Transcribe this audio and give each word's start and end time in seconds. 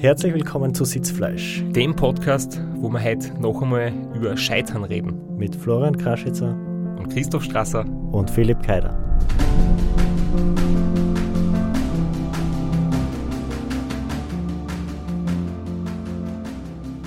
Herzlich 0.00 0.32
willkommen 0.32 0.72
zu 0.72 0.86
Sitzfleisch, 0.86 1.62
dem 1.72 1.94
Podcast, 1.94 2.58
wo 2.76 2.88
wir 2.88 3.04
heute 3.04 3.38
noch 3.38 3.60
einmal 3.60 3.92
über 4.14 4.34
Scheitern 4.34 4.84
reden. 4.84 5.36
Mit 5.36 5.54
Florian 5.54 5.94
Kraschitzer 5.94 6.54
und 6.96 7.12
Christoph 7.12 7.42
Strasser 7.42 7.84
und 8.10 8.30
Philipp 8.30 8.62
Keider. 8.62 8.98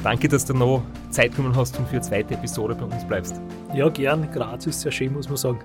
Danke, 0.04 0.28
dass 0.28 0.46
du 0.46 0.54
noch 0.54 0.84
Zeit 1.10 1.36
genommen 1.36 1.56
hast 1.56 1.76
und 1.80 1.88
für 1.88 1.96
eine 1.96 2.02
zweite 2.02 2.36
Episode 2.36 2.76
bei 2.76 2.86
uns 2.86 3.04
bleibst. 3.08 3.42
Ja, 3.74 3.90
gern. 3.90 4.30
Graz 4.32 4.68
ist 4.68 4.82
sehr 4.82 4.92
schön, 4.92 5.14
muss 5.14 5.28
man 5.28 5.38
sagen. 5.38 5.60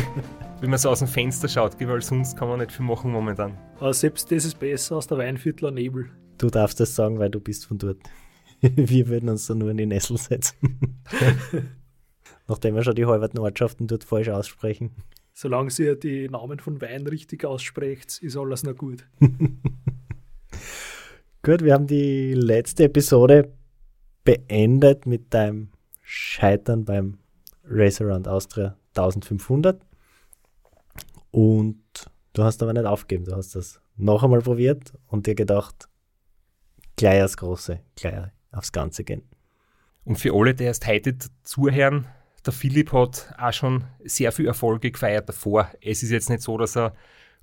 Wenn 0.62 0.70
man 0.70 0.78
so 0.78 0.88
aus 0.88 1.00
dem 1.00 1.08
Fenster 1.08 1.48
schaut, 1.48 1.72
weil 1.86 2.00
sonst 2.00 2.34
kann 2.34 2.48
man 2.48 2.60
nicht 2.60 2.72
viel 2.72 2.86
machen 2.86 3.12
momentan. 3.12 3.58
Aber 3.78 3.92
selbst 3.92 4.32
das 4.32 4.46
ist 4.46 4.58
besser 4.58 4.96
als 4.96 5.06
der 5.06 5.18
Weinviertler 5.18 5.70
Nebel. 5.70 6.08
Du 6.42 6.50
darfst 6.50 6.80
das 6.80 6.96
sagen, 6.96 7.20
weil 7.20 7.30
du 7.30 7.38
bist 7.38 7.66
von 7.66 7.78
dort. 7.78 8.00
Wir 8.60 9.06
würden 9.06 9.28
uns 9.28 9.46
da 9.46 9.54
nur 9.54 9.70
in 9.70 9.76
die 9.76 9.86
Nessel 9.86 10.18
setzen. 10.18 10.90
Nachdem 12.48 12.74
wir 12.74 12.82
schon 12.82 12.96
die 12.96 13.06
halben 13.06 13.38
Ortschaften 13.38 13.86
dort 13.86 14.02
falsch 14.02 14.28
aussprechen. 14.28 14.90
Solange 15.32 15.70
ihr 15.78 15.94
die 15.94 16.28
Namen 16.28 16.58
von 16.58 16.80
Wein 16.80 17.06
richtig 17.06 17.44
aussprecht, 17.44 18.18
ist 18.20 18.36
alles 18.36 18.64
noch 18.64 18.74
gut. 18.74 19.06
gut, 21.42 21.62
wir 21.62 21.74
haben 21.74 21.86
die 21.86 22.34
letzte 22.34 22.84
Episode 22.84 23.52
beendet 24.24 25.06
mit 25.06 25.32
deinem 25.32 25.68
Scheitern 26.00 26.84
beim 26.84 27.18
Race 27.64 28.00
Around 28.00 28.26
Austria 28.26 28.76
1500. 28.96 29.80
Und 31.30 31.84
du 32.32 32.42
hast 32.42 32.64
aber 32.64 32.72
nicht 32.72 32.86
aufgegeben. 32.86 33.26
Du 33.26 33.36
hast 33.36 33.54
das 33.54 33.80
noch 33.96 34.24
einmal 34.24 34.40
probiert 34.40 34.92
und 35.06 35.28
dir 35.28 35.36
gedacht, 35.36 35.88
gleich 37.02 37.22
aufs 37.24 37.36
Große, 37.36 37.80
gleich 37.96 38.14
aufs 38.52 38.70
Ganze 38.70 39.02
gehen. 39.02 39.22
Und 40.04 40.20
für 40.20 40.32
alle, 40.34 40.54
die 40.54 40.64
erst 40.64 40.86
heute 40.86 41.16
zuhören, 41.42 42.06
der 42.46 42.52
Philipp 42.52 42.92
hat 42.92 43.34
auch 43.38 43.52
schon 43.52 43.84
sehr 44.04 44.30
viel 44.30 44.46
Erfolge 44.46 44.92
gefeiert 44.92 45.28
davor. 45.28 45.68
Es 45.80 46.04
ist 46.04 46.10
jetzt 46.10 46.30
nicht 46.30 46.42
so, 46.42 46.56
dass 46.58 46.76
er 46.76 46.94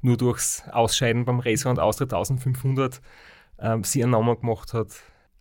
nur 0.01 0.15
durchs 0.15 0.63
Ausscheiden 0.71 1.25
beim 1.25 1.41
Race 1.41 1.65
Around 1.65 1.79
Austria 1.79 2.05
1500 2.05 3.01
ähm, 3.59 3.83
sie 3.83 4.01
einen 4.01 4.13
Namen 4.13 4.39
gemacht 4.39 4.73
hat. 4.73 4.87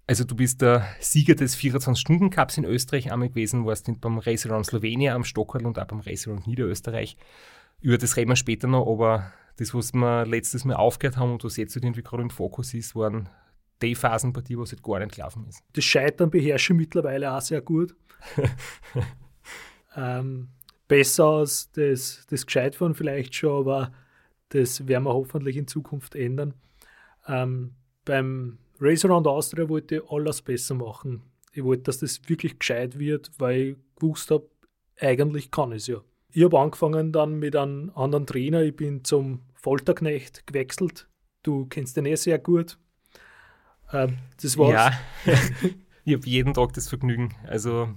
Also 0.08 0.24
du 0.24 0.34
bist 0.34 0.62
der 0.62 0.84
Sieger 0.98 1.36
des 1.36 1.56
24-Stunden-Cups 1.56 2.58
in 2.58 2.64
Österreich 2.64 3.12
einmal 3.12 3.28
gewesen, 3.28 3.66
warst 3.66 3.88
beim 4.00 4.18
Race 4.18 4.46
Around 4.46 4.66
Slowenien 4.66 5.14
am 5.14 5.22
Stockerl 5.22 5.64
und 5.64 5.78
auch 5.78 5.86
beim 5.86 6.00
Race 6.00 6.26
Around 6.26 6.48
Niederösterreich. 6.48 7.16
Über 7.80 7.98
das 7.98 8.16
reden 8.16 8.30
wir 8.30 8.36
später 8.36 8.66
noch, 8.66 8.90
aber 8.90 9.32
das, 9.58 9.74
was 9.74 9.92
wir 9.92 10.26
letztes 10.26 10.64
Mal 10.64 10.74
aufgehört 10.74 11.18
haben 11.18 11.32
und 11.32 11.44
was 11.44 11.56
jetzt 11.56 11.76
halt 11.76 11.84
irgendwie 11.84 12.02
gerade 12.02 12.22
im 12.22 12.30
Fokus 12.30 12.74
ist, 12.74 12.96
waren 12.96 13.28
die 13.82 13.94
Phasen 13.94 14.32
bei 14.32 14.40
dir, 14.40 14.58
wo 14.58 14.62
es 14.62 14.72
halt 14.72 14.82
gar 14.82 14.98
nicht 14.98 15.14
gelaufen 15.14 15.46
ist. 15.48 15.62
Das 15.72 15.84
Scheitern 15.84 16.30
beherrsche 16.30 16.72
ich 16.72 16.78
mittlerweile 16.78 17.32
auch 17.32 17.40
sehr 17.40 17.60
gut. 17.60 17.94
ähm, 19.96 20.48
besser 20.88 21.24
als 21.24 21.70
das, 21.72 22.26
das 22.28 22.46
Gescheitfahren 22.46 22.94
vielleicht 22.94 23.34
schon, 23.34 23.60
aber 23.60 23.92
das 24.48 24.86
werden 24.88 25.04
wir 25.04 25.12
hoffentlich 25.12 25.56
in 25.56 25.66
Zukunft 25.66 26.14
ändern. 26.14 26.54
Ähm, 27.26 27.74
beim 28.04 28.58
Race 28.80 29.04
Around 29.04 29.26
Austria 29.26 29.68
wollte 29.68 29.96
ich 29.96 30.10
alles 30.10 30.42
besser 30.42 30.74
machen. 30.74 31.22
Ich 31.52 31.64
wollte, 31.64 31.84
dass 31.84 31.98
das 31.98 32.20
wirklich 32.28 32.58
gescheit 32.58 32.98
wird, 32.98 33.30
weil 33.38 33.60
ich 33.60 33.76
gewusst 33.96 34.30
habe, 34.30 34.48
eigentlich 34.98 35.50
kann 35.50 35.72
ich 35.72 35.78
es 35.78 35.86
ja. 35.88 36.00
Ich 36.30 36.44
habe 36.44 36.58
angefangen 36.58 37.12
dann 37.12 37.38
mit 37.38 37.56
einem 37.56 37.90
anderen 37.94 38.26
Trainer. 38.26 38.62
Ich 38.62 38.76
bin 38.76 39.04
zum 39.04 39.42
Folterknecht 39.54 40.46
gewechselt. 40.46 41.08
Du 41.42 41.66
kennst 41.66 41.96
den 41.96 42.06
eh 42.06 42.16
sehr 42.16 42.38
gut. 42.38 42.78
Ähm, 43.92 44.18
das 44.40 44.56
war's. 44.58 44.72
Ja, 44.72 44.92
ich 46.04 46.14
habe 46.14 46.26
jeden 46.26 46.54
Tag 46.54 46.72
das 46.74 46.88
Vergnügen. 46.88 47.34
Also 47.46 47.88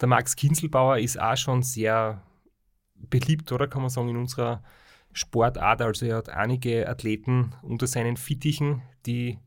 der 0.00 0.08
Max 0.08 0.36
Kinselbauer 0.36 0.98
ist 0.98 1.20
auch 1.20 1.36
schon 1.36 1.62
sehr 1.62 2.22
beliebt, 2.94 3.50
oder 3.52 3.68
kann 3.68 3.82
man 3.82 3.90
sagen, 3.90 4.08
in 4.08 4.16
unserer 4.16 4.62
Sportart. 5.12 5.82
Also 5.82 6.06
er 6.06 6.16
hat 6.16 6.28
einige 6.28 6.88
Athleten 6.88 7.54
unter 7.62 7.86
seinen 7.86 8.16
Fittichen, 8.16 8.82
die 9.06 9.38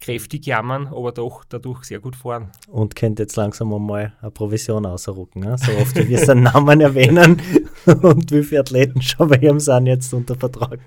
kräftig 0.00 0.46
jammern, 0.46 0.88
aber 0.88 1.12
doch 1.12 1.44
dadurch 1.44 1.84
sehr 1.84 2.00
gut 2.00 2.16
fahren. 2.16 2.50
Und 2.68 2.94
kennt 2.94 3.18
jetzt 3.18 3.36
langsam 3.36 3.72
einmal 3.72 4.12
eine 4.20 4.30
Provision 4.30 4.84
ausrucken. 4.84 5.40
Ne? 5.40 5.56
So 5.58 5.72
oft 5.72 5.96
wie 5.96 6.08
wir 6.08 6.18
seinen 6.18 6.44
Namen 6.44 6.80
erwähnen 6.80 7.40
und 7.86 8.30
wie 8.30 8.42
viele 8.42 8.60
Athleten 8.60 9.00
schon 9.00 9.28
bei 9.28 9.36
ihm 9.36 9.58
sind 9.58 9.86
jetzt 9.86 10.12
unter 10.12 10.34
Vertrag. 10.34 10.80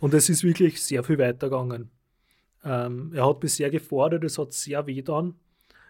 Und 0.00 0.14
es 0.14 0.28
ist 0.28 0.44
wirklich 0.44 0.80
sehr 0.80 1.02
viel 1.02 1.18
weitergegangen. 1.18 1.90
Ähm, 2.64 3.12
er 3.14 3.26
hat 3.26 3.40
bisher 3.40 3.70
gefordert, 3.70 4.24
es 4.24 4.38
hat 4.38 4.52
sehr 4.52 4.86
weh 4.86 5.02
dann. 5.02 5.34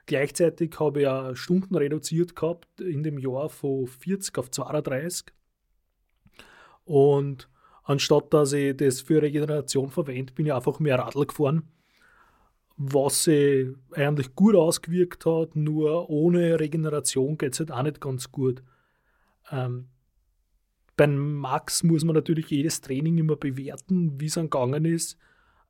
Gleichzeitig 0.06 0.78
habe 0.80 1.00
ich 1.00 1.04
ja 1.04 1.34
Stunden 1.34 1.74
reduziert 1.74 2.34
gehabt 2.34 2.80
in 2.80 3.02
dem 3.02 3.18
Jahr 3.18 3.48
von 3.48 3.86
40 3.86 4.38
auf 4.38 4.50
32. 4.50 5.26
Und 6.84 7.48
anstatt 7.84 8.32
dass 8.32 8.52
ich 8.52 8.76
das 8.76 9.00
für 9.00 9.20
Regeneration 9.20 9.90
verwende, 9.90 10.32
bin 10.32 10.46
ich 10.46 10.52
einfach 10.52 10.78
mehr 10.78 10.98
Radl 10.98 11.26
gefahren 11.26 11.64
was 12.78 13.24
sich 13.24 13.68
eigentlich 13.90 14.36
gut 14.36 14.54
ausgewirkt 14.54 15.26
hat, 15.26 15.56
nur 15.56 16.08
ohne 16.08 16.60
Regeneration 16.60 17.36
geht 17.36 17.54
es 17.54 17.58
halt 17.58 17.72
auch 17.72 17.82
nicht 17.82 18.00
ganz 18.00 18.30
gut. 18.30 18.62
Ähm, 19.50 19.88
beim 20.96 21.36
Max 21.36 21.82
muss 21.82 22.04
man 22.04 22.14
natürlich 22.14 22.46
jedes 22.50 22.80
Training 22.80 23.18
immer 23.18 23.34
bewerten, 23.34 24.20
wie 24.20 24.26
es 24.26 24.36
gegangen 24.36 24.84
ist. 24.84 25.18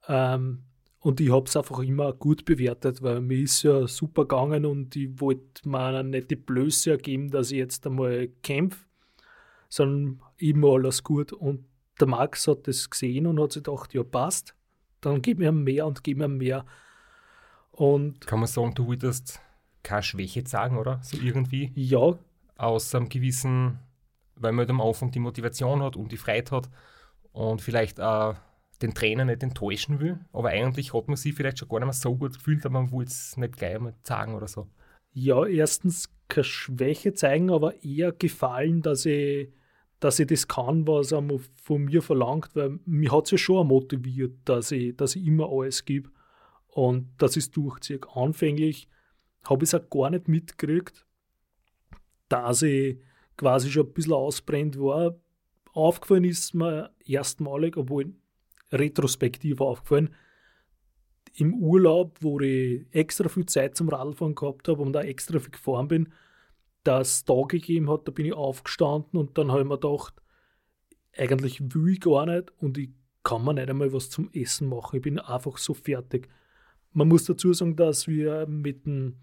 Ähm, 0.07 0.65
und 1.01 1.21
ich 1.21 1.31
habe 1.31 1.47
es 1.47 1.57
einfach 1.57 1.79
immer 1.81 2.13
gut 2.13 2.45
bewertet, 2.45 3.03
weil 3.03 3.21
mir 3.21 3.39
ist 3.43 3.63
ja 3.63 3.87
super 3.87 4.23
gegangen 4.23 4.67
und 4.67 4.97
ich 4.97 5.09
wollte 5.21 5.69
mir 5.69 6.03
nicht 6.03 6.31
die 6.31 6.37
Blöße 6.37 6.93
ergeben, 6.93 7.31
dass 7.31 7.53
ich 7.53 7.59
jetzt 7.59 7.87
einmal 7.87 8.29
kämpfe, 8.43 8.85
sondern 9.69 10.21
immer 10.39 10.75
alles 10.75 11.05
gut. 11.05 11.33
Und 11.33 11.65
der 12.01 12.09
Max 12.09 12.49
hat 12.49 12.67
das 12.67 12.91
gesehen 12.91 13.27
und 13.27 13.41
hat 13.41 13.53
sich 13.53 13.63
gedacht, 13.63 13.95
ja 13.95 14.03
passt, 14.03 14.55
dann 15.01 15.23
gib 15.23 15.39
mir 15.39 15.53
mehr 15.53 15.87
und 15.87 16.03
gib 16.03 16.19
mir 16.19 16.29
mehr. 16.29 16.65
Und 17.71 18.27
Kann 18.27 18.41
man 18.41 18.49
sagen, 18.49 18.75
du 18.75 18.89
wolltest 18.89 19.41
keine 19.85 20.03
Schwäche 20.03 20.43
zeigen, 20.43 20.77
oder? 20.77 21.01
So 21.03 21.17
irgendwie? 21.17 21.71
Ja. 21.77 22.19
Aus 22.57 22.93
einem 22.93 23.09
gewissen, 23.09 23.79
weil 24.35 24.51
man 24.51 24.61
halt 24.61 24.71
am 24.71 24.81
Anfang 24.81 25.13
die 25.13 25.21
Motivation 25.21 25.81
hat 25.81 25.97
und 25.97 26.11
die 26.11 26.17
Freiheit 26.17 26.51
hat 26.51 26.69
und 27.31 27.63
vielleicht 27.63 28.01
auch 28.01 28.35
den 28.83 28.95
Trainer 28.95 29.25
nicht 29.25 29.43
enttäuschen 29.43 30.01
will. 30.01 30.21
Aber 30.33 30.51
eigentlich 30.51 30.95
hat 30.95 31.09
man 31.09 31.17
sich 31.17 31.35
vielleicht 31.35 31.59
schon 31.59 31.69
gar 31.69 31.79
nicht 31.79 31.87
mehr 31.87 31.93
so 31.93 32.17
gut 32.17 32.35
gefühlt, 32.35 32.65
aber 32.65 32.81
man 32.81 32.93
wollte 32.93 33.11
es 33.11 33.37
nicht 33.37 33.57
gleich 33.57 33.77
einmal 33.77 33.95
zeigen 34.03 34.35
oder 34.35 34.49
so. 34.49 34.69
Ja, 35.13 35.45
erstens 35.47 36.11
keine 36.29 36.45
Schwäche 36.45 37.15
zeigen, 37.15 37.51
aber 37.51 37.83
eher 37.83 38.13
gefallen, 38.13 38.83
dass 38.83 39.07
ich, 39.07 39.49
dass 39.99 40.19
ich 40.21 40.29
das 40.29 40.47
kann, 40.47 40.87
was 40.87 41.13
er 41.13 41.25
von 41.63 41.85
mir 41.85 42.03
verlangt, 42.03 42.55
weil 42.55 42.79
mich 42.85 43.11
hat 43.11 43.25
es 43.25 43.31
ja 43.33 43.39
schon 43.39 43.67
motiviert, 43.67 44.37
dass 44.45 44.71
ich, 44.71 44.97
dass 44.97 45.17
ich 45.17 45.27
immer 45.27 45.49
alles 45.51 45.85
gebe. 45.85 46.11
Und 46.69 47.09
das 47.19 47.37
ist 47.37 47.57
durchzieht. 47.57 48.07
Anfänglich 48.15 48.89
habe 49.45 49.65
ich 49.65 49.73
es 49.73 49.75
auch 49.75 49.91
gar 49.91 50.11
nicht 50.11 50.29
mitgekriegt, 50.29 51.05
dass 52.29 52.63
ich 52.63 52.99
quasi 53.37 53.71
schon 53.71 53.87
ein 53.87 53.93
bisschen 53.93 54.13
ausbrennt 54.13 54.79
war. 54.79 55.17
Aufgefallen 55.73 56.25
ist 56.25 56.55
mir 56.55 56.91
erstmalig, 57.05 57.77
obwohl 57.77 58.15
retrospektiv 58.73 59.61
aufgefallen, 59.61 60.15
im 61.35 61.55
Urlaub, 61.55 62.19
wo 62.21 62.41
ich 62.41 62.87
extra 62.91 63.29
viel 63.29 63.47
Zeit 63.47 63.77
zum 63.77 63.89
Radfahren 63.89 64.35
gehabt 64.35 64.69
habe 64.69 64.83
und 64.83 64.93
da 64.93 65.03
extra 65.03 65.39
viel 65.39 65.51
gefahren 65.51 65.89
bin, 65.89 66.13
dass 66.85 67.09
es 67.09 67.25
da 67.25 67.43
gegeben 67.47 67.91
hat, 67.91 68.09
da 68.09 68.13
bin 68.13 68.27
ich 68.27 68.33
aufgestanden 68.33 69.19
und 69.19 69.39
dann 69.39 69.51
habe 69.51 69.61
ich 69.61 69.69
mir 69.69 69.79
gedacht, 69.79 70.15
eigentlich 71.17 71.61
will 71.61 71.93
ich 71.93 72.01
gar 72.01 72.27
nicht 72.27 72.53
und 72.59 72.79
ich 72.79 72.91
kann 73.23 73.45
mir 73.45 73.55
nicht 73.55 73.69
einmal 73.69 73.93
was 73.93 74.11
zum 74.11 74.31
Essen 74.33 74.69
machen. 74.69 74.97
Ich 74.97 75.03
bin 75.03 75.19
einfach 75.19 75.59
so 75.59 75.75
fertig. 75.75 76.29
Man 76.93 77.09
muss 77.09 77.25
dazu 77.25 77.53
sagen, 77.53 77.77
dass 77.77 78.09
wir 78.09 78.47
mit 78.47 78.87
dem 78.87 79.17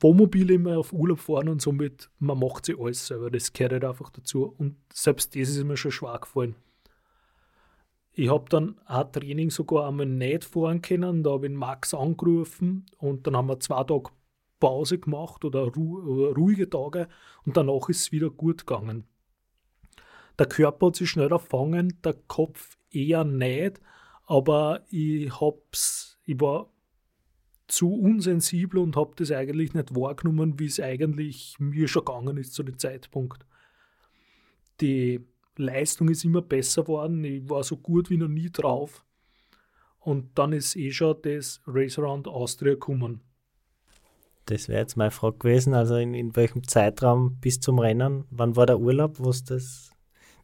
Wohnmobil 0.00 0.50
immer 0.50 0.78
auf 0.78 0.92
Urlaub 0.92 1.20
fahren 1.20 1.48
und 1.48 1.62
somit, 1.62 2.10
man 2.18 2.38
macht 2.38 2.66
sich 2.66 2.78
alles 2.78 3.06
selber. 3.06 3.30
Das 3.30 3.52
gehört 3.52 3.72
halt 3.72 3.84
einfach 3.84 4.10
dazu. 4.10 4.44
Und 4.44 4.76
selbst 4.92 5.34
das 5.34 5.48
ist 5.48 5.64
mir 5.64 5.76
schon 5.76 5.90
schwer 5.90 6.18
gefallen. 6.18 6.54
Ich 8.18 8.30
habe 8.30 8.46
dann 8.48 8.80
ein 8.84 9.12
Training 9.12 9.48
sogar 9.50 9.86
einmal 9.86 10.06
nicht 10.06 10.44
fahren 10.44 10.82
können. 10.82 11.22
Da 11.22 11.30
habe 11.30 11.46
ich 11.46 11.52
Max 11.52 11.94
angerufen 11.94 12.84
und 12.96 13.24
dann 13.24 13.36
haben 13.36 13.46
wir 13.46 13.60
zwei 13.60 13.84
Tage 13.84 14.10
Pause 14.58 14.98
gemacht 14.98 15.44
oder, 15.44 15.72
ru 15.72 16.00
oder 16.00 16.34
ruhige 16.34 16.68
Tage 16.68 17.06
und 17.44 17.56
danach 17.56 17.88
ist 17.88 18.00
es 18.00 18.10
wieder 18.10 18.28
gut 18.28 18.66
gegangen. 18.66 19.06
Der 20.36 20.46
Körper 20.46 20.88
hat 20.88 20.96
sich 20.96 21.10
schnell 21.10 21.30
erfangen, 21.30 22.00
der 22.02 22.14
Kopf 22.26 22.76
eher 22.90 23.22
nicht, 23.22 23.80
aber 24.26 24.84
ich 24.90 25.40
hab's, 25.40 26.18
ich 26.24 26.40
war 26.40 26.72
zu 27.68 27.94
unsensibel 27.94 28.80
und 28.80 28.96
habe 28.96 29.12
das 29.14 29.30
eigentlich 29.30 29.74
nicht 29.74 29.94
wahrgenommen, 29.94 30.58
wie 30.58 30.66
es 30.66 30.80
eigentlich 30.80 31.54
mir 31.60 31.86
schon 31.86 32.04
gegangen 32.04 32.36
ist 32.36 32.52
zu 32.52 32.64
dem 32.64 32.80
Zeitpunkt. 32.80 33.46
Die 34.80 35.24
Leistung 35.58 36.08
ist 36.08 36.24
immer 36.24 36.42
besser 36.42 36.82
geworden, 36.82 37.22
ich 37.24 37.48
war 37.48 37.62
so 37.62 37.76
gut 37.76 38.10
wie 38.10 38.16
noch 38.16 38.28
nie 38.28 38.50
drauf. 38.50 39.04
Und 39.98 40.38
dann 40.38 40.52
ist 40.52 40.76
eh 40.76 40.90
schon 40.90 41.16
das 41.22 41.60
Race 41.66 41.98
Around 41.98 42.28
Austria 42.28 42.74
gekommen. 42.74 43.20
Das 44.46 44.68
wäre 44.68 44.80
jetzt 44.80 44.96
meine 44.96 45.10
Frage 45.10 45.36
gewesen. 45.36 45.74
Also 45.74 45.96
in, 45.96 46.14
in 46.14 46.34
welchem 46.34 46.66
Zeitraum 46.66 47.36
bis 47.40 47.60
zum 47.60 47.78
Rennen? 47.78 48.24
Wann 48.30 48.56
war 48.56 48.64
der 48.64 48.80
Urlaub, 48.80 49.18
wo 49.18 49.30
du 49.30 49.60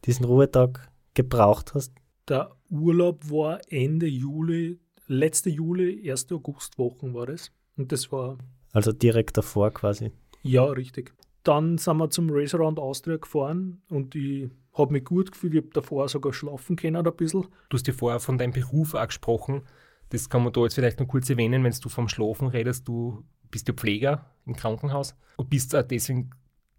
diesen 0.04 0.24
Ruhetag 0.26 0.90
gebraucht 1.14 1.72
hast? 1.74 1.94
Der 2.28 2.50
Urlaub 2.68 3.30
war 3.30 3.60
Ende 3.70 4.06
Juli, 4.06 4.78
letzte 5.06 5.48
Juli, 5.48 6.10
1. 6.10 6.32
Augustwochen 6.32 7.14
war 7.14 7.28
es. 7.30 7.50
Und 7.76 7.92
das 7.92 8.12
war. 8.12 8.36
Also 8.72 8.92
direkt 8.92 9.38
davor 9.38 9.70
quasi. 9.70 10.10
Ja, 10.42 10.64
richtig. 10.64 11.14
Dann 11.42 11.78
sind 11.78 11.96
wir 11.96 12.10
zum 12.10 12.28
Race 12.30 12.54
Around 12.54 12.78
Austria 12.78 13.16
gefahren 13.16 13.82
und 13.88 14.14
ich 14.14 14.50
habe 14.74 14.92
mich 14.92 15.04
gut 15.04 15.32
gefühlt. 15.32 15.54
Ich 15.54 15.62
habe 15.62 15.70
davor 15.72 16.08
sogar 16.08 16.32
schlafen 16.32 16.76
können 16.76 17.06
ein 17.06 17.16
bisschen. 17.16 17.46
Du 17.68 17.76
hast 17.76 17.86
dir 17.86 17.94
vorher 17.94 18.20
von 18.20 18.38
deinem 18.38 18.52
Beruf 18.52 18.94
auch 18.94 19.06
gesprochen. 19.06 19.62
Das 20.10 20.28
kann 20.28 20.44
man 20.44 20.52
da 20.52 20.62
jetzt 20.62 20.74
vielleicht 20.74 21.00
noch 21.00 21.08
kurz 21.08 21.30
erwähnen, 21.30 21.64
wenn 21.64 21.72
du 21.72 21.88
vom 21.88 22.08
Schlafen 22.08 22.48
redest. 22.48 22.86
Du 22.86 23.24
bist 23.50 23.68
ja 23.68 23.74
Pfleger 23.74 24.30
im 24.46 24.56
Krankenhaus 24.56 25.16
und 25.36 25.50
bist 25.50 25.74
auch 25.74 25.82
deswegen 25.82 26.30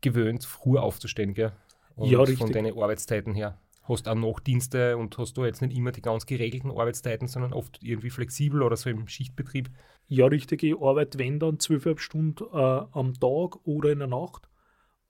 gewöhnt, 0.01 0.45
früh 0.45 0.77
aufzustehen, 0.77 1.33
gell? 1.33 1.51
Und 1.95 2.09
ja, 2.09 2.19
richtig. 2.19 2.39
Von 2.39 2.51
deinen 2.51 2.77
Arbeitszeiten 2.77 3.33
her. 3.33 3.59
Hast 3.83 4.07
auch 4.07 4.15
Nachtdienste 4.15 4.97
und 4.97 5.17
hast 5.17 5.37
du 5.37 5.45
jetzt 5.45 5.61
nicht 5.61 5.75
immer 5.75 5.91
die 5.91 6.01
ganz 6.01 6.25
geregelten 6.25 6.71
Arbeitszeiten, 6.71 7.27
sondern 7.27 7.53
oft 7.53 7.81
irgendwie 7.81 8.09
flexibel 8.09 8.63
oder 8.63 8.75
so 8.75 8.89
im 8.89 9.07
Schichtbetrieb. 9.07 9.69
Ja, 10.07 10.25
richtig. 10.25 10.63
Ich 10.63 10.75
arbeite, 10.79 11.17
wenn 11.19 11.39
dann, 11.39 11.59
zwölfeinhalb 11.59 11.99
Stunden 11.99 12.43
äh, 12.51 12.57
am 12.57 13.13
Tag 13.13 13.65
oder 13.65 13.91
in 13.91 13.99
der 13.99 14.07
Nacht. 14.07 14.49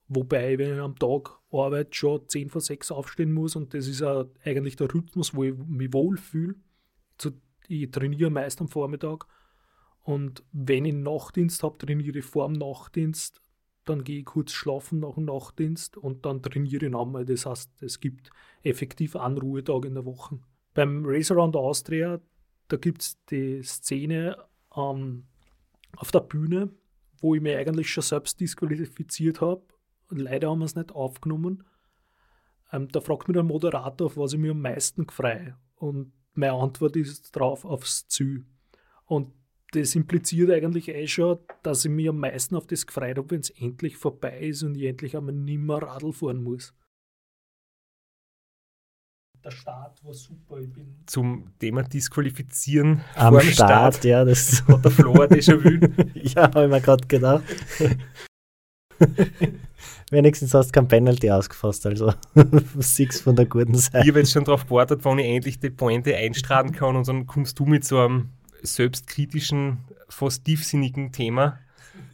Wobei, 0.07 0.57
wenn 0.57 0.75
ich 0.75 0.81
am 0.81 0.97
Tag 0.97 1.39
arbeite, 1.59 1.93
schon 1.93 2.27
10 2.27 2.49
vor 2.49 2.61
6 2.61 2.91
aufstehen 2.91 3.33
muss 3.33 3.55
und 3.55 3.73
das 3.73 3.87
ist 3.87 4.01
auch 4.01 4.27
eigentlich 4.43 4.75
der 4.75 4.93
Rhythmus, 4.93 5.35
wo 5.35 5.43
ich 5.43 5.55
mich 5.55 5.93
wohlfühle. 5.93 6.55
Ich 7.67 7.89
trainiere 7.89 8.29
meist 8.29 8.61
am 8.61 8.67
Vormittag 8.67 9.25
und 10.03 10.43
wenn 10.51 10.85
ich 10.85 10.93
Nachtdienst 10.93 11.63
habe, 11.63 11.79
trainiere 11.79 12.19
ich 12.19 12.25
vor 12.25 12.47
dem 12.47 12.53
Nachtdienst, 12.53 13.41
dann 13.85 14.03
gehe 14.03 14.19
ich 14.19 14.25
kurz 14.25 14.51
schlafen 14.51 14.99
nach 14.99 15.15
dem 15.15 15.25
Nachtdienst 15.25 15.97
und 15.97 16.25
dann 16.25 16.41
trainiere 16.43 16.85
ich 16.85 16.91
nochmal. 16.91 17.25
Das 17.25 17.45
heißt, 17.45 17.81
es 17.81 17.99
gibt 17.99 18.29
effektiv 18.63 19.15
einen 19.15 19.37
Ruhetag 19.37 19.85
in 19.85 19.95
der 19.95 20.05
Woche. 20.05 20.39
Beim 20.75 21.03
Race 21.05 21.31
Around 21.31 21.55
Austria, 21.55 22.19
da 22.67 22.77
gibt 22.77 23.01
es 23.01 23.23
die 23.25 23.63
Szene 23.63 24.37
ähm, 24.75 25.25
auf 25.97 26.11
der 26.11 26.19
Bühne, 26.19 26.69
wo 27.19 27.33
ich 27.33 27.41
mich 27.41 27.55
eigentlich 27.55 27.89
schon 27.89 28.03
selbst 28.03 28.39
disqualifiziert 28.39 29.41
habe 29.41 29.63
leider 30.09 30.49
haben 30.49 30.59
wir 30.59 30.65
es 30.65 30.75
nicht 30.75 30.91
aufgenommen. 30.91 31.63
Ähm, 32.71 32.87
da 32.89 33.01
fragt 33.01 33.27
mich 33.27 33.35
der 33.35 33.43
Moderator, 33.43 34.07
auf 34.07 34.17
was 34.17 34.33
ich 34.33 34.39
mir 34.39 34.51
am 34.51 34.61
meisten 34.61 35.07
freue. 35.09 35.57
Und 35.75 36.13
meine 36.33 36.53
Antwort 36.53 36.95
ist 36.95 37.35
drauf 37.35 37.65
aufs 37.65 38.07
Ziel. 38.07 38.45
Und 39.05 39.31
das 39.71 39.95
impliziert 39.95 40.51
eigentlich 40.51 40.89
eh 40.89 41.07
schon, 41.07 41.39
dass 41.63 41.85
ich 41.85 41.91
mich 41.91 42.09
am 42.09 42.19
meisten 42.19 42.55
auf 42.55 42.67
das 42.67 42.85
gefreut 42.85 43.17
habe, 43.17 43.31
wenn 43.31 43.41
es 43.41 43.49
endlich 43.49 43.97
vorbei 43.97 44.39
ist 44.39 44.63
und 44.63 44.75
ich 44.75 44.85
endlich 44.85 45.17
einmal 45.17 45.35
nimmer 45.35 45.81
Radl 45.81 46.13
fahren 46.13 46.43
muss. 46.43 46.73
Der 49.43 49.51
Start 49.51 50.03
war 50.03 50.13
super. 50.13 50.57
Ich 50.59 50.73
bin 50.73 51.03
Zum 51.05 51.53
Thema 51.59 51.83
Disqualifizieren 51.83 53.01
am 53.15 53.39
Start, 53.41 53.53
Start, 53.95 54.03
ja, 54.05 54.25
das 54.25 54.67
hat 54.67 54.83
der 54.83 54.91
Flo 54.91 55.13
déjà-vu. 55.13 55.85
ja, 56.19 56.43
habe 56.43 56.63
ich 56.63 56.71
mir 56.71 56.81
gerade 56.81 57.07
gedacht. 57.07 57.43
Wenigstens 60.11 60.53
hast 60.53 60.67
du 60.67 60.71
kein 60.73 60.87
Penalty 60.87 61.31
ausgefasst, 61.31 61.85
also 61.85 62.13
six 62.79 63.21
von 63.21 63.35
der 63.35 63.45
guten 63.45 63.75
Seite. 63.75 63.99
Ich 64.03 64.09
habe 64.09 64.19
jetzt 64.19 64.31
schon 64.31 64.43
darauf 64.43 64.65
gewartet, 64.65 65.01
wann 65.03 65.19
ich 65.19 65.25
endlich 65.25 65.59
die 65.59 65.69
Pointe 65.69 66.15
einstrahlen 66.15 66.71
kann 66.71 66.95
und 66.95 67.07
dann 67.07 67.25
kommst 67.25 67.59
du 67.59 67.65
mit 67.65 67.83
so 67.83 67.99
einem 67.99 68.29
selbstkritischen, 68.61 69.79
fast 70.09 70.45
tiefsinnigen 70.45 71.11
Thema. 71.11 71.59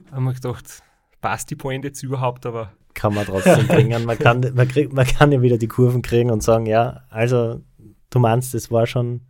Da 0.10 0.16
haben 0.16 0.24
wir 0.24 0.34
gedacht, 0.34 0.82
passt 1.22 1.50
die 1.50 1.56
Pointe 1.56 1.90
jetzt 1.90 2.04
überhaupt, 2.04 2.46
aber. 2.46 2.72
Kann 2.94 3.14
man 3.14 3.26
trotzdem 3.26 3.68
bringen. 3.68 4.06
Man 4.06 4.20
kann, 4.20 4.46
man, 4.54 4.68
krieg, 4.68 4.92
man 4.92 5.06
kann 5.06 5.32
ja 5.32 5.42
wieder 5.42 5.58
die 5.58 5.68
Kurven 5.68 6.02
kriegen 6.02 6.30
und 6.30 6.44
sagen, 6.44 6.66
ja, 6.66 7.04
also 7.10 7.62
du 8.10 8.20
meinst, 8.20 8.54
das 8.54 8.70
war 8.70 8.86
schon 8.86 9.22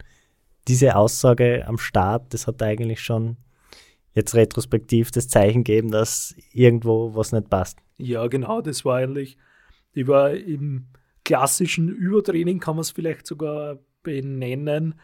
diese 0.67 0.95
Aussage 0.95 1.65
am 1.67 1.77
Start, 1.77 2.33
das 2.33 2.47
hat 2.47 2.61
eigentlich 2.61 3.01
schon 3.01 3.37
jetzt 4.13 4.35
retrospektiv 4.35 5.11
das 5.11 5.27
Zeichen 5.27 5.63
geben, 5.63 5.91
dass 5.91 6.35
irgendwo 6.53 7.15
was 7.15 7.31
nicht 7.31 7.49
passt. 7.49 7.79
Ja, 7.97 8.27
genau, 8.27 8.61
das 8.61 8.83
war 8.85 8.97
eigentlich, 8.97 9.37
ich 9.93 10.07
war 10.07 10.31
im 10.31 10.87
klassischen 11.23 11.89
Übertraining, 11.89 12.59
kann 12.59 12.75
man 12.75 12.81
es 12.81 12.91
vielleicht 12.91 13.27
sogar 13.27 13.79
benennen, 14.03 14.95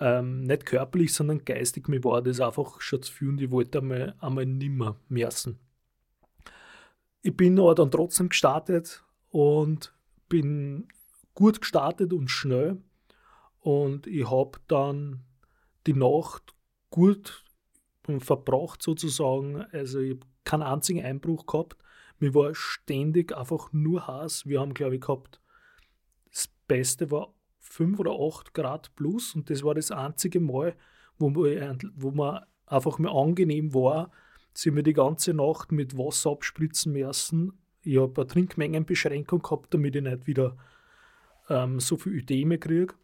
ähm, 0.00 0.42
nicht 0.42 0.66
körperlich, 0.66 1.12
sondern 1.12 1.44
geistig. 1.44 1.88
Mir 1.88 2.02
war 2.04 2.22
das 2.22 2.40
einfach 2.40 2.80
schon 2.80 3.02
zu 3.02 3.12
viel 3.12 3.28
und 3.28 3.40
ich 3.40 3.50
wollte 3.50 3.78
einmal, 3.78 4.14
einmal 4.20 4.46
nimmer 4.46 4.96
messen. 5.08 5.58
Ich 7.22 7.36
bin 7.36 7.58
aber 7.58 7.74
dann 7.74 7.90
trotzdem 7.90 8.28
gestartet 8.28 9.02
und 9.30 9.94
bin 10.28 10.88
gut 11.34 11.60
gestartet 11.60 12.12
und 12.12 12.28
schnell. 12.28 12.78
Und 13.60 14.06
ich 14.06 14.30
habe 14.30 14.58
dann 14.68 15.24
die 15.86 15.94
Nacht 15.94 16.54
gut 16.90 17.43
verbracht 18.20 18.82
sozusagen. 18.82 19.62
Also 19.72 20.00
ich 20.00 20.12
habe 20.12 20.26
keinen 20.44 20.62
einzigen 20.62 21.04
Einbruch 21.04 21.46
gehabt. 21.46 21.76
Mir 22.18 22.34
war 22.34 22.54
ständig 22.54 23.36
einfach 23.36 23.72
nur 23.72 24.06
heiß. 24.06 24.46
Wir 24.46 24.60
haben, 24.60 24.74
glaube 24.74 24.96
ich, 24.96 25.00
gehabt, 25.00 25.40
das 26.30 26.48
Beste 26.68 27.10
war 27.10 27.34
5 27.58 27.98
oder 27.98 28.12
8 28.12 28.54
Grad 28.54 28.94
plus 28.94 29.34
und 29.34 29.50
das 29.50 29.62
war 29.62 29.74
das 29.74 29.90
einzige 29.90 30.40
Mal, 30.40 30.76
wo, 31.18 31.34
wo 31.34 32.10
man 32.10 32.44
einfach 32.66 32.98
mir 32.98 33.10
angenehm 33.10 33.74
war, 33.74 34.10
sind 34.52 34.76
wir 34.76 34.82
die 34.82 34.92
ganze 34.92 35.34
Nacht 35.34 35.72
mit 35.72 35.98
Wasser 35.98 36.30
abspritzen 36.30 36.92
müssen. 36.92 37.52
Ich 37.82 37.98
habe 37.98 38.22
eine 38.22 38.28
Trinkmengenbeschränkung 38.28 39.42
gehabt, 39.42 39.74
damit 39.74 39.96
ich 39.96 40.02
nicht 40.02 40.26
wieder 40.26 40.56
ähm, 41.48 41.80
so 41.80 41.96
viel 41.96 42.14
Ödeme 42.14 42.58
kriege. 42.58 42.94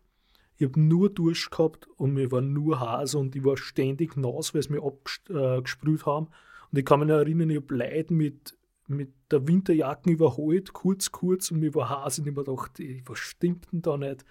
Ich 0.60 0.66
habe 0.66 0.78
nur 0.78 1.08
Durst 1.08 1.50
gehabt 1.50 1.88
und 1.96 2.12
mir 2.12 2.30
war 2.30 2.42
nur 2.42 2.80
Hase 2.80 3.16
und 3.16 3.34
ich 3.34 3.42
war 3.42 3.56
ständig 3.56 4.14
nass, 4.18 4.52
weil 4.52 4.62
sie 4.62 4.74
mich 4.74 4.82
abgesprüht 4.82 6.04
haben. 6.04 6.26
Und 6.70 6.78
ich 6.78 6.84
kann 6.84 7.00
mich 7.00 7.08
erinnern, 7.08 7.48
ich 7.48 7.56
habe 7.56 7.74
Leute 7.74 8.12
mit, 8.12 8.58
mit 8.86 9.10
der 9.30 9.48
Winterjacke 9.48 10.10
überholt, 10.10 10.74
kurz, 10.74 11.10
kurz, 11.10 11.50
und 11.50 11.60
mir 11.60 11.74
war 11.74 11.88
Hase 11.88 12.20
und 12.20 12.28
ich 12.28 12.34
mir 12.34 12.44
gedacht, 12.44 12.78
was 13.06 13.18
stimmt 13.18 13.72
denn 13.72 13.80
da 13.80 13.96
nicht? 13.96 14.26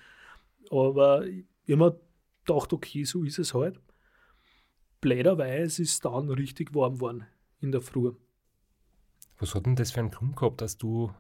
Aber 0.70 1.26
ich 1.26 1.46
habe 1.68 1.78
mir 1.78 2.00
gedacht, 2.46 2.74
okay, 2.74 3.06
so 3.06 3.24
ist 3.24 3.40
es 3.40 3.56
halt. 3.56 3.80
Blöderweise 5.02 5.82
ist 5.82 5.94
es 5.94 6.00
dann 6.00 6.30
richtig 6.30 6.76
warm 6.76 6.94
geworden 6.94 7.26
in 7.60 7.72
der 7.72 7.82
Früh. 7.82 8.12
Was 9.40 9.56
hat 9.56 9.66
denn 9.66 9.76
das 9.76 9.94
für 9.94 10.02
einen 10.02 10.12
Grund 10.12 10.36
gehabt, 10.36 10.62
dass 10.62 10.78
du 10.78 11.12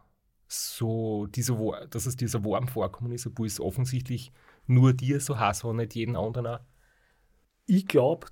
so 0.48 1.26
diese, 1.26 1.58
dass 1.90 2.06
es 2.06 2.16
dir 2.16 2.30
so 2.30 2.46
warm 2.46 2.68
vorkommen 2.68 3.12
ist, 3.12 3.26
obwohl 3.26 3.48
es 3.48 3.60
offensichtlich 3.60 4.32
nur 4.70 4.94
dir 4.94 5.20
so 5.20 5.40
heiß 5.40 5.64
war, 5.64 5.74
nicht 5.74 5.96
jeden 5.96 6.16
anderen 6.16 6.48
auch? 6.48 6.60
Ich 7.66 7.88
glaube, 7.88 8.28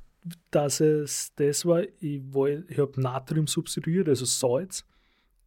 dass 0.52 0.80
es 0.80 1.34
das 1.36 1.66
war, 1.66 1.84
ich, 1.84 2.22
ich 2.68 2.78
habe 2.78 3.02
Natrium 3.02 3.48
substituiert, 3.48 4.10
also 4.10 4.26
Salz, 4.26 4.86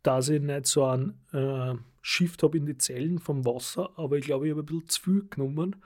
dass 0.03 0.29
ich 0.29 0.41
nicht 0.41 0.67
so 0.67 0.85
einen 0.85 1.21
äh, 1.33 1.75
Shift 2.03 2.43
habe 2.43 2.57
in 2.57 2.67
die 2.67 2.79
Zellen 2.79 3.19
vom 3.19 3.45
Wasser, 3.45 3.91
aber 3.97 4.17
ich 4.17 4.25
glaube, 4.25 4.47
ich 4.47 4.53
habe 4.53 4.63
ein 4.63 4.67
bisschen 4.67 4.89
zu 4.89 5.03
viel 5.03 5.27
genommen 5.29 5.77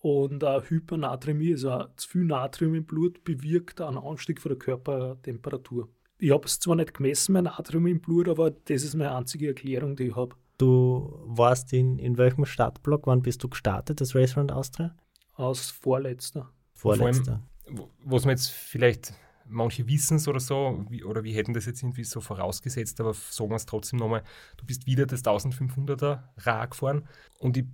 und 0.00 0.42
äh, 0.42 0.60
Hypernatremie, 0.62 1.52
also 1.52 1.84
zu 1.96 2.08
viel 2.08 2.24
Natrium 2.24 2.74
im 2.74 2.84
Blut, 2.84 3.22
bewirkt 3.24 3.80
einen 3.80 3.98
Anstieg 3.98 4.40
von 4.40 4.50
der 4.50 4.58
Körpertemperatur. 4.58 5.88
Ich 6.18 6.32
habe 6.32 6.46
es 6.46 6.58
zwar 6.58 6.76
nicht 6.76 6.94
gemessen, 6.94 7.32
mein 7.32 7.44
Natrium 7.44 7.86
im 7.86 8.00
Blut, 8.00 8.28
aber 8.28 8.50
das 8.50 8.82
ist 8.82 8.94
meine 8.94 9.14
einzige 9.14 9.48
Erklärung, 9.48 9.96
die 9.96 10.08
ich 10.08 10.16
habe. 10.16 10.36
Du 10.60 11.18
warst 11.24 11.72
in, 11.72 11.98
in 11.98 12.18
welchem 12.18 12.44
Startblock? 12.44 13.06
Wann 13.06 13.22
bist 13.22 13.42
du 13.42 13.48
gestartet, 13.48 14.02
das 14.02 14.14
Race 14.14 14.36
Round 14.36 14.52
Austria? 14.52 14.94
Aus 15.34 15.70
vorletzter. 15.70 16.50
Vorletzter. 16.74 17.40
Allem, 17.66 17.84
was 18.04 18.26
man 18.26 18.32
jetzt 18.32 18.50
vielleicht 18.50 19.14
manche 19.46 19.88
wissen 19.88 20.18
es 20.18 20.28
oder 20.28 20.38
so, 20.38 20.84
wie, 20.90 21.02
oder 21.02 21.24
wir 21.24 21.34
hätten 21.34 21.54
das 21.54 21.64
jetzt 21.64 21.82
irgendwie 21.82 22.04
so 22.04 22.20
vorausgesetzt, 22.20 23.00
aber 23.00 23.14
sagen 23.14 23.50
wir 23.50 23.56
es 23.56 23.64
trotzdem 23.64 23.98
nochmal, 24.00 24.22
du 24.58 24.66
bist 24.66 24.84
wieder 24.84 25.06
das 25.06 25.24
1500er 25.24 26.24
Rad 26.36 26.72
gefahren 26.72 27.08
und 27.38 27.56
ich 27.56 27.64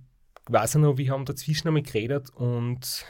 weiß 0.45 0.75
ja 0.75 0.79
noch, 0.79 0.97
wir 0.97 1.11
haben 1.11 1.25
dazwischen 1.25 1.67
einmal 1.67 1.83
geredet 1.83 2.29
und 2.29 3.05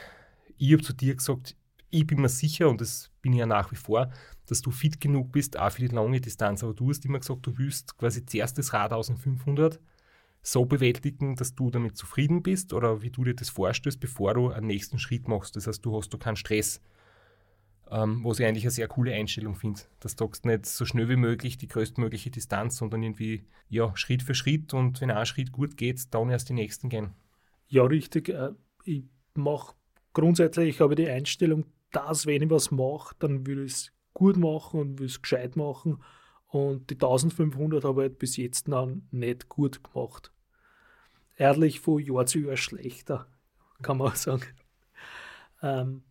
ich 0.56 0.72
habe 0.72 0.82
zu 0.82 0.92
dir 0.92 1.14
gesagt, 1.14 1.54
ich 1.88 2.04
bin 2.04 2.20
mir 2.20 2.28
sicher 2.28 2.68
und 2.68 2.80
das 2.80 3.10
bin 3.22 3.32
ich 3.32 3.38
ja 3.38 3.46
nach 3.46 3.70
wie 3.70 3.76
vor, 3.76 4.10
dass 4.50 4.62
du 4.62 4.70
fit 4.70 5.00
genug 5.00 5.32
bist, 5.32 5.58
auch 5.58 5.70
für 5.70 5.82
die 5.82 5.94
lange 5.94 6.20
Distanz. 6.20 6.62
Aber 6.62 6.74
du 6.74 6.90
hast 6.90 7.04
immer 7.04 7.18
gesagt, 7.18 7.46
du 7.46 7.56
willst 7.58 7.96
quasi 7.96 8.24
zuerst 8.24 8.58
das 8.58 8.72
Rad 8.72 8.92
1500 8.92 9.80
so 10.42 10.64
bewältigen, 10.64 11.36
dass 11.36 11.54
du 11.54 11.70
damit 11.70 11.96
zufrieden 11.96 12.42
bist 12.42 12.72
oder 12.72 13.02
wie 13.02 13.10
du 13.10 13.24
dir 13.24 13.34
das 13.34 13.50
vorstellst, 13.50 14.00
bevor 14.00 14.34
du 14.34 14.50
einen 14.50 14.66
nächsten 14.66 14.98
Schritt 14.98 15.28
machst. 15.28 15.56
Das 15.56 15.66
heißt, 15.66 15.84
du 15.84 15.96
hast 15.96 16.12
du 16.12 16.18
keinen 16.18 16.36
Stress. 16.36 16.80
Ähm, 17.90 18.22
was 18.22 18.38
ich 18.38 18.46
eigentlich 18.46 18.64
eine 18.64 18.70
sehr 18.70 18.88
coole 18.88 19.14
Einstellung 19.14 19.56
finde. 19.56 19.80
Dass 20.00 20.16
du 20.16 20.30
nicht 20.44 20.66
so 20.66 20.84
schnell 20.84 21.08
wie 21.08 21.16
möglich 21.16 21.56
die 21.58 21.68
größtmögliche 21.68 22.30
Distanz, 22.30 22.76
sondern 22.76 23.02
irgendwie 23.02 23.46
ja, 23.68 23.96
Schritt 23.96 24.22
für 24.22 24.34
Schritt 24.34 24.74
und 24.74 25.00
wenn 25.00 25.10
ein 25.10 25.26
Schritt 25.26 25.52
gut 25.52 25.76
geht, 25.76 26.14
dann 26.14 26.30
erst 26.30 26.48
die 26.48 26.54
nächsten 26.54 26.88
gehen. 26.88 27.14
Ja, 27.66 27.84
richtig. 27.84 28.28
Äh, 28.28 28.50
ich 28.84 29.04
mache 29.34 29.74
grundsätzlich 30.12 30.80
habe 30.80 30.94
ich 30.94 30.96
die 30.96 31.08
Einstellung, 31.08 31.64
dass 31.92 32.26
wenn 32.26 32.42
ich 32.42 32.50
was 32.50 32.70
mache, 32.70 33.14
dann 33.18 33.46
will 33.46 33.64
ich 33.64 33.72
es 33.72 33.92
gut 34.18 34.36
machen 34.36 34.80
und 34.80 34.98
will 34.98 35.06
es 35.06 35.22
gescheit 35.22 35.56
machen. 35.56 36.02
Und 36.48 36.90
die 36.90 36.94
1500 36.94 37.84
habe 37.84 38.02
ich 38.02 38.08
halt 38.10 38.18
bis 38.18 38.36
jetzt 38.36 38.68
noch 38.68 38.90
nicht 39.10 39.48
gut 39.48 39.84
gemacht. 39.84 40.32
Ehrlich 41.36 41.80
von 41.80 42.00
Jahr 42.00 42.26
zu 42.26 42.40
Jahr 42.40 42.56
schlechter, 42.56 43.28
kann 43.80 43.98
man 43.98 44.08
auch 44.08 44.16
sagen. 44.16 44.42
Ähm, 45.62 46.02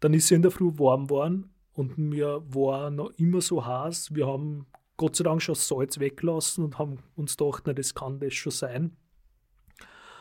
dann 0.00 0.14
ist 0.14 0.24
es 0.24 0.30
in 0.32 0.42
der 0.42 0.50
Früh 0.50 0.72
warm 0.78 1.06
geworden 1.06 1.54
und 1.72 1.96
mir 1.96 2.42
war 2.48 2.90
noch 2.90 3.10
immer 3.18 3.40
so 3.40 3.64
heiß. 3.64 4.14
Wir 4.14 4.26
haben 4.26 4.66
Gott 4.96 5.16
sei 5.16 5.24
Dank 5.24 5.40
schon 5.40 5.54
Salz 5.54 5.98
weggelassen 6.00 6.64
und 6.64 6.78
haben 6.78 6.98
uns 7.14 7.36
gedacht, 7.36 7.62
na, 7.66 7.72
das 7.72 7.94
kann 7.94 8.18
das 8.18 8.34
schon 8.34 8.52
sein. 8.52 8.96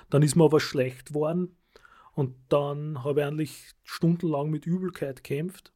Dann 0.09 0.21
ist 0.21 0.35
mir 0.35 0.45
aber 0.45 0.59
schlecht 0.59 1.07
geworden 1.07 1.57
und 2.13 2.35
dann 2.49 3.03
habe 3.03 3.21
ich 3.21 3.25
eigentlich 3.25 3.71
stundenlang 3.83 4.51
mit 4.51 4.67
Übelkeit 4.67 5.23
gekämpft. 5.23 5.72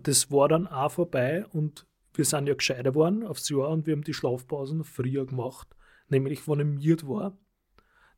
Das 0.00 0.30
war 0.30 0.48
dann 0.48 0.66
auch 0.66 0.92
vorbei 0.92 1.46
und 1.46 1.86
wir 2.14 2.24
sind 2.24 2.48
ja 2.48 2.54
gescheiter 2.54 2.90
geworden 2.90 3.24
aufs 3.24 3.48
Jahr 3.48 3.68
und 3.68 3.86
wir 3.86 3.94
haben 3.94 4.02
die 4.02 4.14
Schlafpausen 4.14 4.84
früher 4.84 5.26
gemacht, 5.26 5.68
nämlich 6.08 6.48
wenn 6.48 6.60
ich 6.60 6.66
miert 6.66 7.06
war. 7.06 7.36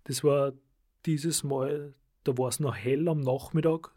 Das 0.04 0.24
war 0.24 0.52
dieses 1.04 1.44
Mal, 1.44 1.94
da 2.24 2.38
war 2.38 2.48
es 2.48 2.60
noch 2.60 2.74
hell 2.74 3.08
am 3.08 3.20
Nachmittag, 3.20 3.94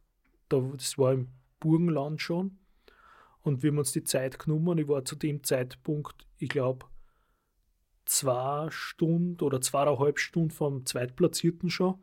das 0.50 0.98
war 0.98 1.14
im 1.14 1.30
Burgenland 1.60 2.22
schon. 2.22 2.58
Und 3.42 3.64
wir 3.64 3.72
haben 3.72 3.80
uns 3.80 3.92
die 3.92 4.04
Zeit 4.04 4.38
genommen. 4.38 4.78
Ich 4.78 4.88
war 4.88 5.04
zu 5.06 5.16
dem 5.16 5.44
Zeitpunkt, 5.44 6.28
ich 6.38 6.50
glaube, 6.50 6.86
zwei 8.06 8.68
Stunden 8.70 9.44
oder 9.44 9.62
zweieinhalb 9.62 10.20
Stunden 10.20 10.52
vom 10.52 10.86
Zweitplatzierten 10.86 11.70
schon. 11.70 11.96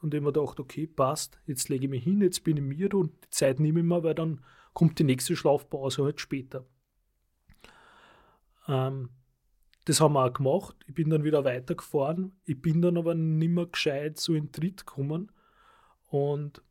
Und 0.00 0.12
ich 0.12 0.18
habe 0.18 0.26
mir 0.26 0.32
gedacht, 0.32 0.58
okay, 0.58 0.86
passt, 0.86 1.38
jetzt 1.46 1.68
lege 1.68 1.84
ich 1.84 1.90
mich 1.90 2.04
hin, 2.04 2.20
jetzt 2.20 2.42
bin 2.42 2.56
ich 2.56 2.62
mir 2.62 2.92
und 2.94 3.12
die 3.24 3.30
Zeit 3.30 3.60
nehme 3.60 3.80
ich 3.80 3.86
mir, 3.86 4.02
weil 4.02 4.14
dann 4.14 4.40
kommt 4.72 4.98
die 4.98 5.04
nächste 5.04 5.36
Schlafpause 5.36 6.04
halt 6.04 6.20
später. 6.20 6.64
Ähm, 8.68 9.10
das 9.84 10.00
haben 10.00 10.14
wir 10.14 10.24
auch 10.24 10.32
gemacht. 10.32 10.76
Ich 10.86 10.94
bin 10.94 11.10
dann 11.10 11.24
wieder 11.24 11.44
weitergefahren. 11.44 12.32
Ich 12.44 12.60
bin 12.60 12.82
dann 12.82 12.96
aber 12.96 13.14
nicht 13.14 13.50
mehr 13.50 13.66
gescheit 13.66 14.18
so 14.18 14.34
in 14.34 14.52
Tritt 14.52 14.86
gekommen. 14.86 15.32
Und 16.08 16.62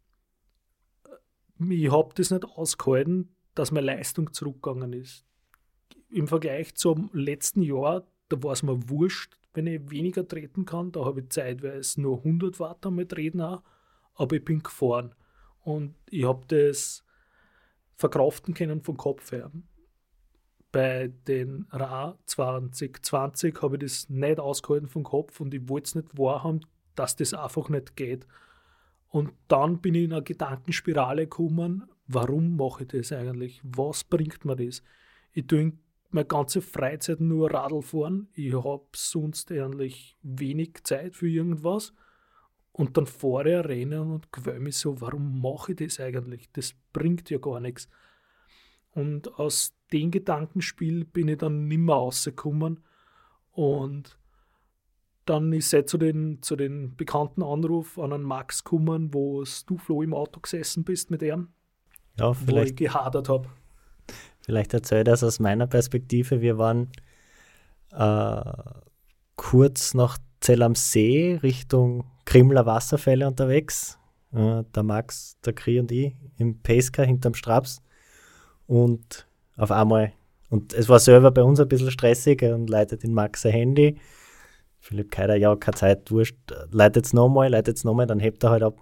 ich 1.70 1.92
habe 1.92 2.14
das 2.16 2.32
nicht 2.32 2.46
ausgehalten, 2.46 3.36
dass 3.54 3.72
meine 3.72 3.88
Leistung 3.88 4.34
zurückgegangen 4.34 4.94
ist. 4.94 5.26
Im 6.10 6.28
Vergleich 6.28 6.76
zum 6.76 7.10
letzten 7.14 7.62
Jahr, 7.62 8.08
da 8.30 8.42
war 8.44 8.54
es 8.54 8.64
mir 8.64 8.90
wurscht, 8.90 9.38
wenn 9.54 9.68
ich 9.68 9.90
weniger 9.90 10.28
treten 10.28 10.66
kann. 10.66 10.92
Da 10.92 11.06
habe 11.06 11.22
ich 11.22 11.30
zeitweise 11.30 12.02
nur 12.02 12.20
100 12.20 12.60
Watt 12.60 12.86
einmal 12.86 13.06
treten 13.06 13.42
auch, 13.42 13.62
aber 14.16 14.38
ich 14.38 14.46
bin 14.46 14.64
gefahren. 14.64 15.14
Und 15.60 15.96
ich 16.10 16.24
habe 16.26 16.46
das 16.48 17.04
verkraften 18.02 18.54
können 18.54 18.82
vom 18.82 18.98
Kopf 18.98 19.32
her. 19.32 19.52
Bei 20.72 21.08
den 21.28 21.68
Ra 21.72 22.18
2020 22.26 23.62
habe 23.62 23.76
ich 23.78 23.82
das 23.84 24.10
nicht 24.10 24.40
ausgehalten 24.40 24.90
vom 24.90 25.04
Kopf 25.04 25.40
und 25.40 25.54
ich 25.54 25.68
wollte 25.70 25.86
es 25.86 25.96
nicht 25.96 26.18
wahrhaben, 26.18 26.66
dass 26.96 27.16
das 27.16 27.34
einfach 27.34 27.70
nicht 27.70 27.96
geht. 27.96 28.26
Und 29.10 29.34
dann 29.48 29.82
bin 29.82 29.96
ich 29.96 30.06
in 30.06 30.14
eine 30.14 30.24
Gedankenspirale 30.24 31.24
gekommen, 31.24 31.84
warum 32.08 32.56
mache 32.56 32.84
ich 32.84 32.90
das 32.90 33.12
eigentlich? 33.12 33.62
Was 33.64 34.04
bringt 34.04 34.46
mir 34.46 34.56
das? 34.56 34.82
Ich 35.34 35.48
tue 35.48 35.74
meine 36.10 36.26
ganze 36.26 36.62
Freizeit 36.62 37.20
nur 37.20 37.54
Radl 37.54 37.82
fahren. 37.82 38.30
Ich 38.34 38.54
habe 38.54 38.86
sonst 38.96 39.52
eigentlich 39.52 40.18
wenig 40.22 40.84
Zeit 40.84 41.16
für 41.16 41.28
irgendwas. 41.28 41.94
Und 42.74 42.98
dann 42.98 43.06
fahre 43.06 43.60
ich 43.60 43.66
Rennen 43.66 44.12
und 44.12 44.32
gewöhne 44.32 44.62
mich 44.62 44.78
so, 44.78 45.02
warum 45.02 45.42
mache 45.42 45.74
ich 45.74 45.78
das 45.78 46.00
eigentlich? 46.00 46.50
Das 46.54 46.74
bringt 46.94 47.30
ja 47.30 47.38
gar 47.38 47.60
nichts. 47.60 47.90
Und 48.92 49.40
aus 49.40 49.74
dem 49.92 50.12
Gedankenspiel 50.12 51.06
bin 51.06 51.28
ich 51.28 51.38
dann 51.38 51.68
nimmer 51.68 51.96
rausgekommen 51.96 52.82
und 53.52 54.18
dann 55.26 55.54
ist 55.54 55.74
er 55.74 55.86
zu 55.86 55.98
den, 55.98 56.42
zu 56.42 56.56
den 56.56 56.96
bekannten 56.96 57.44
Anruf 57.44 58.00
an 58.00 58.12
einen 58.12 58.24
Max 58.24 58.64
gekommen, 58.64 59.14
wo 59.14 59.44
du, 59.66 59.78
Flo, 59.78 60.02
im 60.02 60.14
Auto 60.14 60.40
gesessen 60.40 60.84
bist 60.84 61.12
mit 61.12 61.22
ihm. 61.22 61.50
Ja, 62.18 62.34
vielleicht. 62.34 62.56
Wo 62.56 62.62
ich 62.62 62.76
gehadert 62.76 63.30
habe. 63.30 63.50
Vielleicht 64.42 64.74
erzähle 64.74 65.02
ich 65.02 65.06
das 65.06 65.24
aus 65.24 65.40
meiner 65.40 65.68
Perspektive. 65.68 66.42
Wir 66.42 66.58
waren 66.58 66.92
äh, 67.92 68.42
kurz 69.36 69.94
nach 69.94 70.18
Zell 70.40 70.64
am 70.64 70.76
See 70.76 71.40
Richtung 71.44 72.11
Krimler 72.26 72.66
Wasserfälle 72.66 73.28
unterwegs. 73.28 73.98
Äh, 74.34 74.64
der 74.76 74.84
Max, 74.84 75.38
der 75.46 75.54
Kri 75.54 75.80
und 75.80 75.92
ich 75.92 76.16
im 76.38 76.60
Pesca 76.60 77.04
hinterm 77.04 77.34
Straps. 77.34 77.82
Und 78.68 79.28
auf 79.58 79.72
einmal, 79.72 80.14
und 80.50 80.74
es 80.74 80.88
war 80.90 81.00
selber 81.00 81.32
bei 81.32 81.44
uns 81.44 81.60
ein 81.60 81.68
bisschen 81.68 81.92
stressig 81.92 82.42
und 82.44 82.70
leitet 82.70 83.04
den 83.04 83.14
Max 83.14 83.42
sein 83.42 83.52
Handy 83.52 83.98
Philipp 84.82 85.12
Keider, 85.12 85.36
ja, 85.36 85.56
keine 85.56 85.76
Zeit, 85.76 86.12
wurscht, 86.12 86.36
leitet 86.72 87.06
es 87.06 87.14
nochmal, 87.14 87.50
leitet 87.50 87.78
es 87.78 87.84
nochmal, 87.84 88.08
dann 88.08 88.20
hebt 88.20 88.44
er 88.44 88.50
halt 88.50 88.64
ab. 88.64 88.80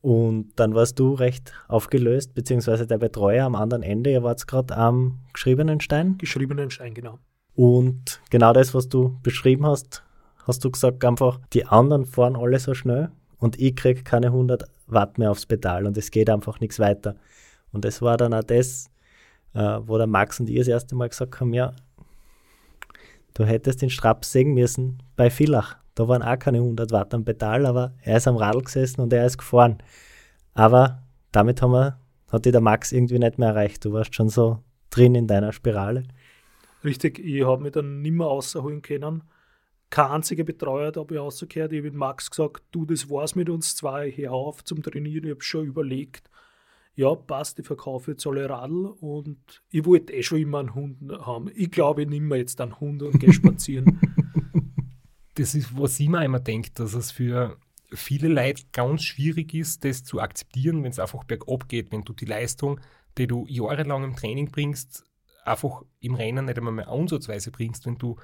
Und 0.00 0.52
dann 0.56 0.74
warst 0.74 0.98
du 0.98 1.12
recht 1.14 1.52
aufgelöst, 1.68 2.34
beziehungsweise 2.34 2.86
der 2.86 2.98
Betreuer 2.98 3.44
am 3.44 3.54
anderen 3.54 3.82
Ende, 3.82 4.10
ihr 4.10 4.22
wart 4.22 4.46
gerade 4.46 4.76
am 4.76 5.18
geschriebenen 5.32 5.80
Stein. 5.80 6.16
Geschriebenen 6.16 6.70
Stein, 6.70 6.94
genau. 6.94 7.18
Und 7.54 8.20
genau 8.30 8.52
das, 8.52 8.74
was 8.74 8.88
du 8.88 9.18
beschrieben 9.22 9.66
hast, 9.66 10.04
hast 10.46 10.64
du 10.64 10.70
gesagt, 10.70 11.04
einfach, 11.04 11.40
die 11.52 11.66
anderen 11.66 12.04
fahren 12.04 12.36
alle 12.36 12.58
so 12.58 12.74
schnell 12.74 13.10
und 13.38 13.60
ich 13.60 13.76
kriege 13.76 14.02
keine 14.02 14.28
100 14.28 14.64
Watt 14.86 15.18
mehr 15.18 15.30
aufs 15.30 15.46
Pedal 15.46 15.86
und 15.86 15.96
es 15.96 16.10
geht 16.10 16.30
einfach 16.30 16.60
nichts 16.60 16.78
weiter. 16.78 17.16
Und 17.72 17.84
das 17.84 18.00
war 18.00 18.16
dann 18.16 18.32
auch 18.32 18.44
das, 18.44 18.88
äh, 19.54 19.78
wo 19.82 19.98
der 19.98 20.06
Max 20.06 20.40
und 20.40 20.48
ich 20.48 20.58
das 20.58 20.68
erste 20.68 20.94
Mal 20.94 21.08
gesagt 21.08 21.40
haben, 21.40 21.52
ja, 21.52 21.74
Du 23.36 23.44
hättest 23.44 23.82
den 23.82 23.90
Straps 23.90 24.32
sehen 24.32 24.54
müssen 24.54 25.02
bei 25.14 25.28
Villach. 25.28 25.76
Da 25.94 26.08
waren 26.08 26.22
auch 26.22 26.38
keine 26.38 26.56
100 26.56 26.90
Watt 26.90 27.12
am 27.12 27.22
Pedal, 27.22 27.66
aber 27.66 27.92
er 28.00 28.16
ist 28.16 28.26
am 28.26 28.36
Radl 28.38 28.62
gesessen 28.62 29.02
und 29.02 29.12
er 29.12 29.26
ist 29.26 29.36
gefahren. 29.36 29.76
Aber 30.54 31.02
damit 31.32 31.60
haben 31.60 31.72
wir, 31.72 32.00
hat 32.32 32.46
dich 32.46 32.52
der 32.52 32.62
Max 32.62 32.92
irgendwie 32.92 33.18
nicht 33.18 33.36
mehr 33.36 33.50
erreicht. 33.50 33.84
Du 33.84 33.92
warst 33.92 34.14
schon 34.14 34.30
so 34.30 34.60
drin 34.88 35.14
in 35.14 35.26
deiner 35.26 35.52
Spirale. 35.52 36.04
Richtig, 36.82 37.18
ich 37.18 37.44
habe 37.44 37.62
mich 37.62 37.72
dann 37.72 38.00
nicht 38.00 38.12
mehr 38.12 38.26
rausholen 38.26 38.80
können. 38.80 39.22
Kein 39.90 40.10
einziger 40.10 40.44
Betreuer 40.44 40.88
hat 40.88 41.10
ich 41.10 41.16
rausgehört. 41.16 41.72
Ich 41.72 41.78
habe 41.78 41.90
mit 41.90 41.94
Max 41.94 42.30
gesagt, 42.30 42.64
du, 42.72 42.84
das 42.84 43.08
war's 43.08 43.34
mit 43.34 43.48
uns 43.48 43.76
zwei, 43.76 44.10
hier 44.10 44.32
auf 44.32 44.64
zum 44.64 44.82
Trainieren. 44.82 45.24
Ich 45.24 45.30
habe 45.30 45.42
schon 45.42 45.66
überlegt, 45.66 46.28
ja, 46.96 47.14
passt, 47.14 47.58
ich 47.58 47.66
verkaufe 47.66 48.12
jetzt 48.12 48.26
alle 48.26 48.48
Radl 48.48 48.86
und 48.86 49.62
ich 49.70 49.84
wollte 49.84 50.14
eh 50.14 50.22
schon 50.22 50.38
immer 50.38 50.60
einen 50.60 50.74
Hund 50.74 51.12
haben. 51.20 51.50
Ich 51.54 51.70
glaube, 51.70 52.02
ich 52.02 52.08
nehme 52.08 52.26
mir 52.26 52.36
jetzt 52.38 52.60
einen 52.60 52.80
Hund 52.80 53.02
und 53.02 53.18
gehe 53.18 53.32
spazieren. 53.32 54.00
Das 55.38 55.54
ist, 55.54 55.78
was 55.78 56.00
ich 56.00 56.08
mir 56.08 56.24
immer 56.24 56.40
denke, 56.40 56.70
dass 56.72 56.94
es 56.94 57.10
für 57.10 57.58
viele 57.92 58.28
Leute 58.28 58.62
ganz 58.72 59.02
schwierig 59.02 59.52
ist, 59.52 59.84
das 59.84 60.02
zu 60.02 60.18
akzeptieren, 60.18 60.82
wenn 60.82 60.90
es 60.90 60.98
einfach 60.98 61.24
bergab 61.24 61.68
geht, 61.68 61.92
wenn 61.92 62.00
du 62.00 62.14
die 62.14 62.24
Leistung, 62.24 62.80
die 63.18 63.26
du 63.26 63.44
jahrelang 63.46 64.02
im 64.02 64.16
Training 64.16 64.50
bringst, 64.50 65.04
einfach 65.44 65.82
im 66.00 66.14
Rennen 66.14 66.46
nicht 66.46 66.56
einmal 66.56 66.72
mehr 66.72 66.88
ansatzweise 66.88 67.50
bringst, 67.50 67.84
wenn 67.84 67.98
du 67.98 68.16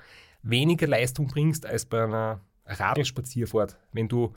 weniger 0.42 0.87
Leistung 0.87 1.28
bringst 1.28 1.66
als 1.66 1.87
bei 1.87 2.04
einer 2.04 2.40
Radlspazierfahrt, 2.66 3.78
wenn 3.92 4.08
du 4.08 4.34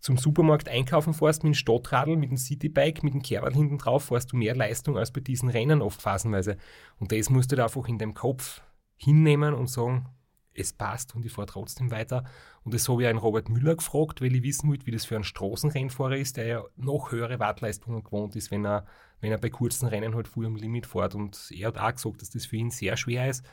zum 0.00 0.18
Supermarkt 0.18 0.68
einkaufen 0.68 1.14
fährst 1.14 1.42
mit 1.42 1.54
dem 1.54 1.54
Stadtradl, 1.54 2.16
mit 2.16 2.30
dem 2.30 2.36
Citybike, 2.36 3.02
mit 3.02 3.14
dem 3.14 3.22
Kerbal 3.22 3.52
hinten 3.52 3.78
drauf, 3.78 4.04
fährst 4.04 4.32
du 4.32 4.36
mehr 4.36 4.54
Leistung 4.54 4.96
als 4.96 5.10
bei 5.10 5.20
diesen 5.20 5.48
Rennen 5.48 5.82
oft 5.82 6.00
phasenweise. 6.00 6.56
Und 6.98 7.12
das 7.12 7.30
musst 7.30 7.50
du 7.50 7.56
da 7.56 7.64
einfach 7.64 7.88
in 7.88 7.98
deinem 7.98 8.14
Kopf 8.14 8.62
hinnehmen 8.96 9.54
und 9.54 9.68
sagen, 9.68 10.06
es 10.54 10.72
passt 10.72 11.14
und 11.14 11.26
ich 11.26 11.32
fahre 11.32 11.46
trotzdem 11.46 11.90
weiter. 11.90 12.24
Und 12.64 12.72
das 12.72 12.88
habe 12.88 13.02
ich 13.02 13.08
einen 13.08 13.18
Robert 13.18 13.48
Müller 13.48 13.76
gefragt, 13.76 14.20
weil 14.20 14.34
ich 14.34 14.42
wissen 14.42 14.68
wollte, 14.68 14.86
wie 14.86 14.90
das 14.90 15.04
für 15.04 15.16
einen 15.16 15.24
Straßenrennfahrer 15.24 16.16
ist, 16.16 16.36
der 16.36 16.46
ja 16.46 16.64
noch 16.76 17.12
höhere 17.12 17.38
Wattleistungen 17.38 18.02
gewohnt 18.02 18.36
ist, 18.36 18.50
wenn 18.50 18.64
er, 18.64 18.86
wenn 19.20 19.32
er 19.32 19.38
bei 19.38 19.50
kurzen 19.50 19.86
Rennen 19.88 20.14
halt 20.14 20.28
voll 20.28 20.46
am 20.46 20.56
Limit 20.56 20.86
fährt. 20.86 21.14
Und 21.14 21.50
er 21.50 21.68
hat 21.68 21.78
auch 21.78 21.92
gesagt, 21.92 22.22
dass 22.22 22.30
das 22.30 22.46
für 22.46 22.56
ihn 22.56 22.70
sehr 22.70 22.96
schwer 22.96 23.28
ist, 23.28 23.44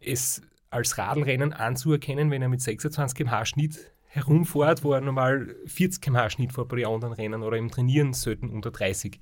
es 0.00 0.42
als 0.70 0.98
Radlrennen 0.98 1.52
anzuerkennen, 1.52 2.30
wenn 2.30 2.42
er 2.42 2.48
mit 2.48 2.62
26 2.62 3.16
km/h 3.16 3.44
Schnitt 3.44 3.92
herumfährt, 4.06 4.82
wo 4.82 4.92
er 4.92 5.00
normal 5.00 5.54
40 5.66 6.00
km/h 6.00 6.30
Schnitt 6.30 6.52
fährt 6.52 6.68
bei 6.68 6.76
den 6.76 6.86
anderen 6.86 7.14
Rennen 7.14 7.42
oder 7.42 7.56
im 7.56 7.70
Trainieren 7.70 8.12
selten 8.12 8.50
unter 8.50 8.70
30. 8.70 9.20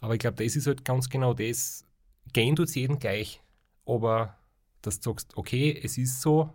Aber 0.00 0.14
ich 0.14 0.20
glaube, 0.20 0.42
das 0.42 0.56
ist 0.56 0.66
halt 0.66 0.84
ganz 0.84 1.08
genau 1.08 1.34
das. 1.34 1.84
Gehen 2.32 2.56
tut 2.56 2.68
es 2.68 2.74
jedem 2.74 2.98
gleich. 2.98 3.42
Aber 3.86 4.36
dass 4.82 5.00
du 5.00 5.10
sagst, 5.10 5.36
okay, 5.36 5.78
es 5.82 5.98
ist 5.98 6.20
so, 6.20 6.52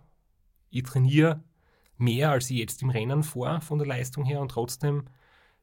ich 0.70 0.84
trainiere 0.84 1.42
mehr, 1.98 2.30
als 2.30 2.50
ich 2.50 2.58
jetzt 2.58 2.82
im 2.82 2.90
Rennen 2.90 3.22
fahre 3.22 3.60
von 3.60 3.78
der 3.78 3.86
Leistung 3.86 4.24
her 4.24 4.40
und 4.40 4.50
trotzdem 4.50 5.04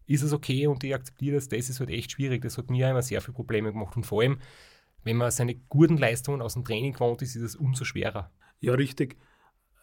ist 0.05 0.21
es 0.21 0.33
okay 0.33 0.67
und 0.67 0.83
ich 0.83 0.93
akzeptiere 0.93 1.35
das, 1.35 1.47
das 1.47 1.69
ist 1.69 1.79
halt 1.79 1.89
echt 1.89 2.11
schwierig. 2.11 2.41
Das 2.41 2.57
hat 2.57 2.69
mir 2.69 2.89
immer 2.89 3.01
sehr 3.01 3.21
viele 3.21 3.33
Probleme 3.33 3.71
gemacht 3.71 3.95
und 3.95 4.05
vor 4.05 4.21
allem, 4.21 4.39
wenn 5.03 5.17
man 5.17 5.31
seine 5.31 5.55
guten 5.55 5.97
Leistungen 5.97 6.41
aus 6.41 6.53
dem 6.53 6.63
Training 6.63 6.93
gewohnt 6.93 7.21
ist, 7.21 7.35
ist 7.35 7.43
es 7.43 7.55
umso 7.55 7.83
schwerer. 7.83 8.31
Ja, 8.59 8.73
richtig. 8.73 9.17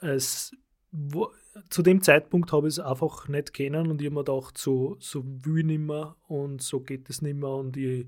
Es 0.01 0.53
wo, 0.91 1.31
zu 1.69 1.83
dem 1.83 2.03
Zeitpunkt 2.03 2.53
habe 2.53 2.69
ich 2.69 2.75
es 2.75 2.81
einfach 2.81 3.29
nicht 3.29 3.53
kennen 3.53 3.91
und 3.91 4.01
ich 4.01 4.07
habe 4.07 4.15
mir 4.15 4.25
gedacht, 4.25 4.57
so, 4.57 4.97
so 5.01 5.25
will 5.25 5.59
ich 5.59 5.65
nicht 5.65 5.81
mehr 5.81 6.17
und 6.29 6.63
so 6.63 6.81
geht 6.81 7.11
es 7.11 7.21
nicht 7.21 7.37
mehr. 7.37 7.51
Und 7.51 7.77
ich 7.77 8.07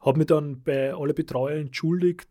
habe 0.00 0.18
mich 0.18 0.26
dann 0.26 0.62
bei 0.62 0.94
allen 0.94 1.14
Betreuern 1.14 1.66
entschuldigt, 1.66 2.28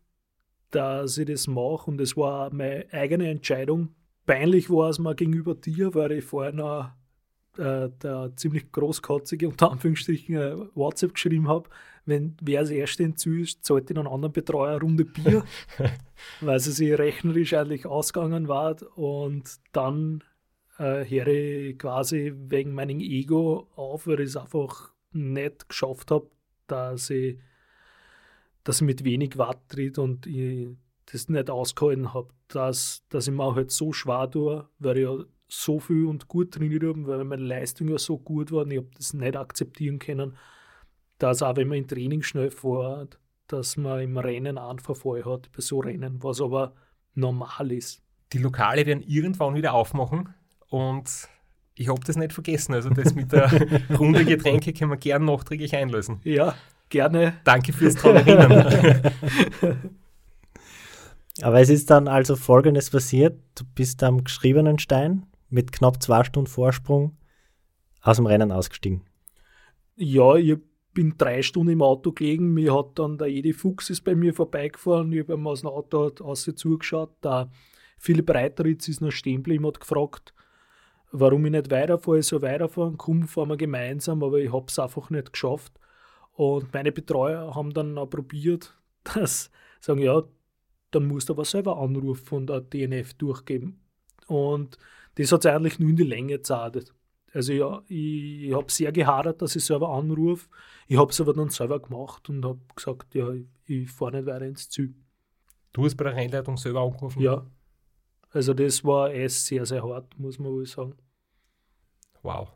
dass 0.72 1.18
ich 1.18 1.28
das 1.28 1.48
mache 1.48 1.92
und 1.92 2.02
es 2.02 2.18
war 2.18 2.54
meine 2.54 2.92
eigene 2.92 3.30
Entscheidung. 3.30 3.96
Peinlich 4.26 4.70
war 4.70 4.90
es 4.90 5.00
mir 5.00 5.16
gegenüber 5.16 5.56
dir, 5.56 5.94
weil 5.94 6.14
ich 6.14 6.26
vorher 6.26 6.54
noch 6.54 6.92
äh, 7.58 7.90
der 8.02 8.32
ziemlich 8.36 8.72
großkotzige, 8.72 9.50
unter 9.50 9.72
Anführungsstrichen, 9.72 10.36
äh, 10.36 10.56
WhatsApp 10.74 11.14
geschrieben 11.14 11.48
habe, 11.48 11.70
wenn 12.06 12.36
wer 12.42 12.62
als 12.62 12.70
Erste 12.70 13.04
entzieht, 13.04 13.58
zahlt 13.62 13.90
in 13.92 13.98
einen 13.98 14.08
anderen 14.08 14.34
Betreuer 14.34 14.72
eine 14.72 14.82
Runde 14.82 15.06
Bier, 15.06 15.44
weil 16.42 16.60
sie 16.60 16.72
sich 16.72 16.98
rechnerisch 16.98 17.54
eigentlich 17.54 17.86
ausgegangen 17.86 18.48
war 18.48 18.76
und 18.98 19.60
dann 19.72 20.24
äh, 20.78 21.06
höre 21.06 21.28
ich 21.28 21.78
quasi 21.78 22.34
wegen 22.36 22.74
meinem 22.74 23.00
Ego 23.00 23.68
auf, 23.76 24.08
weil 24.08 24.22
ich 24.22 24.30
es 24.30 24.38
einfach 24.38 24.94
nicht 25.12 25.70
geschafft 25.70 26.12
habe, 26.12 26.30
dass 26.68 27.10
ich, 27.10 27.38
dass 28.64 28.82
ich 28.82 28.88
mit 28.88 29.04
wenig 29.04 29.38
Watt 29.38 29.60
tritt 29.70 30.00
und 30.00 30.26
ich 30.26 30.70
das 31.12 31.30
nicht 31.30 31.50
ausgehalten 31.50 32.14
habe, 32.14 32.30
dass, 32.48 33.04
dass 33.10 33.28
ich 33.28 33.34
mir 33.34 33.54
halt 33.54 33.72
so 33.72 33.92
schwer 33.92 34.30
tue, 34.30 34.68
weil 34.80 34.98
ich 34.98 35.04
ja 35.04 35.18
so 35.52 35.80
viel 35.80 36.06
und 36.06 36.28
gut 36.30 36.54
trainiert 36.54 36.84
habe, 36.84 37.06
weil 37.08 37.24
meine 37.26 37.44
Leistung 37.44 37.90
ja 37.90 37.98
so 37.98 38.18
gut 38.18 38.52
war 38.52 38.62
und 38.62 38.72
ich 38.72 38.78
habe 38.78 38.88
das 38.96 39.14
nicht 39.14 39.36
akzeptieren 39.36 40.00
können, 40.00 40.38
dass 41.18 41.44
auch 41.44 41.58
wenn 41.58 41.68
man 41.68 41.80
im 41.80 41.88
Training 41.88 42.24
schnell 42.24 42.50
fährt, 42.50 43.20
dass 43.48 43.76
man 43.76 44.00
im 44.00 44.18
Rennen 44.18 44.58
einen 44.58 44.80
Verfall 44.80 45.26
hat 45.26 45.52
bei 45.52 45.62
so 45.62 45.80
Rennen, 45.80 46.24
was 46.24 46.40
aber 46.42 46.74
normal 47.16 47.72
ist. 47.74 48.02
Die 48.32 48.38
Lokale 48.38 48.86
werden 48.86 49.04
irgendwann 49.06 49.54
wieder 49.54 49.74
aufmachen 49.74 50.34
und 50.70 51.28
ich 51.76 51.90
habe 51.90 52.00
das 52.06 52.16
nicht 52.16 52.32
vergessen. 52.32 52.74
Also 52.74 52.90
das 52.90 53.14
mit 53.14 53.34
der 53.34 53.52
Runde 54.00 54.24
Getränke 54.24 54.72
können 54.72 54.92
wir 54.92 54.98
gerne 54.98 55.26
nachträglich 55.26 55.76
einlösen. 55.76 56.22
Ja, 56.24 56.56
gerne. 56.88 57.34
Danke 57.44 57.74
fürs 57.74 57.96
daran 57.96 58.26
erinnern. 58.26 59.12
Aber 61.42 61.60
es 61.60 61.70
ist 61.70 61.90
dann 61.90 62.08
also 62.08 62.38
Folgendes 62.38 62.90
passiert. 62.90 63.38
Du 63.56 63.66
bist 63.76 64.02
am 64.04 64.24
geschriebenen 64.24 64.80
Stein 64.80 65.26
mit 65.52 65.72
knapp 65.72 66.02
zwei 66.02 66.24
Stunden 66.24 66.50
Vorsprung 66.50 67.18
aus 68.02 68.18
dem 68.18 68.26
Rennen 68.26 68.52
ausgestiegen. 68.52 69.02
Ja, 69.96 70.36
ich 70.36 70.58
bin 70.94 71.16
drei 71.18 71.42
Stunden 71.42 71.74
im 71.74 71.82
Auto 71.82 72.12
gelegen. 72.12 72.54
Mir 72.54 72.76
hat 72.76 72.98
dann 72.98 73.18
der 73.18 73.28
Edi 73.28 73.54
Fuchs 73.54 73.90
ist 73.90 74.02
bei 74.02 74.16
mir 74.16 74.34
vorbeigefahren. 74.34 75.12
Ich 75.12 75.20
habe 75.20 75.34
ihm 75.34 75.48
aus 75.48 75.62
dem 75.62 75.70
Auto 75.70 76.12
aus 76.22 76.44
zugeschaut. 76.44 77.12
Der 77.24 77.50
Philipp 77.98 78.30
Reiteritz 78.30 78.88
ist 78.88 79.02
noch 79.02 79.12
stehen 79.12 79.38
geblieben, 79.38 79.68
hat 79.68 79.80
gefragt, 79.80 80.34
warum 81.12 81.46
ich 81.46 81.52
nicht 81.52 81.70
weiterfahre. 81.70 82.20
Ich 82.20 82.28
soll 82.28 82.42
weiterfahren, 82.42 82.98
komm, 82.98 83.28
fahren 83.28 83.50
wir 83.50 83.58
gemeinsam, 83.58 84.24
aber 84.24 84.40
ich 84.40 84.52
habe 84.52 84.66
es 84.68 84.80
einfach 84.80 85.10
nicht 85.10 85.34
geschafft. 85.34 85.74
Und 86.34 86.74
meine 86.74 86.92
Betreuer 86.92 87.54
haben 87.54 87.74
dann 87.74 87.98
auch 87.98 88.10
probiert, 88.10 88.76
dass 89.04 89.52
sagen, 89.80 90.02
ja, 90.02 90.24
dann 90.92 91.08
musst 91.08 91.30
du 91.30 91.34
aber 91.34 91.46
selber 91.46 91.78
anrufen 91.78 92.36
und 92.36 92.52
ein 92.52 92.70
DNF 92.70 93.14
durchgeben. 93.14 93.80
Und 94.28 94.78
das 95.16 95.32
hat 95.32 95.46
es 95.46 95.52
eigentlich 95.52 95.80
nur 95.80 95.90
in 95.90 95.96
die 95.96 96.04
Länge 96.04 96.38
gezahlt. 96.38 96.94
Also 97.34 97.54
ja, 97.54 97.82
ich, 97.88 98.44
ich 98.44 98.54
habe 98.54 98.72
sehr 98.72 98.92
gehadert, 98.92 99.42
dass 99.42 99.56
ich 99.56 99.64
selber 99.64 99.90
anrufe. 99.90 100.50
Ich 100.88 100.98
habe 100.98 101.12
es 101.12 101.22
aber 101.22 101.34
dann 101.34 101.50
selber 101.50 101.80
gemacht 101.80 102.30
und 102.30 102.44
habe 102.44 102.60
gesagt, 102.76 103.16
ja, 103.16 103.32
ich, 103.32 103.46
ich 103.66 103.90
fahre 103.90 104.18
nicht 104.18 104.26
weiter 104.26 104.46
ins 104.46 104.70
Ziel. 104.70 104.94
Du 105.74 105.86
hast 105.86 105.96
bei 105.96 106.04
der 106.04 106.16
Rennleitung 106.16 106.58
selber 106.58 106.82
angerufen? 106.82 107.22
Ja. 107.22 107.46
Also 108.32 108.54
das 108.54 108.84
war 108.84 109.14
es 109.14 109.46
sehr, 109.46 109.66
sehr 109.66 109.84
hart, 109.84 110.18
muss 110.18 110.40
man 110.40 110.52
wohl 110.52 110.66
sagen. 110.66 110.96
Wow. 112.22 112.50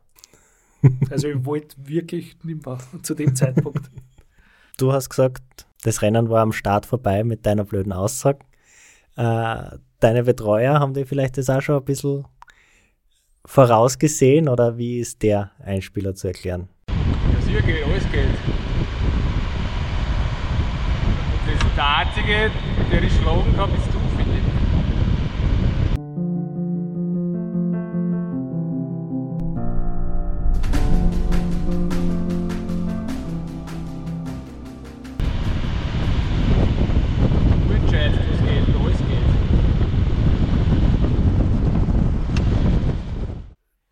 Also 1.10 1.28
ich 1.28 1.44
wollte 1.44 1.74
wirklich 1.78 2.36
nicht 2.44 2.64
mehr 2.64 2.78
zu 3.02 3.14
dem 3.14 3.34
Zeitpunkt. 3.34 3.90
Du 4.78 4.92
hast 4.92 5.08
gesagt, 5.08 5.66
das 5.84 6.02
Rennen 6.02 6.28
war 6.28 6.42
am 6.42 6.52
Start 6.52 6.84
vorbei 6.84 7.24
mit 7.24 7.46
deiner 7.46 7.64
blöden 7.64 7.94
Aussage. 7.94 8.40
Äh, 9.16 9.78
deine 10.00 10.24
Betreuer 10.24 10.78
haben 10.78 10.92
dir 10.92 11.06
vielleicht 11.06 11.38
das 11.38 11.48
auch 11.48 11.62
schon 11.62 11.78
ein 11.78 11.84
bisschen 11.86 12.26
vorausgesehen 13.46 14.48
oder 14.48 14.76
wie 14.76 14.98
ist 14.98 15.22
der 15.22 15.50
Einspieler 15.64 16.14
zu 16.14 16.28
erklären? 16.28 16.68
Ja, 16.88 17.40
sicher 17.40 17.62
geht, 17.62 17.84
alles 17.84 18.04
geht. 18.12 18.24
Das, 21.46 21.74
der 21.76 21.96
Einzige, 21.96 22.50
der 22.92 23.02
ich 23.02 23.12
schlagen 23.16 23.54
kann, 23.56 23.70
bist 23.70 23.95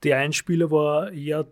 Der 0.04 0.18
Einspieler 0.18 0.70
war 0.70 1.10
eher 1.12 1.46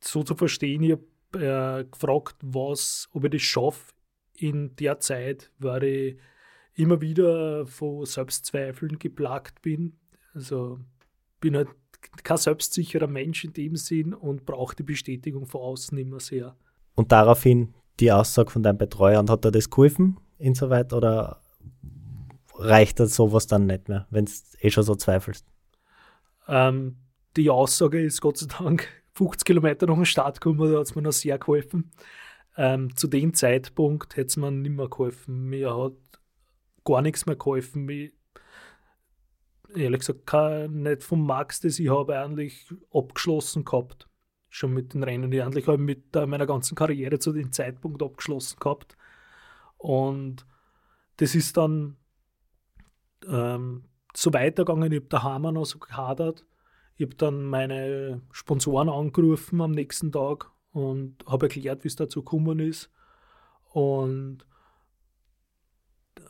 so 0.00 0.22
zu 0.22 0.34
verstehen, 0.34 0.82
ich 0.82 0.92
habe 0.92 1.04
äh, 1.34 1.84
gefragt, 1.84 2.36
was, 2.42 3.08
ob 3.12 3.24
ich 3.24 3.30
das 3.32 3.42
schaffe 3.42 3.92
in 4.36 4.74
der 4.76 5.00
Zeit, 5.00 5.50
weil 5.58 5.84
ich 5.84 6.18
immer 6.74 7.00
wieder 7.00 7.66
von 7.66 8.06
Selbstzweifeln 8.06 8.98
geplagt 8.98 9.60
bin. 9.62 9.98
Also 10.34 10.78
bin 11.40 11.56
halt 11.56 11.68
kein 12.22 12.36
selbstsicherer 12.36 13.06
Mensch 13.06 13.44
in 13.44 13.52
dem 13.52 13.76
Sinn 13.76 14.14
und 14.14 14.46
brauche 14.46 14.76
die 14.76 14.82
Bestätigung 14.82 15.46
von 15.46 15.60
außen 15.60 15.98
immer 15.98 16.20
sehr. 16.20 16.56
Und 16.94 17.12
daraufhin 17.12 17.74
die 17.98 18.12
Aussage 18.12 18.50
von 18.50 18.62
deinem 18.62 18.78
Betreuer 18.78 19.20
und 19.20 19.28
hat 19.28 19.44
er 19.44 19.50
das 19.50 19.68
geholfen 19.68 20.18
insoweit 20.38 20.92
oder 20.92 21.42
reicht 22.54 23.00
das 23.00 23.14
sowas 23.14 23.46
dann 23.46 23.66
nicht 23.66 23.88
mehr, 23.88 24.06
wenn 24.10 24.24
du 24.24 24.32
eh 24.60 24.70
schon 24.70 24.84
so 24.84 24.94
zweifelst? 24.94 25.46
Ähm, 26.48 26.96
die 27.36 27.50
Aussage 27.50 28.02
ist 28.02 28.20
Gott 28.20 28.38
sei 28.38 28.46
Dank 28.46 28.88
50 29.12 29.44
Kilometer 29.44 29.86
nach 29.86 29.94
dem 29.94 30.04
Start 30.04 30.40
gekommen, 30.40 30.70
da 30.70 30.78
hat 30.78 30.86
es 30.86 30.94
mir 30.94 31.02
noch 31.02 31.12
sehr 31.12 31.38
geholfen. 31.38 31.90
Ähm, 32.56 32.94
zu 32.96 33.06
dem 33.06 33.34
Zeitpunkt 33.34 34.16
hätte 34.16 34.26
es 34.26 34.36
mir 34.36 34.50
nicht 34.50 34.72
mehr 34.72 34.88
geholfen. 34.88 35.44
Mir 35.48 35.76
hat 35.76 35.92
gar 36.84 37.02
nichts 37.02 37.26
mehr 37.26 37.36
geholfen. 37.36 37.88
Ich, 37.88 38.12
ehrlich 39.74 40.00
gesagt, 40.00 40.26
kein, 40.26 40.82
nicht 40.82 41.02
vom 41.02 41.24
Max, 41.24 41.60
das 41.60 41.78
ich 41.78 41.90
habe 41.90 42.18
eigentlich 42.18 42.72
abgeschlossen 42.92 43.64
gehabt. 43.64 44.08
Schon 44.48 44.72
mit 44.72 44.94
den 44.94 45.04
Rennen. 45.04 45.30
Ich 45.32 45.42
eigentlich 45.42 45.66
habe 45.68 45.78
mit 45.78 46.14
äh, 46.16 46.26
meiner 46.26 46.46
ganzen 46.46 46.74
Karriere 46.74 47.18
zu 47.18 47.32
dem 47.32 47.52
Zeitpunkt 47.52 48.02
abgeschlossen 48.02 48.58
gehabt. 48.58 48.96
Und 49.76 50.44
das 51.18 51.34
ist 51.34 51.56
dann 51.56 51.96
ähm, 53.28 53.84
so 54.12 54.32
weitergegangen. 54.32 54.90
Ich 54.90 55.00
habe 55.00 55.08
daheim 55.08 55.42
noch 55.42 55.64
so 55.64 55.78
gehadert. 55.78 56.44
Ich 56.96 57.06
habe 57.06 57.14
dann 57.16 57.44
meine 57.44 58.20
Sponsoren 58.30 58.88
angerufen 58.88 59.60
am 59.60 59.70
nächsten 59.70 60.12
Tag 60.12 60.50
und 60.72 61.24
habe 61.26 61.46
erklärt, 61.46 61.84
wie 61.84 61.88
es 61.88 61.96
dazu 61.96 62.22
gekommen 62.22 62.58
ist. 62.58 62.90
Und 63.72 64.44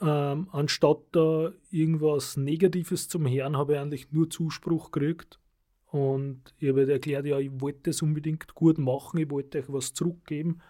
ähm, 0.01 0.49
anstatt 0.53 0.99
da 1.13 1.53
irgendwas 1.71 2.37
Negatives 2.37 3.09
zum 3.09 3.27
Hören, 3.27 3.57
habe 3.57 3.75
ich 3.75 3.79
eigentlich 3.79 4.13
nur 4.13 4.31
Zuspruch 4.31 4.91
gekriegt. 4.91 5.39
Und 5.87 6.55
ich 6.59 6.69
habe 6.69 6.81
halt 6.81 6.91
erklärt, 6.91 7.27
ja, 7.27 7.39
ich 7.39 7.51
wollte 7.61 7.91
das 7.91 8.03
unbedingt 8.03 8.55
gut 8.55 8.79
machen, 8.79 9.19
ich 9.19 9.31
wollte 9.31 9.59
euch 9.59 9.65
was 9.69 9.93
zurückgeben. 9.93 10.61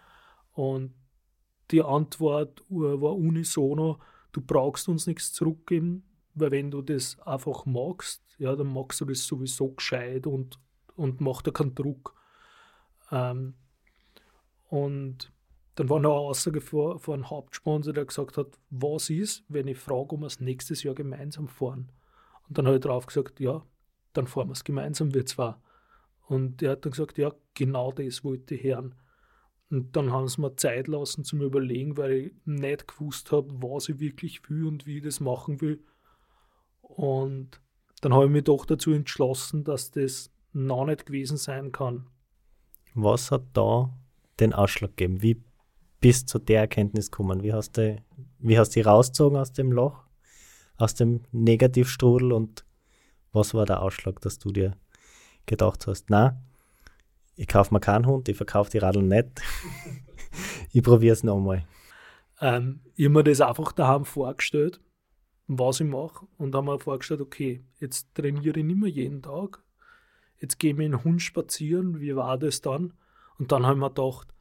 Und 0.53 0.93
die 1.69 1.83
Antwort 1.83 2.63
war 2.69 3.15
unisono, 3.15 3.99
du 4.31 4.41
brauchst 4.41 4.89
uns 4.89 5.07
nichts 5.07 5.31
zurückgeben, 5.31 6.03
weil 6.33 6.51
wenn 6.51 6.71
du 6.71 6.81
das 6.81 7.19
einfach 7.19 7.65
magst, 7.65 8.21
ja, 8.37 8.55
dann 8.55 8.73
magst 8.73 9.01
du 9.01 9.05
das 9.05 9.25
sowieso 9.25 9.69
gescheit 9.69 10.27
und, 10.27 10.59
und 10.95 11.21
mach 11.21 11.41
da 11.41 11.51
keinen 11.51 11.75
Druck. 11.75 12.15
Ähm, 13.11 13.55
und 14.69 15.31
dann 15.75 15.89
war 15.89 15.99
noch 15.99 16.11
eine 16.11 16.19
Aussage 16.19 16.61
von, 16.61 16.99
von 16.99 17.15
einem 17.15 17.29
Hauptsponsor, 17.29 17.93
der 17.93 18.05
gesagt 18.05 18.37
hat, 18.37 18.57
was 18.69 19.09
ist, 19.09 19.43
wenn 19.47 19.67
ich 19.67 19.77
frage, 19.77 20.13
ob 20.13 20.21
wir 20.21 20.27
es 20.27 20.39
nächstes 20.39 20.83
Jahr 20.83 20.95
gemeinsam 20.95 21.47
fahren. 21.47 21.91
Und 22.47 22.57
dann 22.57 22.65
habe 22.65 22.77
ich 22.77 22.83
drauf 22.83 23.05
gesagt, 23.05 23.39
ja, 23.39 23.65
dann 24.13 24.27
fahren 24.27 24.49
wir 24.49 24.53
es 24.53 24.63
gemeinsam, 24.63 25.13
wir 25.13 25.25
zwei. 25.25 25.55
Und 26.27 26.61
er 26.61 26.71
hat 26.71 26.85
dann 26.85 26.91
gesagt, 26.91 27.17
ja, 27.17 27.33
genau 27.53 27.91
das 27.91 28.23
wollte 28.23 28.55
ich 28.55 28.63
hören. 28.63 28.95
Und 29.69 29.95
dann 29.95 30.11
haben 30.11 30.27
sie 30.27 30.41
mir 30.41 30.55
Zeit 30.57 30.87
lassen 30.87 31.23
zum 31.23 31.41
Überlegen, 31.41 31.95
weil 31.95 32.11
ich 32.11 32.33
nicht 32.45 32.87
gewusst 32.87 33.31
habe, 33.31 33.49
was 33.61 33.87
ich 33.87 33.99
wirklich 33.99 34.49
will 34.49 34.65
und 34.65 34.85
wie 34.85 34.97
ich 34.97 35.03
das 35.03 35.21
machen 35.21 35.61
will. 35.61 35.81
Und 36.95 37.61
dann 38.01 38.13
habe 38.13 38.25
ich 38.25 38.31
mich 38.31 38.43
doch 38.43 38.65
dazu 38.65 38.91
entschlossen, 38.91 39.63
dass 39.63 39.91
das 39.91 40.31
noch 40.53 40.85
nicht 40.85 41.05
gewesen 41.05 41.37
sein 41.37 41.71
kann. 41.71 42.07
Was 42.93 43.31
hat 43.31 43.43
da 43.53 43.93
den 44.39 44.53
Ausschlag 44.53 44.97
gegeben? 44.97 45.21
Wie 45.21 45.41
bist 46.01 46.23
du 46.23 46.39
zu 46.39 46.39
der 46.39 46.61
Erkenntnis 46.61 47.11
gekommen? 47.11 47.43
Wie 47.43 47.53
hast 47.53 47.77
du, 47.77 47.97
wie 48.39 48.59
hast 48.59 48.75
du 48.75 48.85
rausgezogen 48.85 49.37
aus 49.37 49.53
dem 49.53 49.71
Loch, 49.71 50.03
aus 50.77 50.95
dem 50.95 51.21
Negativstrudel 51.31 52.33
und 52.33 52.65
Was 53.33 53.53
war 53.53 53.65
der 53.65 53.81
Ausschlag, 53.81 54.19
dass 54.19 54.39
du 54.39 54.51
dir 54.51 54.75
gedacht 55.45 55.87
hast, 55.87 56.09
na, 56.09 56.41
ich 57.35 57.47
kaufe 57.47 57.73
mir 57.73 57.79
keinen 57.79 58.05
Hund, 58.05 58.27
ich 58.27 58.35
verkaufe 58.35 58.69
die 58.69 58.79
Radeln 58.79 59.07
nicht. 59.07 59.41
ich 60.73 60.83
probiere 60.83 61.13
es 61.13 61.23
nochmal. 61.23 61.65
Ähm, 62.41 62.81
ich 62.95 63.05
habe 63.05 63.13
mir 63.13 63.23
das 63.23 63.39
einfach 63.39 63.71
daheim 63.71 64.03
vorgestellt, 64.03 64.81
was 65.47 65.79
ich 65.79 65.87
mache. 65.87 66.27
Und 66.37 66.55
habe 66.55 66.71
mir 66.71 66.79
vorgestellt, 66.79 67.21
okay, 67.21 67.63
jetzt 67.79 68.13
trainiere 68.15 68.59
ich 68.59 68.65
nicht 68.65 68.79
mehr 68.79 68.89
jeden 68.89 69.21
Tag. 69.21 69.63
Jetzt 70.39 70.59
gehe 70.59 70.71
ich 70.71 70.77
mit 70.77 70.91
dem 70.91 71.03
Hund 71.03 71.21
spazieren, 71.21 71.99
wie 71.99 72.15
war 72.15 72.37
das 72.37 72.61
dann? 72.61 72.93
Und 73.37 73.51
dann 73.51 73.65
habe 73.65 73.75
ich 73.75 73.79
mir 73.79 73.89
gedacht, 73.89 74.33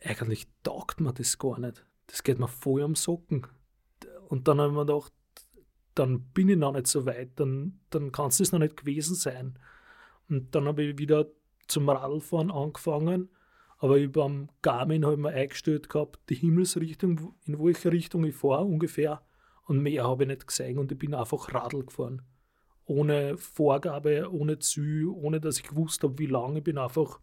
eigentlich 0.00 0.46
taugt 0.62 1.00
mir 1.00 1.12
das 1.12 1.38
gar 1.38 1.58
nicht. 1.58 1.86
Das 2.06 2.22
geht 2.22 2.38
mir 2.38 2.48
voll 2.48 2.82
am 2.82 2.94
Socken. 2.94 3.46
Und 4.28 4.48
dann 4.48 4.60
habe 4.60 4.70
ich 4.70 4.76
mir 4.76 4.86
gedacht, 4.86 5.12
dann 5.94 6.20
bin 6.32 6.48
ich 6.48 6.56
noch 6.56 6.72
nicht 6.72 6.86
so 6.86 7.06
weit, 7.06 7.30
dann, 7.36 7.80
dann 7.90 8.12
kann 8.12 8.28
es 8.28 8.38
das 8.38 8.52
noch 8.52 8.58
nicht 8.58 8.76
gewesen 8.76 9.14
sein. 9.14 9.58
Und 10.28 10.54
dann 10.54 10.66
habe 10.66 10.82
ich 10.82 10.98
wieder 10.98 11.26
zum 11.66 11.88
Radfahren 11.88 12.50
angefangen, 12.50 13.28
aber 13.78 13.98
über 13.98 14.24
am 14.24 14.48
Garmin 14.62 15.04
habe 15.04 15.14
ich 15.14 15.20
mir 15.20 15.30
eingestellt 15.30 15.88
gehabt, 15.88 16.18
die 16.30 16.34
Himmelsrichtung, 16.34 17.34
in 17.44 17.62
welche 17.62 17.92
Richtung 17.92 18.24
ich 18.24 18.34
fahre 18.34 18.64
ungefähr. 18.64 19.22
Und 19.64 19.80
mehr 19.80 20.04
habe 20.04 20.24
ich 20.24 20.28
nicht 20.28 20.46
gesehen 20.46 20.78
und 20.78 20.92
ich 20.92 20.98
bin 20.98 21.14
einfach 21.14 21.52
Radl 21.54 21.84
gefahren. 21.84 22.22
Ohne 22.86 23.38
Vorgabe, 23.38 24.30
ohne 24.30 24.58
Ziel, 24.58 25.08
ohne 25.08 25.40
dass 25.40 25.58
ich 25.58 25.68
gewusst 25.68 26.02
habe, 26.02 26.18
wie 26.18 26.26
lange. 26.26 26.58
Ich 26.58 26.64
bin 26.64 26.76
einfach 26.76 27.18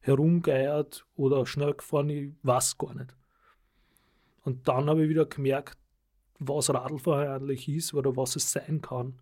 herumgeiert 0.00 1.06
oder 1.16 1.46
schnell 1.46 1.74
gefahren, 1.74 2.10
ich 2.10 2.32
weiß 2.42 2.76
gar 2.78 2.94
nicht. 2.94 3.16
Und 4.42 4.68
dann 4.68 4.88
habe 4.88 5.04
ich 5.04 5.08
wieder 5.08 5.26
gemerkt, 5.26 5.78
was 6.38 6.72
Radlfahren 6.72 7.28
eigentlich 7.28 7.68
ist 7.68 7.94
oder 7.94 8.16
was 8.16 8.36
es 8.36 8.52
sein 8.52 8.80
kann. 8.80 9.18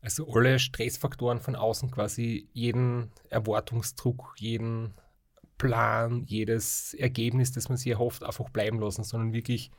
Also 0.00 0.26
alle 0.32 0.58
Stressfaktoren 0.58 1.40
von 1.40 1.54
außen 1.54 1.90
quasi, 1.90 2.48
jeden 2.52 3.10
Erwartungsdruck, 3.28 4.34
jeden 4.38 4.94
Plan, 5.58 6.24
jedes 6.26 6.94
Ergebnis, 6.94 7.52
das 7.52 7.68
man 7.68 7.78
sich 7.78 7.92
erhofft, 7.92 8.24
einfach 8.24 8.50
bleiben 8.50 8.80
lassen, 8.80 9.04
sondern 9.04 9.32
wirklich 9.32 9.70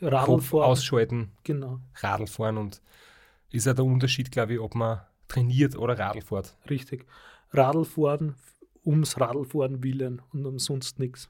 Radlfahren. 0.00 0.64
ausschalten, 0.64 1.32
Genau, 1.44 1.80
Radlfahren 1.96 2.56
und 2.56 2.82
ist 3.50 3.66
ja 3.66 3.74
der 3.74 3.84
Unterschied, 3.84 4.30
glaube 4.30 4.54
ich, 4.54 4.60
ob 4.60 4.74
man 4.74 5.00
trainiert 5.28 5.76
oder 5.76 5.98
Radl 5.98 6.20
fährt. 6.22 6.56
richtig. 6.68 7.06
Radlfahren 7.52 8.34
ums 8.84 9.20
Radlfahren 9.20 9.82
willen 9.82 10.22
und 10.32 10.46
umsonst 10.46 10.98
nichts. 10.98 11.28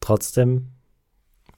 Trotzdem 0.00 0.68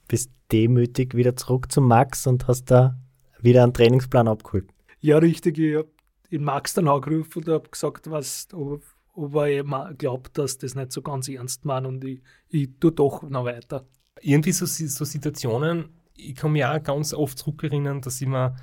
bist 0.07 0.31
demütig 0.51 1.15
wieder 1.15 1.35
zurück 1.35 1.71
zum 1.71 1.87
Max 1.87 2.27
und 2.27 2.47
hast 2.47 2.65
da 2.65 2.97
wieder 3.41 3.63
einen 3.63 3.73
Trainingsplan 3.73 4.27
abgeholt. 4.27 4.69
Ja, 4.99 5.17
richtig. 5.17 5.57
Ich 5.57 5.75
habe 5.75 5.89
den 6.31 6.43
Max 6.43 6.73
dann 6.73 6.87
angerufen 6.87 7.43
und 7.43 7.49
habe 7.49 7.69
gesagt, 7.69 8.09
was, 8.09 8.47
ob, 8.53 8.83
ob 9.13 9.35
er 9.35 9.47
eben 9.47 9.73
glaubt, 9.97 10.37
dass 10.37 10.57
das 10.57 10.75
nicht 10.75 10.91
so 10.91 11.01
ganz 11.01 11.27
ernst 11.27 11.65
meint 11.65 11.87
und 11.87 12.03
ich, 12.03 12.21
ich 12.49 12.69
tue 12.79 12.91
doch 12.91 13.23
noch 13.23 13.45
weiter. 13.45 13.85
Irgendwie 14.21 14.51
so, 14.51 14.65
so 14.65 15.05
Situationen, 15.05 15.89
ich 16.15 16.35
kann 16.35 16.51
mich 16.51 16.65
auch 16.65 16.81
ganz 16.81 17.13
oft 17.13 17.37
zurückerinnern, 17.37 18.01
dass 18.01 18.21
ich 18.21 18.27
mir 18.27 18.55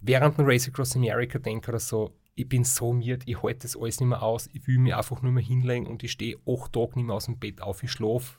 während 0.00 0.38
dem 0.38 0.46
Race 0.46 0.68
Across 0.68 0.96
America 0.96 1.38
denke 1.38 1.70
oder 1.70 1.80
so, 1.80 2.14
ich 2.34 2.48
bin 2.48 2.62
so 2.62 2.92
miert, 2.92 3.24
ich 3.26 3.42
halte 3.42 3.60
das 3.60 3.76
alles 3.76 3.98
nicht 3.98 4.08
mehr 4.08 4.22
aus, 4.22 4.48
ich 4.52 4.66
will 4.66 4.78
mich 4.78 4.94
einfach 4.94 5.22
nur 5.22 5.32
mehr 5.32 5.42
hinlegen 5.42 5.86
und 5.86 6.04
ich 6.04 6.12
stehe 6.12 6.38
acht 6.46 6.72
Tage 6.72 6.92
nicht 6.94 7.06
mehr 7.06 7.16
aus 7.16 7.24
dem 7.24 7.38
Bett 7.38 7.60
auf, 7.60 7.82
ich 7.82 7.90
schlafe 7.90 8.38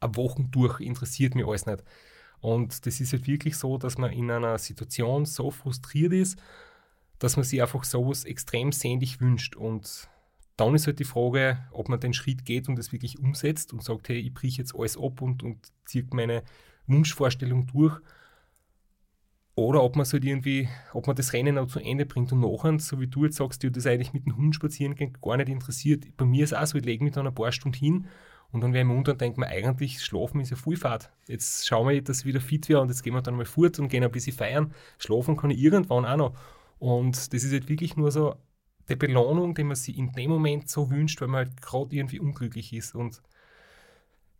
eine 0.00 0.16
Woche 0.16 0.44
durch, 0.50 0.80
interessiert 0.80 1.34
mich 1.34 1.46
alles 1.46 1.66
nicht. 1.66 1.84
Und 2.40 2.84
das 2.86 3.00
ist 3.00 3.12
halt 3.12 3.28
wirklich 3.28 3.56
so, 3.56 3.78
dass 3.78 3.98
man 3.98 4.10
in 4.12 4.28
einer 4.30 4.58
Situation 4.58 5.24
so 5.24 5.52
frustriert 5.52 6.12
ist, 6.12 6.36
dass 7.20 7.36
man 7.36 7.44
sich 7.44 7.62
einfach 7.62 7.84
sowas 7.84 8.24
extrem 8.24 8.72
sehnlich 8.72 9.20
wünscht. 9.20 9.54
Und 9.54 10.08
dann 10.56 10.74
ist 10.74 10.88
halt 10.88 10.98
die 10.98 11.04
Frage, 11.04 11.58
ob 11.70 11.88
man 11.88 12.00
den 12.00 12.14
Schritt 12.14 12.44
geht 12.44 12.68
und 12.68 12.74
das 12.74 12.90
wirklich 12.90 13.20
umsetzt 13.20 13.72
und 13.72 13.84
sagt, 13.84 14.08
hey, 14.08 14.18
ich 14.18 14.34
brich 14.34 14.56
jetzt 14.56 14.74
alles 14.74 14.98
ab 14.98 15.22
und, 15.22 15.44
und 15.44 15.58
ziehe 15.84 16.04
meine 16.10 16.42
Wunschvorstellung 16.86 17.66
durch. 17.66 17.98
Oder 19.54 19.82
ob 19.82 19.96
man 19.96 20.06
halt 20.06 20.24
irgendwie, 20.24 20.68
ob 20.94 21.06
man 21.06 21.16
das 21.16 21.34
Rennen 21.34 21.58
auch 21.58 21.66
zu 21.66 21.78
Ende 21.78 22.06
bringt 22.06 22.32
und 22.32 22.40
nachher, 22.40 22.78
so 22.78 23.00
wie 23.00 23.06
du 23.06 23.24
jetzt 23.24 23.36
sagst, 23.36 23.62
dir 23.62 23.70
das 23.70 23.86
eigentlich 23.86 24.14
mit 24.14 24.24
dem 24.24 24.36
Hund 24.36 24.54
spazieren 24.54 24.94
gehen 24.94 25.16
gar 25.20 25.36
nicht 25.36 25.50
interessiert. 25.50 26.16
Bei 26.16 26.24
mir 26.24 26.44
ist 26.44 26.52
es 26.52 26.58
auch 26.58 26.66
so, 26.66 26.78
ich 26.78 26.84
lege 26.84 27.04
mich 27.04 27.12
dann 27.12 27.26
ein 27.26 27.34
paar 27.34 27.52
Stunden 27.52 27.78
hin 27.78 28.06
und 28.50 28.62
dann 28.62 28.72
wäre 28.72 28.84
ich 28.84 28.90
im 28.90 28.96
und 28.96 29.20
denke 29.20 29.40
mir, 29.40 29.48
eigentlich 29.48 30.02
schlafen 30.02 30.40
ist 30.40 30.50
ja 30.50 30.56
Vollfahrt. 30.56 31.10
Jetzt 31.26 31.66
schauen 31.66 31.88
wir, 31.88 32.02
dass 32.02 32.20
ich 32.20 32.26
wieder 32.26 32.40
fit 32.40 32.68
wäre 32.68 32.80
und 32.80 32.88
jetzt 32.88 33.02
gehen 33.02 33.14
wir 33.14 33.22
dann 33.22 33.36
mal 33.36 33.44
fort 33.44 33.78
und 33.78 33.88
gehen 33.88 34.04
ein 34.04 34.10
bisschen 34.10 34.36
feiern. 34.36 34.74
Schlafen 34.98 35.36
kann 35.36 35.50
ich 35.50 35.58
irgendwann 35.58 36.06
auch 36.06 36.16
noch. 36.16 36.34
Und 36.78 37.32
das 37.32 37.44
ist 37.44 37.52
halt 37.52 37.68
wirklich 37.68 37.96
nur 37.96 38.10
so 38.10 38.36
die 38.88 38.96
Belohnung, 38.96 39.54
die 39.54 39.64
man 39.64 39.76
sich 39.76 39.96
in 39.96 40.12
dem 40.12 40.30
Moment 40.30 40.68
so 40.68 40.90
wünscht, 40.90 41.20
weil 41.20 41.28
man 41.28 41.46
halt 41.46 41.62
gerade 41.62 41.94
irgendwie 41.96 42.20
unglücklich 42.20 42.72
ist. 42.72 42.94
Und 42.94 43.22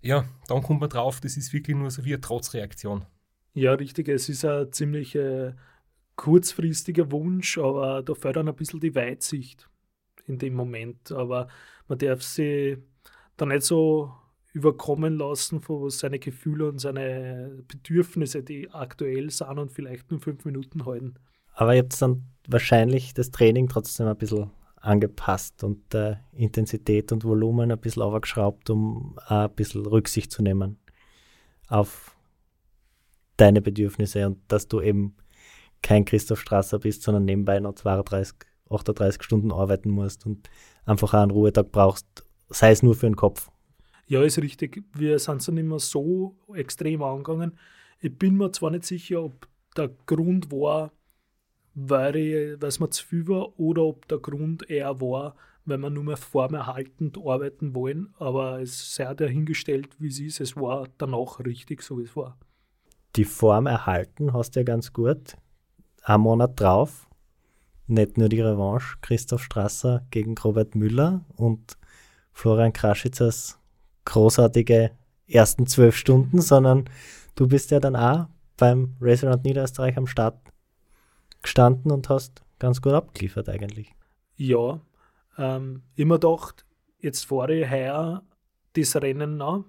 ja, 0.02 0.24
dann 0.48 0.62
kommt 0.62 0.80
man 0.80 0.90
drauf, 0.90 1.20
das 1.20 1.36
ist 1.36 1.52
wirklich 1.52 1.76
nur 1.76 1.90
so 1.90 2.04
wie 2.04 2.12
eine 2.12 2.20
Trotzreaktion. 2.20 3.06
Ja, 3.54 3.72
richtig. 3.74 4.08
Es 4.08 4.28
ist 4.28 4.44
ein 4.44 4.72
ziemlich 4.72 5.14
äh, 5.14 5.52
kurzfristiger 6.16 7.10
Wunsch, 7.12 7.58
aber 7.58 8.02
da 8.02 8.14
fällt 8.14 8.36
dann 8.36 8.48
ein 8.48 8.56
bisschen 8.56 8.80
die 8.80 8.94
Weitsicht 8.94 9.68
in 10.26 10.38
dem 10.38 10.54
Moment. 10.54 11.12
Aber 11.12 11.48
man 11.88 11.98
darf 11.98 12.22
sie 12.22 12.78
da 13.36 13.46
nicht 13.46 13.62
so 13.62 14.12
überkommen 14.52 15.16
lassen 15.16 15.60
von 15.60 15.88
seine 15.90 16.18
Gefühle 16.18 16.68
und 16.68 16.78
seine 16.78 17.62
Bedürfnisse, 17.68 18.42
die 18.42 18.70
aktuell 18.70 19.30
sind 19.30 19.58
und 19.58 19.72
vielleicht 19.72 20.10
nur 20.10 20.20
fünf 20.20 20.44
Minuten 20.44 20.84
halten. 20.84 21.14
Aber 21.54 21.74
ihr 21.74 21.82
habt 21.82 22.00
dann 22.00 22.24
wahrscheinlich 22.48 23.14
das 23.14 23.30
Training 23.30 23.68
trotzdem 23.68 24.06
ein 24.06 24.16
bisschen 24.16 24.50
angepasst 24.83 25.62
und 25.64 25.95
äh, 25.95 26.16
Intensität 26.33 27.12
und 27.12 27.25
Volumen 27.25 27.71
ein 27.71 27.79
bisschen 27.79 28.03
aufgeschraubt, 28.03 28.68
um 28.68 29.16
auch 29.27 29.49
ein 29.49 29.55
bisschen 29.55 29.87
Rücksicht 29.87 30.31
zu 30.31 30.42
nehmen 30.42 30.79
auf 31.68 32.14
deine 33.37 33.62
Bedürfnisse 33.62 34.27
und 34.27 34.38
dass 34.49 34.68
du 34.68 34.81
eben 34.81 35.16
kein 35.83 36.05
Christoph 36.05 36.40
Strasser 36.40 36.81
bist, 36.81 37.03
sondern 37.03 37.25
nebenbei 37.25 37.61
noch 37.61 37.75
32, 37.75 38.37
38 38.71 39.23
Stunden 39.23 39.53
arbeiten 39.53 39.90
musst 39.90 40.27
und 40.27 40.51
einfach 40.85 41.14
auch 41.14 41.23
einen 41.23 41.31
Ruhetag 41.31 41.73
brauchst, 41.73 42.07
sei 42.49 42.73
es 42.73 42.83
nur 42.83 42.95
für 42.95 43.07
den 43.07 43.16
Kopf. 43.16 43.51
Ja, 44.07 44.23
ist 44.23 44.38
richtig. 44.38 44.85
Wir 44.95 45.18
sind 45.18 45.42
so 45.42 45.53
nicht 45.53 45.64
mehr 45.64 45.79
so 45.79 46.37
extrem 46.55 47.03
angegangen. 47.03 47.57
Ich 48.01 48.16
bin 48.16 48.37
mir 48.37 48.53
zwar 48.53 48.71
nicht 48.71 48.85
sicher, 48.85 49.23
ob 49.23 49.49
der 49.77 49.90
Grund 50.07 50.51
war, 50.51 50.92
weil, 51.74 52.16
ich, 52.16 52.61
weil 52.61 52.68
es 52.68 52.80
mir 52.80 52.90
zu 52.90 53.04
viel 53.04 53.28
war 53.28 53.58
oder 53.58 53.82
ob 53.82 54.08
der 54.08 54.18
Grund 54.18 54.68
eher 54.68 55.00
war, 55.00 55.35
weil 55.64 55.78
wir 55.78 55.90
nur 55.90 56.04
mehr 56.04 56.16
formerhaltend 56.16 57.18
arbeiten 57.18 57.74
wollen. 57.74 58.14
Aber 58.18 58.61
es 58.61 58.94
sei 58.94 59.14
dahingestellt, 59.14 59.88
wie 59.98 60.08
es 60.08 60.20
ist. 60.20 60.40
Es 60.40 60.56
war 60.56 60.88
danach 60.98 61.40
richtig, 61.40 61.82
so 61.82 61.98
wie 61.98 62.04
es 62.04 62.16
war. 62.16 62.37
Die 63.16 63.24
Form 63.24 63.66
erhalten 63.66 64.32
hast 64.32 64.56
du 64.56 64.61
ja 64.61 64.64
ganz 64.64 64.92
gut. 64.92 65.37
Ein 66.02 66.22
Monat 66.22 66.58
drauf, 66.58 67.06
nicht 67.87 68.16
nur 68.16 68.28
die 68.28 68.40
Revanche, 68.40 68.96
Christoph 69.02 69.42
Strasser 69.42 70.04
gegen 70.11 70.37
Robert 70.38 70.74
Müller 70.74 71.24
und 71.37 71.76
Florian 72.32 72.72
Kraschitz 72.72 73.20
als 73.20 73.58
großartige 74.04 74.90
ersten 75.28 75.66
zwölf 75.66 75.96
Stunden, 75.96 76.40
sondern 76.40 76.87
du 77.35 77.46
bist 77.46 77.70
ja 77.70 77.80
dann 77.80 77.96
auch 77.96 78.26
beim 78.56 78.96
Restaurant 79.00 79.44
Niederösterreich 79.44 79.96
am 79.96 80.06
Start 80.06 80.38
gestanden 81.42 81.90
und 81.90 82.09
hast 82.09 82.42
ganz 82.59 82.81
gut 82.81 82.92
abgeliefert 82.92 83.48
eigentlich. 83.48 83.92
Ja, 84.37 84.81
ähm, 85.38 85.83
immer 85.94 86.18
gedacht, 86.18 86.64
jetzt 86.98 87.24
fahre 87.24 87.55
ich 87.55 87.70
heuer 87.70 88.22
das 88.74 88.96
Rennen 88.96 89.37
nach 89.37 89.64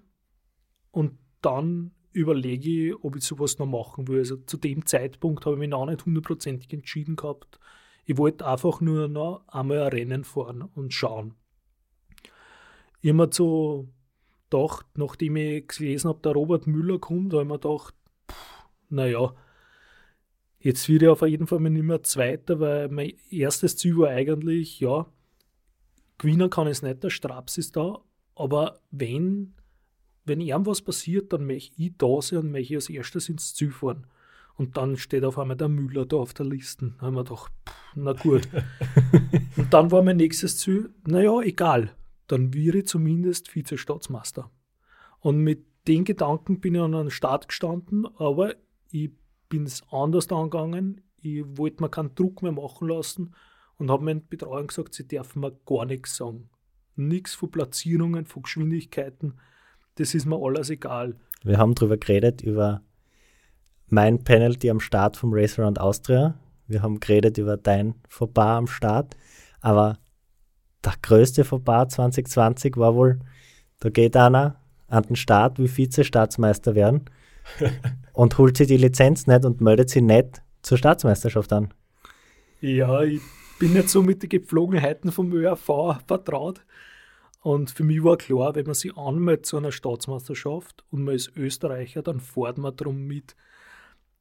und 0.91 1.17
dann 1.41 1.91
überlege 2.11 2.89
ich, 2.89 3.03
ob 3.03 3.15
ich 3.15 3.23
sowas 3.23 3.57
noch 3.59 3.65
machen 3.65 4.07
will. 4.07 4.19
Also 4.19 4.37
zu 4.37 4.57
dem 4.57 4.85
Zeitpunkt 4.85 5.45
habe 5.45 5.55
ich 5.55 5.59
mich 5.59 5.69
noch 5.69 5.85
nicht 5.85 6.05
hundertprozentig 6.05 6.71
entschieden 6.71 7.15
gehabt. 7.15 7.59
Ich 8.05 8.17
wollte 8.17 8.45
einfach 8.45 8.81
nur 8.81 9.07
noch 9.07 9.43
einmal 9.47 9.81
ein 9.81 9.87
Rennen 9.87 10.23
fahren 10.23 10.61
und 10.61 10.93
schauen. 10.93 11.35
Immer 13.01 13.29
so 13.31 13.89
gedacht, 14.49 14.85
nachdem 14.95 15.35
ich 15.35 15.67
gelesen 15.67 16.09
habe, 16.09 16.19
der 16.21 16.33
Robert 16.33 16.67
Müller 16.67 16.99
kommt, 16.99 17.33
habe 17.33 17.43
ich 17.43 17.49
mir 17.49 17.59
gedacht, 17.59 17.95
naja, 18.89 19.33
Jetzt 20.63 20.87
wird 20.87 21.01
ich 21.01 21.09
auf 21.09 21.21
jeden 21.23 21.45
Fall 21.45 21.59
nicht 21.59 21.83
mehr 21.83 22.03
Zweiter, 22.03 22.57
weil 22.61 22.87
mein 22.87 23.11
erstes 23.29 23.75
Ziel 23.75 23.97
war 23.97 24.07
eigentlich, 24.07 24.79
ja, 24.79 25.05
gewinnen 26.17 26.49
kann 26.49 26.67
ich 26.67 26.71
es 26.71 26.81
nicht, 26.81 27.03
der 27.03 27.09
Straps 27.09 27.57
ist 27.57 27.75
da, 27.75 27.99
aber 28.33 28.79
wenn, 28.89 29.55
wenn 30.23 30.39
irgendwas 30.39 30.81
passiert, 30.81 31.33
dann 31.33 31.45
möchte 31.45 31.73
ich 31.75 31.91
da 31.97 32.21
sein 32.21 32.39
und 32.39 32.51
möchte 32.51 32.73
ich 32.73 32.77
als 32.77 32.89
erstes 32.89 33.27
ins 33.27 33.53
Ziel 33.53 33.71
fahren. 33.71 34.07
Und 34.55 34.77
dann 34.77 34.95
steht 34.95 35.25
auf 35.25 35.37
einmal 35.37 35.57
der 35.57 35.67
Müller 35.67 36.05
da 36.05 36.15
auf 36.15 36.33
der 36.33 36.45
Liste. 36.45 36.93
Da 36.97 37.07
haben 37.07 37.15
wir 37.15 37.25
gedacht, 37.25 37.51
pff, 37.67 37.75
na 37.95 38.13
gut. 38.13 38.47
und 39.57 39.73
dann 39.73 39.91
war 39.91 40.01
mein 40.01 40.15
nächstes 40.15 40.59
Ziel, 40.59 40.91
naja, 41.05 41.41
egal, 41.41 41.93
dann 42.27 42.53
wäre 42.53 42.77
ich 42.77 42.87
zumindest 42.87 43.49
Vize-Staatsmeister. 43.49 44.49
Und 45.19 45.39
mit 45.39 45.65
den 45.89 46.05
Gedanken 46.05 46.61
bin 46.61 46.75
ich 46.75 46.81
an 46.81 46.93
den 46.93 47.09
Start 47.09 47.49
gestanden, 47.49 48.07
aber 48.15 48.55
ich 48.91 49.11
bin 49.53 49.65
es 49.67 49.83
anders 49.91 50.31
angegangen. 50.31 51.01
Ich 51.21 51.43
wollte 51.45 51.83
mir 51.83 51.89
keinen 51.89 52.15
Druck 52.15 52.41
mehr 52.41 52.51
machen 52.51 52.87
lassen 52.87 53.35
und 53.77 53.91
habe 53.91 54.03
meinen 54.03 54.27
Betreuern 54.27 54.65
gesagt, 54.65 54.95
sie 54.95 55.07
dürfen 55.07 55.41
mir 55.41 55.55
gar 55.67 55.85
nichts 55.85 56.15
sagen. 56.15 56.49
Nichts 56.95 57.35
von 57.35 57.51
Platzierungen, 57.51 58.25
von 58.25 58.41
Geschwindigkeiten, 58.41 59.39
das 59.93 60.15
ist 60.15 60.25
mir 60.25 60.43
alles 60.43 60.71
egal. 60.71 61.17
Wir 61.43 61.59
haben 61.59 61.75
darüber 61.75 61.97
geredet, 61.97 62.41
über 62.41 62.81
mein 63.89 64.23
Penalty 64.23 64.71
am 64.71 64.79
Start 64.79 65.17
vom 65.17 65.31
Race 65.31 65.59
Around 65.59 65.79
Austria. 65.79 66.33
Wir 66.65 66.81
haben 66.81 66.99
geredet 66.99 67.37
über 67.37 67.55
dein 67.55 67.93
Fauxpas 68.09 68.57
am 68.57 68.65
Start. 68.65 69.15
Aber 69.61 69.99
der 70.83 70.93
größte 70.99 71.43
Fauxpas 71.43 71.89
2020 71.89 72.75
war 72.77 72.95
wohl, 72.95 73.19
da 73.81 73.91
geht 73.91 74.17
einer 74.17 74.55
an 74.87 75.03
den 75.03 75.15
Start, 75.15 75.59
wie 75.59 75.67
Vize-Staatsmeister 75.67 76.73
werden 76.73 77.05
und 78.13 78.37
holt 78.37 78.57
sich 78.57 78.67
die 78.67 78.77
Lizenz 78.77 79.27
nicht 79.27 79.43
und 79.43 79.59
meldet 79.59 79.89
sie 79.89 80.01
nicht 80.01 80.41
zur 80.61 80.77
Staatsmeisterschaft 80.77 81.51
an. 81.51 81.73
Ja, 82.61 83.01
ich 83.01 83.21
bin 83.59 83.73
nicht 83.73 83.89
so 83.89 84.01
mit 84.01 84.23
den 84.23 84.29
Gepflogenheiten 84.29 85.11
vom 85.11 85.33
ÖRV 85.33 85.99
vertraut. 86.07 86.61
Und 87.41 87.71
für 87.71 87.83
mich 87.83 88.01
war 88.03 88.17
klar, 88.17 88.55
wenn 88.55 88.65
man 88.65 88.75
sich 88.75 88.95
anmeldet 88.95 89.45
zu 89.45 89.57
einer 89.57 89.73
Staatsmeisterschaft 89.73 90.85
und 90.91 91.03
man 91.03 91.15
ist 91.15 91.35
Österreicher, 91.35 92.01
dann 92.01 92.21
fährt 92.21 92.57
man 92.57 92.75
darum 92.75 93.05
mit, 93.05 93.35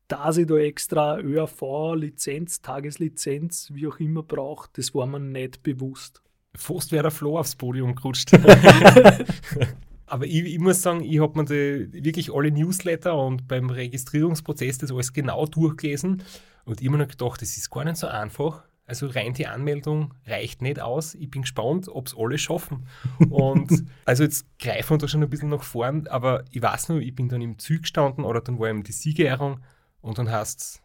dass 0.09 0.39
ich 0.39 0.47
da 0.49 0.57
extra 0.57 1.19
ÖRV-Lizenz, 1.21 2.63
Tageslizenz, 2.63 3.69
wie 3.73 3.87
auch 3.87 4.01
immer 4.01 4.25
braucht, 4.25 4.77
das 4.77 4.93
war 4.95 5.07
mir 5.07 5.21
nicht 5.21 5.63
bewusst. 5.63 6.21
Fast 6.55 6.91
wäre 6.91 7.05
der 7.05 7.11
Flo 7.13 7.39
aufs 7.39 7.55
Podium 7.55 7.95
gerutscht. 7.95 8.33
Aber 10.13 10.27
ich, 10.27 10.45
ich, 10.45 10.59
muss 10.59 10.83
sagen, 10.83 11.03
ich 11.03 11.21
habe 11.21 11.39
mir 11.39 11.47
die, 11.47 12.05
wirklich 12.05 12.31
alle 12.35 12.51
Newsletter 12.51 13.17
und 13.17 13.49
beim 13.49 13.71
Registrierungsprozess 13.71 14.77
das 14.77 14.93
alles 14.93 15.15
genau 15.15 15.47
durchgelesen 15.47 16.23
und 16.67 16.83
immer 16.83 16.99
noch 16.99 17.09
gedacht, 17.09 17.41
das 17.41 17.57
ist 17.57 17.71
gar 17.71 17.87
nicht 17.87 17.97
so 17.97 18.09
einfach. 18.09 18.63
Also 18.85 19.07
rein 19.07 19.33
die 19.33 19.47
Anmeldung 19.47 20.13
reicht 20.27 20.61
nicht 20.61 20.81
aus. 20.81 21.15
Ich 21.15 21.31
bin 21.31 21.41
gespannt, 21.41 21.89
ob 21.89 22.09
es 22.09 22.15
alle 22.15 22.37
schaffen. 22.37 22.87
Und 23.31 23.87
also 24.05 24.25
jetzt 24.25 24.47
greifen 24.59 24.91
wir 24.91 24.99
da 24.99 25.09
schon 25.09 25.23
ein 25.23 25.31
bisschen 25.31 25.49
nach 25.49 25.63
vorn, 25.63 26.07
aber 26.09 26.45
ich 26.51 26.61
weiß 26.61 26.91
nur, 26.91 27.01
ich 27.01 27.15
bin 27.15 27.31
dann 27.31 27.41
im 27.41 27.59
Zug 27.59 27.81
gestanden 27.81 28.27
oder 28.27 28.43
dann 28.43 28.59
war 28.59 28.69
eben 28.69 28.83
die 28.83 28.93
Siegerehrung 28.93 29.61
und 30.03 30.19
dann 30.19 30.31
heißt 30.31 30.83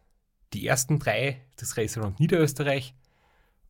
die 0.54 0.66
ersten 0.66 1.00
drei 1.00 1.42
das 1.58 1.76
Restaurant 1.76 2.18
Niederösterreich 2.22 2.96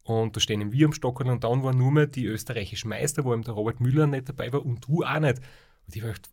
und 0.07 0.35
da 0.35 0.39
stehen 0.39 0.71
wir 0.71 0.85
am 0.85 0.93
Stockern 0.93 1.29
und 1.29 1.43
dann 1.43 1.63
waren 1.63 1.77
nur 1.77 1.91
mehr 1.91 2.07
die 2.07 2.25
österreichischen 2.25 2.87
Meister, 2.87 3.25
wo 3.25 3.33
eben 3.33 3.43
der 3.43 3.53
Robert 3.53 3.81
Müller 3.81 4.07
nicht 4.07 4.29
dabei 4.29 4.53
war 4.53 4.65
und 4.65 4.87
du 4.87 5.03
auch 5.03 5.19
nicht. 5.19 5.39
Und 5.85 5.95
ich 5.95 6.01
dachte, 6.01 6.29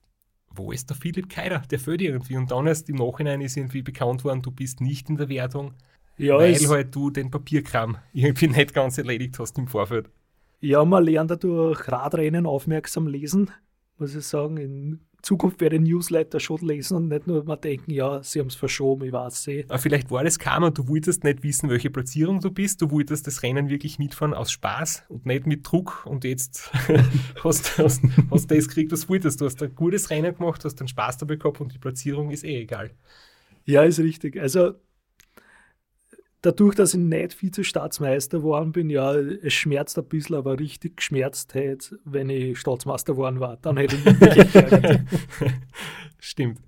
wo 0.55 0.71
ist 0.71 0.91
der 0.91 0.97
Philipp 0.97 1.29
Keider? 1.29 1.59
Der 1.69 1.81
fehlt 1.81 2.01
irgendwie. 2.01 2.37
Und 2.37 2.53
dann 2.53 2.69
erst 2.69 2.89
im 2.89 2.97
Nachhinein 2.97 3.41
ist 3.41 3.57
irgendwie 3.57 3.83
bekannt 3.83 4.23
worden, 4.23 4.43
du 4.43 4.53
bist 4.53 4.81
nicht 4.81 5.11
in 5.11 5.17
der 5.17 5.29
Wertung, 5.29 5.75
ja, 6.19 6.39
weil 6.39 6.55
halt 6.69 6.95
du 6.95 7.11
den 7.11 7.33
Papierkram 7.33 7.97
irgendwie 8.13 8.47
nicht 8.47 8.75
ganz 8.75 8.97
erledigt 8.97 9.41
hast 9.41 9.59
im 9.59 9.67
Vorfeld. 9.67 10.09
Ja, 10.61 10.85
man 10.85 11.03
lernt 11.03 11.33
dadurch 11.33 11.89
Radrennen 11.89 12.47
aufmerksam 12.47 13.09
lesen, 13.09 13.51
muss 13.99 14.15
ich 14.15 14.25
sagen. 14.25 14.57
In 14.57 15.01
Zukunft 15.25 15.61
werde 15.61 15.77
ich 15.77 15.83
Newsletter 15.83 16.39
schon 16.39 16.61
lesen 16.61 16.97
und 16.97 17.09
nicht 17.09 17.27
nur 17.27 17.43
mal 17.45 17.57
denken, 17.57 17.91
ja, 17.91 18.23
sie 18.23 18.41
haben 18.41 18.49
es 18.49 18.55
verschoben, 18.55 19.05
ich 19.07 19.13
weiß 19.13 19.49
eh. 19.49 19.65
Aber 19.69 19.79
vielleicht 19.79 20.11
war 20.11 20.23
das 20.23 20.39
Karma, 20.39 20.71
du 20.71 20.87
wolltest 20.87 21.25
nicht 21.25 21.43
wissen, 21.43 21.71
welche 21.71 21.91
Platzierung 21.91 22.41
du 22.41 22.51
bist, 22.51 22.83
du 22.83 22.91
wolltest 22.91 23.27
das 23.27 23.43
Rennen 23.43 23.71
wirklich 23.71 23.99
mitfahren 23.99 24.35
aus 24.35 24.53
Spaß 24.53 25.05
und 25.09 25.25
nicht 25.25 25.47
mit 25.47 25.67
Druck 25.67 26.05
und 26.05 26.25
jetzt 26.25 26.71
hast, 27.43 27.79
hast 27.79 28.03
das 28.51 28.69
gekriegt, 28.69 28.93
was 28.93 29.03
du 29.03 29.09
wolltest. 29.09 29.41
Du 29.41 29.47
hast 29.47 29.63
ein 29.63 29.75
gutes 29.75 30.11
Rennen 30.11 30.37
gemacht, 30.37 30.65
hast 30.65 30.77
dann 30.77 30.89
Spaß 30.89 31.17
dabei 31.17 31.37
gehabt 31.37 31.61
und 31.61 31.73
die 31.73 31.79
Platzierung 31.79 32.31
ist 32.31 32.45
eh 32.45 32.61
egal. 32.61 32.91
Ja, 33.65 33.83
ist 33.83 34.01
richtig. 34.01 34.39
Also 34.39 34.75
dadurch, 36.45 36.75
dass 36.75 36.95
ich 36.95 37.01
nicht 37.01 37.35
Vize-Staatsmeister 37.35 38.39
geworden 38.39 38.73
bin, 38.73 38.91
ja, 38.91 39.15
es 39.15 39.53
schmerzt 39.55 39.99
ein 39.99 40.05
bisschen, 40.05 40.37
aber 40.37 40.59
richtig 40.59 40.99
geschmerzt 40.99 41.55
hätte, 41.55 41.99
wenn 42.05 42.29
ich 42.29 42.59
Staatsmeister 42.59 43.15
geworden 43.15 43.41
war. 43.41 43.57
Dann 43.57 43.77
hätte 43.79 43.97
ich 43.97 44.05
mich 44.05 45.01
Stimmt. 46.19 46.61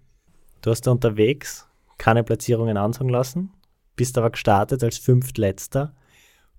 Du 0.62 0.70
hast 0.70 0.82
da 0.82 0.90
unterwegs 0.90 1.68
keine 1.98 2.24
Platzierungen 2.24 2.76
ansagen 2.76 3.10
lassen, 3.10 3.52
bist 3.94 4.18
aber 4.18 4.30
gestartet 4.30 4.82
als 4.82 4.98
Fünftletzter 4.98 5.94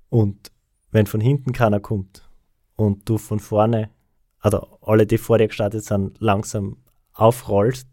und 0.10 0.52
wenn 0.92 1.06
von 1.06 1.20
hinten 1.20 1.52
keiner 1.52 1.80
kommt 1.80 2.28
und 2.76 3.08
du 3.10 3.18
von 3.18 3.40
vorne, 3.40 3.90
also 4.40 4.80
alle, 4.82 5.06
die 5.06 5.18
vor 5.18 5.38
dir 5.38 5.48
gestartet 5.48 5.84
sind, 5.84 6.20
langsam 6.20 6.78
aufrollst, 7.14 7.88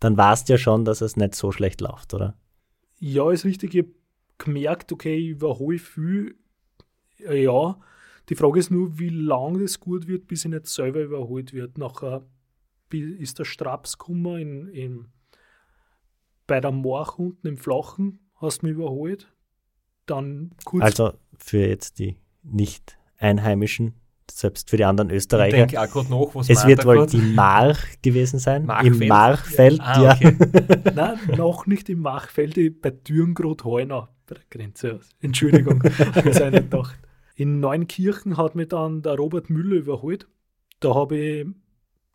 dann 0.00 0.16
weißt 0.16 0.48
du 0.48 0.54
ja 0.54 0.58
schon, 0.58 0.84
dass 0.84 1.00
es 1.00 1.16
nicht 1.16 1.34
so 1.34 1.52
schlecht 1.52 1.80
läuft, 1.80 2.12
oder? 2.12 2.36
Ja, 2.98 3.30
ist 3.30 3.44
richtig. 3.44 3.74
Ich 3.74 3.86
gemerkt, 4.44 4.92
okay, 4.92 5.16
ich 5.16 5.28
überhole 5.30 5.78
viel. 5.78 6.36
Ja, 7.18 7.78
die 8.28 8.34
Frage 8.34 8.58
ist 8.58 8.70
nur, 8.70 8.98
wie 8.98 9.08
lange 9.08 9.60
das 9.60 9.80
gut 9.80 10.06
wird, 10.06 10.26
bis 10.26 10.44
ich 10.44 10.50
nicht 10.50 10.66
selber 10.66 11.00
überholt 11.00 11.52
wird. 11.52 11.78
Nachher 11.78 12.24
ist 12.92 13.38
der 13.38 13.44
Straps 13.44 13.98
gekommen 13.98 14.38
in, 14.38 14.68
in, 14.68 15.08
bei 16.46 16.60
der 16.60 16.72
Morch 16.72 17.18
unten 17.18 17.46
im 17.46 17.56
Flachen, 17.56 18.20
hast 18.36 18.62
du 18.62 18.66
mich 18.66 18.74
überholt. 18.74 19.32
Dann 20.06 20.50
kurz. 20.64 20.84
Also 20.84 21.12
für 21.38 21.66
jetzt 21.66 21.98
die 21.98 22.16
Nicht-Einheimischen, 22.42 23.94
selbst 24.30 24.68
für 24.68 24.76
die 24.76 24.84
anderen 24.84 25.10
Österreicher. 25.10 25.64
Ich 25.64 25.72
denke 25.72 25.80
auch 25.80 26.08
nach, 26.08 26.34
was 26.34 26.50
es 26.50 26.66
wird 26.66 26.84
wohl 26.84 27.06
die 27.06 27.18
March 27.18 28.00
gewesen 28.02 28.38
sein. 28.38 28.66
Marchfeld. 28.66 29.00
Im 29.00 29.08
Marchfeld, 29.08 29.78
ja. 29.78 29.84
Ah, 29.84 30.14
okay. 30.14 30.36
Nein, 30.94 31.18
noch 31.36 31.66
nicht 31.66 31.88
im 31.88 32.00
Marchfeld, 32.00 32.82
bei 32.82 32.90
Dürngrot-Heunau 32.90 34.08
der 34.34 34.44
Grenze 34.50 34.94
aus. 34.94 35.08
Entschuldigung, 35.20 35.82
habe 35.82 36.30
ich 36.30 36.40
nicht 36.40 36.52
gedacht. 36.52 36.98
In 37.34 37.60
Neunkirchen 37.60 38.36
hat 38.36 38.54
mich 38.54 38.68
dann 38.68 39.02
der 39.02 39.16
Robert 39.16 39.50
Müller 39.50 39.76
überholt. 39.76 40.28
Da 40.80 40.94
habe 40.94 41.16
ich, 41.16 41.46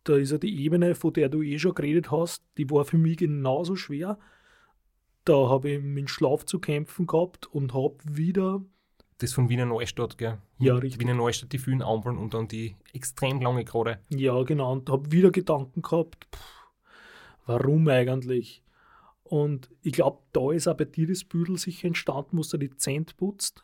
da 0.04 0.16
ist 0.16 0.32
ja 0.32 0.38
die 0.38 0.62
Ebene, 0.62 0.94
von 0.94 1.12
der 1.12 1.28
du 1.28 1.42
eh 1.42 1.58
schon 1.58 1.74
geredet 1.74 2.10
hast, 2.10 2.42
die 2.56 2.70
war 2.70 2.84
für 2.84 2.98
mich 2.98 3.18
genauso 3.18 3.76
schwer. 3.76 4.18
Da 5.24 5.48
habe 5.48 5.70
ich 5.70 5.82
mit 5.82 6.08
Schlaf 6.08 6.46
zu 6.46 6.58
kämpfen 6.58 7.06
gehabt 7.06 7.46
und 7.46 7.74
habe 7.74 7.96
wieder. 8.04 8.62
Das 9.18 9.32
von 9.32 9.48
Wiener 9.48 9.66
Neustadt, 9.66 10.16
gell? 10.16 10.38
Ja, 10.58 10.76
richtig. 10.76 11.00
Wiener 11.00 11.14
Neustadt, 11.14 11.52
die 11.52 11.58
vielen 11.58 11.82
Ampeln 11.82 12.16
und 12.16 12.34
dann 12.34 12.46
die 12.46 12.76
extrem 12.92 13.40
lange 13.40 13.64
Gerade. 13.64 13.98
Ja, 14.10 14.42
genau. 14.44 14.72
Und 14.72 14.88
habe 14.88 15.10
wieder 15.10 15.30
Gedanken 15.30 15.82
gehabt, 15.82 16.28
pff, 16.32 16.66
warum 17.46 17.88
eigentlich? 17.88 18.62
Und 19.28 19.70
ich 19.82 19.92
glaube, 19.92 20.22
da 20.32 20.52
ist 20.52 20.68
auch 20.68 20.76
bei 20.76 20.86
dir 20.86 21.06
das 21.06 21.22
Büdel 21.22 21.58
sicher 21.58 21.86
entstanden, 21.86 22.38
wo 22.38 22.42
du 22.42 22.56
die 22.56 22.74
Zent 22.76 23.16
putzt. 23.18 23.62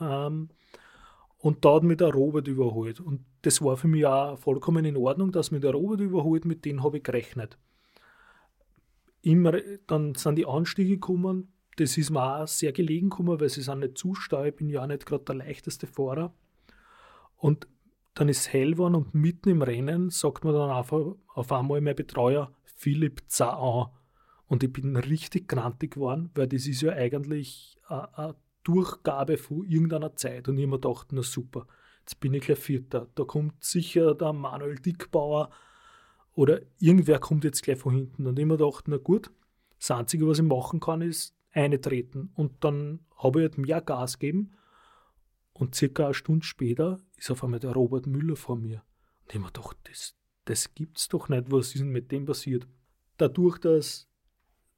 Ähm, 0.00 0.50
und 1.38 1.64
da 1.64 1.76
hat 1.76 1.82
mich 1.82 1.96
der 1.96 2.12
Robert 2.12 2.46
überholt. 2.46 3.00
Und 3.00 3.24
das 3.42 3.62
war 3.62 3.78
für 3.78 3.88
mich 3.88 4.04
auch 4.04 4.38
vollkommen 4.38 4.84
in 4.84 4.98
Ordnung, 4.98 5.32
dass 5.32 5.50
mich 5.50 5.62
der 5.62 5.72
Robert 5.72 6.00
überholt, 6.00 6.44
mit 6.44 6.66
denen 6.66 6.82
habe 6.82 6.98
ich 6.98 7.04
gerechnet. 7.04 7.56
Immer, 9.22 9.54
dann 9.86 10.14
sind 10.14 10.36
die 10.36 10.46
Anstiege 10.46 10.94
gekommen, 10.94 11.52
das 11.76 11.96
ist 11.96 12.10
mir 12.10 12.40
auch 12.40 12.46
sehr 12.46 12.72
gelegen 12.72 13.08
gekommen, 13.08 13.40
weil 13.40 13.48
sie 13.48 13.62
sind 13.62 13.80
nicht 13.80 13.96
zu 13.96 14.14
steil, 14.14 14.48
ich 14.48 14.56
bin 14.56 14.68
ja 14.68 14.82
auch 14.82 14.86
nicht 14.86 15.06
gerade 15.06 15.24
der 15.24 15.36
leichteste 15.36 15.86
Fahrer. 15.86 16.34
Und 17.36 17.66
dann 18.14 18.28
ist 18.28 18.40
es 18.40 18.52
hell 18.52 18.72
geworden 18.72 18.96
und 18.96 19.14
mitten 19.14 19.48
im 19.48 19.62
Rennen 19.62 20.10
sagt 20.10 20.44
mir 20.44 20.52
dann 20.52 20.70
einfach 20.70 21.14
auf 21.28 21.52
einmal 21.52 21.80
mein 21.80 21.94
Betreuer 21.96 22.52
Philipp 22.64 23.22
Zahn. 23.28 23.86
Und 24.48 24.62
ich 24.62 24.72
bin 24.72 24.96
richtig 24.96 25.46
grantig 25.46 25.94
geworden, 25.94 26.30
weil 26.34 26.48
das 26.48 26.66
ist 26.66 26.80
ja 26.80 26.92
eigentlich 26.92 27.76
eine 27.86 28.34
Durchgabe 28.64 29.36
von 29.36 29.64
irgendeiner 29.64 30.16
Zeit. 30.16 30.48
Und 30.48 30.58
ich 30.58 30.66
mir 30.66 30.80
gedacht, 30.80 31.08
na 31.12 31.22
super, 31.22 31.66
jetzt 32.00 32.18
bin 32.18 32.34
ich 32.34 32.44
gleich 32.44 32.58
Vierter. 32.58 33.08
Da 33.14 33.24
kommt 33.24 33.62
sicher 33.62 34.14
der 34.14 34.32
Manuel 34.32 34.76
Dickbauer 34.76 35.50
oder 36.32 36.60
irgendwer 36.78 37.18
kommt 37.18 37.44
jetzt 37.44 37.62
gleich 37.62 37.78
von 37.78 37.94
hinten. 37.94 38.26
Und 38.26 38.38
ich 38.38 38.46
mir 38.46 38.56
gedacht, 38.56 38.88
na 38.88 38.96
gut, 38.96 39.30
das 39.78 39.90
Einzige, 39.90 40.26
was 40.26 40.38
ich 40.38 40.44
machen 40.44 40.80
kann, 40.80 41.02
ist 41.02 41.34
eintreten. 41.52 42.30
Und 42.34 42.64
dann 42.64 43.00
habe 43.16 43.40
ich 43.40 43.44
halt 43.44 43.58
mehr 43.58 43.80
Gas 43.82 44.18
gegeben. 44.18 44.52
Und 45.52 45.74
circa 45.74 46.04
eine 46.06 46.14
Stunde 46.14 46.46
später 46.46 47.00
ist 47.16 47.30
auf 47.30 47.44
einmal 47.44 47.60
der 47.60 47.72
Robert 47.72 48.06
Müller 48.06 48.36
vor 48.36 48.56
mir. 48.56 48.82
Und 49.22 49.34
ich 49.34 49.40
mir 49.40 49.46
gedacht, 49.46 49.76
das, 49.84 50.14
das 50.44 50.70
es 50.94 51.08
doch 51.08 51.28
nicht. 51.28 51.50
Was 51.50 51.74
ist 51.74 51.80
denn 51.80 51.90
mit 51.90 52.12
dem 52.12 52.24
passiert? 52.24 52.66
Dadurch, 53.16 53.58
dass 53.58 54.07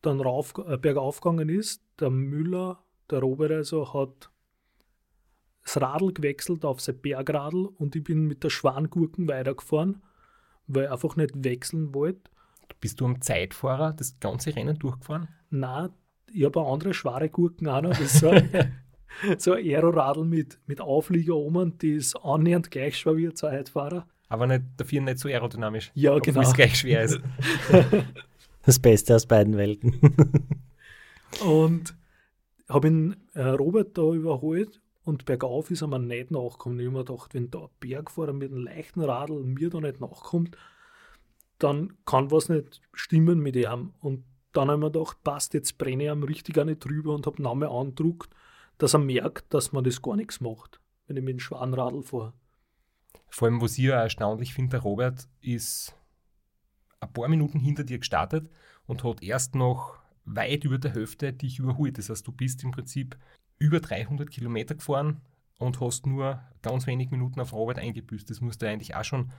dann 0.02 0.20
rauf, 0.20 0.54
äh, 0.66 0.76
bergauf 0.76 1.20
gegangen 1.20 1.48
ist, 1.48 1.82
der 1.98 2.10
Müller, 2.10 2.82
der 3.10 3.20
Robert 3.20 3.52
also, 3.52 3.92
hat 3.92 4.30
das 5.64 5.80
Radl 5.80 6.12
gewechselt 6.12 6.64
auf 6.64 6.80
sein 6.80 7.00
Bergradl 7.00 7.66
und 7.66 7.94
ich 7.94 8.02
bin 8.02 8.26
mit 8.26 8.42
der 8.42 8.50
Schwangurken 8.50 9.28
weitergefahren, 9.28 10.02
weil 10.66 10.84
ich 10.84 10.90
einfach 10.90 11.16
nicht 11.16 11.44
wechseln 11.44 11.94
wollte. 11.94 12.30
Bist 12.80 13.00
du 13.00 13.06
am 13.06 13.20
Zeitfahrer 13.20 13.92
das 13.92 14.18
ganze 14.20 14.54
Rennen 14.56 14.78
durchgefahren? 14.78 15.28
Nein, 15.50 15.90
ich 16.32 16.44
habe 16.44 16.60
eine 16.60 16.68
andere 16.68 16.94
schwere 16.94 17.28
Gurken 17.28 17.68
auch 17.68 17.82
noch. 17.82 17.96
Das 17.96 18.20
so, 18.20 18.30
ein, 18.30 18.72
so 19.38 19.52
ein 19.52 19.64
Aeroradl 19.64 20.24
mit, 20.24 20.58
mit 20.66 20.80
Auflieger 20.80 21.36
oben, 21.36 21.76
die 21.78 21.94
ist 21.94 22.16
annähernd 22.16 22.70
gleich 22.70 22.96
schwer 22.96 23.16
wie 23.16 23.26
ein 23.26 23.36
Zeitfahrer. 23.36 24.06
Aber 24.28 24.46
nicht, 24.46 24.62
dafür 24.76 25.00
nicht 25.00 25.18
so 25.18 25.28
aerodynamisch. 25.28 25.90
Ja, 25.94 26.18
genau. 26.20 26.40
es 26.40 26.54
gleich 26.54 26.78
schwer 26.78 27.02
ist. 27.02 27.20
Das 28.62 28.78
Beste 28.78 29.14
aus 29.14 29.26
beiden 29.26 29.56
Welten. 29.56 29.98
und 31.44 31.94
habe 32.68 32.88
ihn 32.88 33.16
äh, 33.34 33.42
Robert 33.42 33.96
da 33.96 34.12
überholt 34.12 34.80
und 35.04 35.24
bergauf 35.24 35.70
ist 35.70 35.82
er 35.82 35.88
mir 35.88 35.98
nicht 35.98 36.30
nachgekommen. 36.30 36.78
Ich 36.78 36.86
habe 36.86 36.98
mir 36.98 37.04
gedacht, 37.04 37.34
wenn 37.34 37.50
da 37.50 37.60
ein 37.60 37.70
Bergfahrer 37.80 38.32
mit 38.32 38.52
einem 38.52 38.64
leichten 38.64 39.02
Radl 39.02 39.42
mir 39.42 39.70
da 39.70 39.80
nicht 39.80 40.00
nachkommt, 40.00 40.56
dann 41.58 41.94
kann 42.04 42.30
was 42.30 42.48
nicht 42.48 42.80
stimmen 42.92 43.40
mit 43.40 43.56
ihm. 43.56 43.92
Und 44.00 44.24
dann 44.52 44.68
habe 44.68 44.78
ich 44.78 44.84
mir 44.84 44.90
gedacht, 44.90 45.22
passt, 45.24 45.54
jetzt 45.54 45.78
brenne 45.78 46.04
ich 46.04 46.10
ihm 46.10 46.22
richtig 46.22 46.58
auch 46.58 46.64
nicht 46.64 46.84
drüber 46.84 47.14
und 47.14 47.26
habe 47.26 47.42
Name 47.42 47.68
andruckt, 47.70 48.30
dass 48.78 48.94
er 48.94 49.00
merkt, 49.00 49.52
dass 49.52 49.72
man 49.72 49.84
das 49.84 50.02
gar 50.02 50.16
nichts 50.16 50.40
macht, 50.40 50.80
wenn 51.06 51.16
ich 51.16 51.22
mit 51.22 51.32
dem 51.32 51.40
schweren 51.40 51.74
Radl 51.74 52.02
fahre. 52.02 52.34
Vor 53.28 53.48
allem, 53.48 53.60
was 53.60 53.78
ich 53.78 53.84
ja 53.84 54.02
erstaunlich 54.02 54.54
finde, 54.54 54.70
der 54.70 54.80
Robert 54.80 55.28
ist 55.40 55.94
ein 57.00 57.12
paar 57.12 57.28
Minuten 57.28 57.58
hinter 57.58 57.84
dir 57.84 57.98
gestartet 57.98 58.50
und 58.86 59.04
hat 59.04 59.22
erst 59.22 59.54
noch 59.54 59.98
weit 60.24 60.64
über 60.64 60.78
der 60.78 60.92
Hälfte 60.92 61.32
dich 61.32 61.58
überholt. 61.58 61.98
Das 61.98 62.10
heißt, 62.10 62.26
du 62.26 62.32
bist 62.32 62.62
im 62.62 62.70
Prinzip 62.70 63.16
über 63.58 63.80
300 63.80 64.30
Kilometer 64.30 64.74
gefahren 64.74 65.22
und 65.58 65.80
hast 65.80 66.06
nur 66.06 66.40
ganz 66.62 66.86
wenig 66.86 67.10
Minuten 67.10 67.40
auf 67.40 67.52
Robert 67.52 67.78
eingebüßt. 67.78 68.28
Das 68.28 68.40
musste 68.40 68.68
eigentlich 68.68 68.94
auch 68.94 69.04
schon 69.04 69.32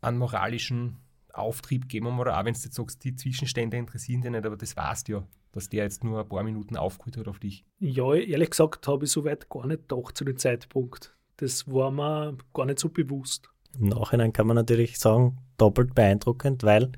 einen 0.00 0.18
moralischen 0.18 0.98
Auftrieb 1.32 1.88
geben, 1.88 2.18
oder 2.18 2.38
auch 2.38 2.44
wenn 2.44 2.54
du 2.54 2.60
jetzt 2.60 2.74
sagst, 2.74 3.02
die 3.04 3.16
Zwischenstände 3.16 3.76
interessieren 3.76 4.20
dich 4.20 4.30
nicht, 4.30 4.44
aber 4.44 4.56
das 4.56 4.76
weißt 4.76 5.08
ja, 5.08 5.26
dass 5.52 5.68
der 5.68 5.84
jetzt 5.84 6.04
nur 6.04 6.20
ein 6.20 6.28
paar 6.28 6.42
Minuten 6.42 6.76
aufgeholt 6.76 7.16
hat 7.16 7.28
auf 7.28 7.38
dich. 7.38 7.64
Ja, 7.78 8.14
ehrlich 8.14 8.50
gesagt 8.50 8.86
habe 8.86 9.04
ich 9.04 9.10
so 9.10 9.24
weit 9.24 9.48
gar 9.48 9.66
nicht 9.66 9.88
gedacht 9.88 10.16
zu 10.16 10.24
dem 10.24 10.36
Zeitpunkt. 10.36 11.16
Das 11.38 11.66
war 11.72 11.90
mir 11.90 12.36
gar 12.52 12.66
nicht 12.66 12.80
so 12.80 12.90
bewusst. 12.90 13.48
Im 13.78 13.86
Nachhinein 13.88 14.32
kann 14.32 14.46
man 14.46 14.56
natürlich 14.56 14.98
sagen, 14.98 15.38
doppelt 15.58 15.94
beeindruckend, 15.94 16.62
weil 16.62 16.92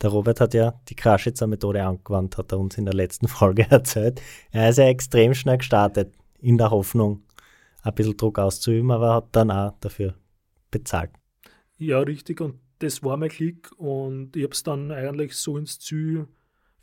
der 0.00 0.10
Robert 0.10 0.40
hat 0.40 0.54
ja 0.54 0.80
die 0.88 0.96
Kraschitzer 0.96 1.46
Methode 1.46 1.84
angewandt, 1.84 2.36
hat 2.36 2.52
er 2.52 2.58
uns 2.58 2.76
in 2.78 2.84
der 2.84 2.94
letzten 2.94 3.28
Folge 3.28 3.66
erzählt. 3.70 4.20
Er 4.50 4.68
ist 4.68 4.78
ja 4.78 4.86
extrem 4.86 5.34
schnell 5.34 5.58
gestartet, 5.58 6.14
in 6.40 6.58
der 6.58 6.70
Hoffnung, 6.70 7.22
ein 7.82 7.94
bisschen 7.94 8.16
Druck 8.16 8.38
auszuüben, 8.38 8.90
aber 8.90 9.14
hat 9.14 9.28
dann 9.32 9.50
auch 9.50 9.74
dafür 9.80 10.14
bezahlt. 10.70 11.10
Ja, 11.78 12.00
richtig. 12.00 12.40
Und 12.40 12.60
das 12.78 13.02
war 13.02 13.16
mein 13.16 13.30
Klick 13.30 13.70
und 13.78 14.36
ich 14.36 14.42
habe 14.42 14.52
es 14.52 14.62
dann 14.62 14.90
eigentlich 14.90 15.34
so 15.36 15.56
ins 15.56 15.78
Ziel 15.78 16.28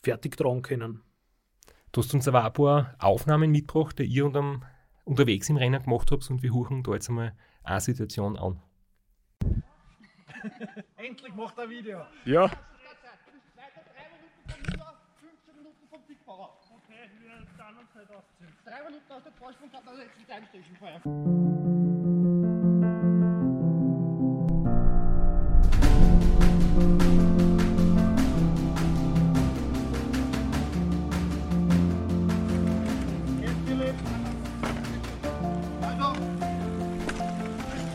fertig 0.01 0.37
tragen 0.37 0.61
können. 0.61 1.01
Du 1.91 2.01
hast 2.01 2.13
uns 2.13 2.27
aber 2.27 2.45
ein 2.45 2.53
paar 2.53 2.95
Aufnahmen 2.99 3.51
mitgebracht, 3.51 3.99
die 3.99 4.03
ihr 4.03 4.25
unterm, 4.25 4.63
unterwegs 5.03 5.49
im 5.49 5.57
Rennen 5.57 5.83
gemacht 5.83 6.09
habt 6.11 6.29
und 6.29 6.41
wir 6.41 6.53
huchen 6.53 6.83
da 6.83 6.93
jetzt 6.93 7.09
einmal 7.09 7.33
eine 7.63 7.81
Situation 7.81 8.37
an. 8.37 8.61
Endlich 10.97 11.33
macht 11.35 11.57
er 11.57 11.63
ein 11.63 11.69
Video. 11.69 12.05
Ja. 12.25 12.43
Weiter 12.43 12.51
15 15.19 15.55
Minuten 15.55 15.87
vom 15.89 15.99
Dickfahrer. 16.07 16.49
Okay, 16.75 17.09
wir 17.19 17.31
dann 17.57 17.77
uns 17.77 17.95
nicht 17.95 18.11
aufziehen. 18.11 18.57
Drei 18.65 18.83
Minuten 18.83 19.11
aus 19.11 19.23
der 19.23 19.31
Vorsprung 19.33 19.71
hat 19.71 19.83
er 19.85 20.03
jetzt 20.03 20.19
die 20.19 20.25
kleine 20.25 20.45
Station 20.47 20.77
vorher. 20.77 21.01
Jetzt, 26.81 27.60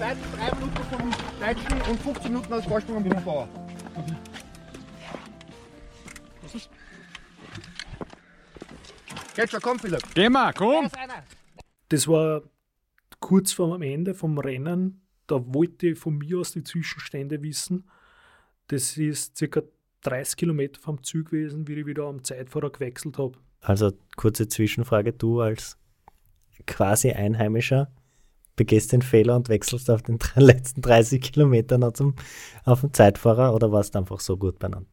Zeit 0.06 0.18
drei 0.36 0.54
Minuten 0.54 0.82
vom 0.84 1.10
Deutschen 1.40 1.90
und 1.90 2.00
15 2.00 2.32
Minuten 2.32 2.52
aus 2.52 2.64
Vorsprung 2.64 2.96
am 2.98 3.02
Mittelbauer. 3.02 3.48
Geht 9.34 9.50
schon, 9.50 9.60
komm 9.60 9.78
Philipp. 9.80 10.02
Geh 10.14 10.28
mal, 10.28 10.52
komm. 10.52 10.86
Ist. 10.86 10.96
Das 11.88 12.06
war 12.06 12.42
kurz 13.18 13.52
vor 13.52 13.76
dem 13.76 13.82
Ende 13.82 14.14
vom 14.14 14.38
Rennen. 14.38 15.04
Da 15.26 15.42
wollte 15.44 15.88
ich 15.88 15.98
von 15.98 16.16
mir 16.18 16.38
aus 16.38 16.52
die 16.52 16.62
Zwischenstände 16.62 17.42
wissen. 17.42 17.90
Das 18.68 18.96
ist 18.96 19.36
circa 19.36 19.62
30 20.02 20.36
Kilometer 20.36 20.80
vom 20.80 21.02
Ziel 21.02 21.24
gewesen, 21.24 21.66
wie 21.66 21.80
ich 21.80 21.86
wieder 21.86 22.04
am 22.04 22.22
Zeitfahrer 22.22 22.70
gewechselt 22.70 23.18
habe. 23.18 23.36
Also 23.60 23.92
kurze 24.16 24.46
Zwischenfrage, 24.46 25.12
du 25.12 25.40
als 25.40 25.76
quasi 26.64 27.10
Einheimischer 27.10 27.90
begehst 28.56 28.92
den 28.92 29.02
Fehler 29.02 29.36
und 29.36 29.48
wechselst 29.48 29.90
auf 29.90 30.02
den 30.02 30.18
letzten 30.36 30.82
30 30.82 31.20
Kilometern 31.20 31.80
noch 31.80 31.92
zum, 31.92 32.14
auf 32.64 32.80
den 32.80 32.92
Zeitfahrer 32.92 33.54
oder 33.54 33.70
warst 33.70 33.94
du 33.94 33.98
einfach 34.00 34.20
so 34.20 34.36
gut 34.36 34.58
beieinander? 34.58 34.88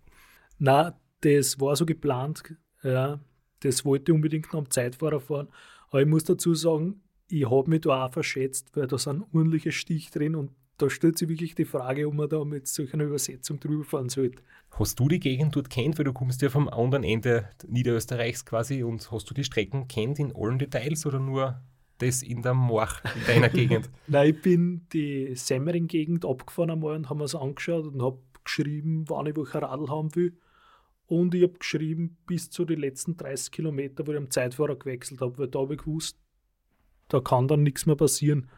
Na, 0.59 0.99
das 1.21 1.59
war 1.59 1.75
so 1.75 1.85
geplant. 1.85 2.43
Ja, 2.83 3.19
das 3.61 3.85
wollte 3.85 4.11
ich 4.11 4.15
unbedingt 4.15 4.53
noch 4.53 4.59
am 4.59 4.69
Zeitfahrer 4.69 5.19
fahren. 5.19 5.47
Aber 5.89 6.01
ich 6.01 6.07
muss 6.07 6.25
dazu 6.25 6.53
sagen, 6.53 7.01
ich 7.29 7.49
habe 7.49 7.69
mich 7.69 7.81
da 7.81 8.05
auch 8.05 8.13
verschätzt, 8.13 8.75
weil 8.75 8.87
da 8.87 8.97
sind 8.97 9.23
ordentliche 9.33 9.71
Stich 9.71 10.11
drin 10.11 10.35
und 10.35 10.51
da 10.77 10.89
stellt 10.89 11.17
sich 11.17 11.29
wirklich 11.29 11.55
die 11.55 11.65
Frage, 11.65 12.07
ob 12.07 12.13
man 12.15 12.29
da 12.29 12.43
mit 12.43 12.67
solch 12.67 12.93
einer 12.93 13.05
Übersetzung 13.05 13.59
drüber 13.59 13.83
fahren 13.83 14.09
sollte. 14.09 14.41
Hast 14.71 14.99
du 14.99 15.07
die 15.07 15.19
Gegend 15.19 15.55
dort 15.55 15.69
kennt, 15.69 15.97
weil 15.97 16.05
du 16.05 16.13
kommst 16.13 16.41
ja 16.41 16.49
vom 16.49 16.67
anderen 16.67 17.03
Ende 17.03 17.47
Niederösterreichs 17.67 18.43
quasi 18.45 18.83
und 18.83 19.11
hast 19.11 19.29
du 19.29 19.33
die 19.33 19.43
Strecken 19.43 19.87
kennt 19.87 20.19
in 20.19 20.35
allen 20.35 20.57
Details 20.57 21.05
oder 21.05 21.19
nur 21.19 21.61
das 21.97 22.21
in 22.21 22.41
der 22.41 22.53
Morch, 22.53 23.01
in 23.15 23.25
deiner 23.25 23.49
Gegend? 23.49 23.89
Nein, 24.07 24.29
ich 24.29 24.41
bin 24.41 24.87
die 24.91 25.35
Semmering-Gegend 25.35 26.25
abgefahren 26.25 26.71
einmal 26.71 26.95
und 26.95 27.09
habe 27.09 27.19
mir 27.19 27.25
das 27.25 27.35
angeschaut 27.35 27.85
und 27.85 28.01
habe 28.01 28.19
geschrieben, 28.43 29.05
wann 29.07 29.25
ich 29.25 29.35
welcher 29.35 29.61
Radl 29.61 29.89
haben 29.89 30.15
will. 30.15 30.37
Und 31.07 31.35
ich 31.35 31.43
habe 31.43 31.53
geschrieben, 31.53 32.17
bis 32.25 32.49
zu 32.49 32.65
den 32.65 32.79
letzten 32.79 33.17
30 33.17 33.51
Kilometer, 33.51 34.07
wo 34.07 34.11
ich 34.11 34.17
am 34.17 34.29
Zeitfahrer 34.29 34.75
gewechselt 34.75 35.21
habe, 35.21 35.37
weil 35.37 35.47
da 35.47 35.59
habe 35.59 35.75
ich 35.75 35.81
gewusst, 35.81 36.17
da 37.09 37.19
kann 37.19 37.47
dann 37.47 37.63
nichts 37.63 37.85
mehr 37.85 37.95
passieren. 37.95 38.49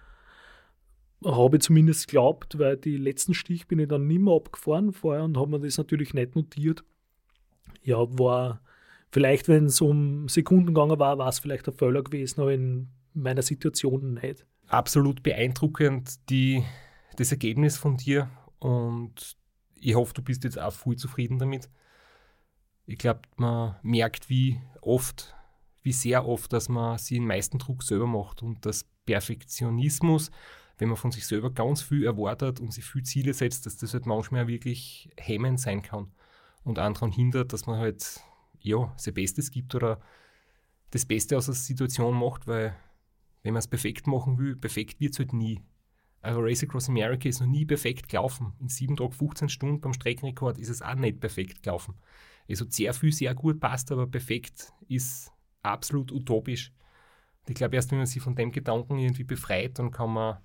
Habe 1.24 1.58
ich 1.58 1.64
zumindest 1.64 2.08
geglaubt, 2.08 2.60
weil 2.60 2.78
die 2.78 2.98
letzten 2.98 3.34
Stich 3.34 3.68
bin 3.68 3.80
ich 3.80 3.88
dann 3.88 4.08
nicht 4.08 4.22
mehr 4.22 4.36
abgefahren 4.36 4.94
vorher 4.94 5.24
und 5.24 5.38
habe 5.38 5.52
mir 5.52 5.60
das 5.60 5.78
natürlich 5.78 6.14
nicht 6.14 6.36
notiert. 6.36 6.84
Ja, 7.82 7.98
war 8.18 8.62
vielleicht, 9.12 9.48
wenn 9.48 9.66
es 9.66 9.82
um 9.82 10.28
Sekunden 10.30 10.68
gegangen 10.68 11.00
war, 11.00 11.18
war 11.18 11.30
es 11.30 11.40
vielleicht 11.40 11.68
ein 11.68 11.74
Fehler 11.74 12.04
gewesen, 12.04 12.42
aber 12.42 12.54
in 12.54 12.90
meiner 13.16 13.42
Situation 13.42 14.16
nicht. 14.16 14.46
Absolut 14.68 15.24
beeindruckend 15.24 16.30
die, 16.30 16.64
das 17.18 17.32
Ergebnis 17.32 17.78
von 17.78 17.98
dir 17.98 18.30
und 18.60 19.38
ich 19.76 19.96
hoffe, 19.96 20.14
du 20.14 20.22
bist 20.22 20.44
jetzt 20.44 20.60
auch 20.60 20.74
voll 20.74 20.96
zufrieden 20.96 21.38
damit. 21.38 21.70
Ich 22.86 22.98
glaube, 22.98 23.22
man 23.36 23.76
merkt, 23.84 24.30
wie 24.30 24.60
oft, 24.82 25.36
wie 25.84 25.92
sehr 25.92 26.26
oft, 26.28 26.52
dass 26.54 26.70
man 26.70 26.98
sich 26.98 27.18
den 27.18 27.28
meisten 27.28 27.60
Druck 27.60 27.84
selber 27.84 28.08
macht 28.08 28.42
und 28.42 28.66
das 28.66 28.86
Perfektionismus, 29.06 30.32
wenn 30.78 30.90
man 30.90 30.98
von 30.98 31.12
sich 31.12 31.26
selber 31.26 31.52
ganz 31.52 31.82
viel 31.82 32.04
erwartet 32.04 32.60
und 32.60 32.74
sich 32.74 32.84
viel 32.84 33.04
Ziele 33.04 33.34
setzt, 33.34 33.66
dass 33.66 33.78
das 33.78 33.94
halt 33.94 34.06
manchmal 34.06 34.48
wirklich 34.48 35.10
hemmend 35.18 35.60
sein 35.60 35.82
kann 35.82 36.12
und 36.64 36.80
anderen 36.80 37.12
hindert, 37.12 37.54
dass 37.54 37.68
man 37.68 37.80
halt 37.80 38.22
ja 38.60 38.92
sein 38.98 39.14
Bestes 39.14 39.52
gibt 39.52 39.76
oder 39.76 40.00
das 40.92 41.06
Beste 41.06 41.38
aus 41.38 41.46
der 41.46 41.56
Situation 41.56 42.16
macht, 42.16 42.48
weil 42.48 42.76
wenn 43.46 43.54
man 43.54 43.60
es 43.60 43.68
perfekt 43.68 44.08
machen 44.08 44.40
will, 44.40 44.56
perfekt 44.56 45.00
wird 45.00 45.14
es 45.14 45.20
halt 45.20 45.32
nie. 45.32 45.62
Also 46.20 46.40
Race 46.42 46.64
Across 46.64 46.90
America 46.90 47.30
ist 47.30 47.42
noch 47.42 47.48
nie 47.48 47.64
perfekt 47.64 48.10
gelaufen. 48.10 48.54
In 48.60 48.70
7 48.70 48.96
Tagen 48.96 49.12
15 49.12 49.50
Stunden 49.50 49.82
beim 49.82 49.94
Streckenrekord 49.94 50.58
ist 50.58 50.70
es 50.70 50.82
auch 50.82 50.96
nicht 50.96 51.20
perfekt 51.20 51.62
gelaufen. 51.62 51.94
Es 52.48 52.60
hat 52.60 52.74
sehr 52.74 52.92
viel, 52.96 53.14
sehr 53.14 53.36
gut 53.36 53.60
passt, 53.60 53.92
aber 53.92 54.08
perfekt 54.08 54.74
ist 54.88 55.32
absolut 55.62 56.12
utopisch. 56.12 56.74
Ich 57.48 57.54
glaube, 57.54 57.76
erst 57.76 57.92
wenn 57.92 58.00
man 58.00 58.08
sich 58.08 58.20
von 58.20 58.34
dem 58.34 58.52
Gedanken 58.52 58.98
irgendwie 58.98 59.24
befreit, 59.24 59.78
dann 59.78 59.92
kann 59.92 60.12
man 60.12 60.40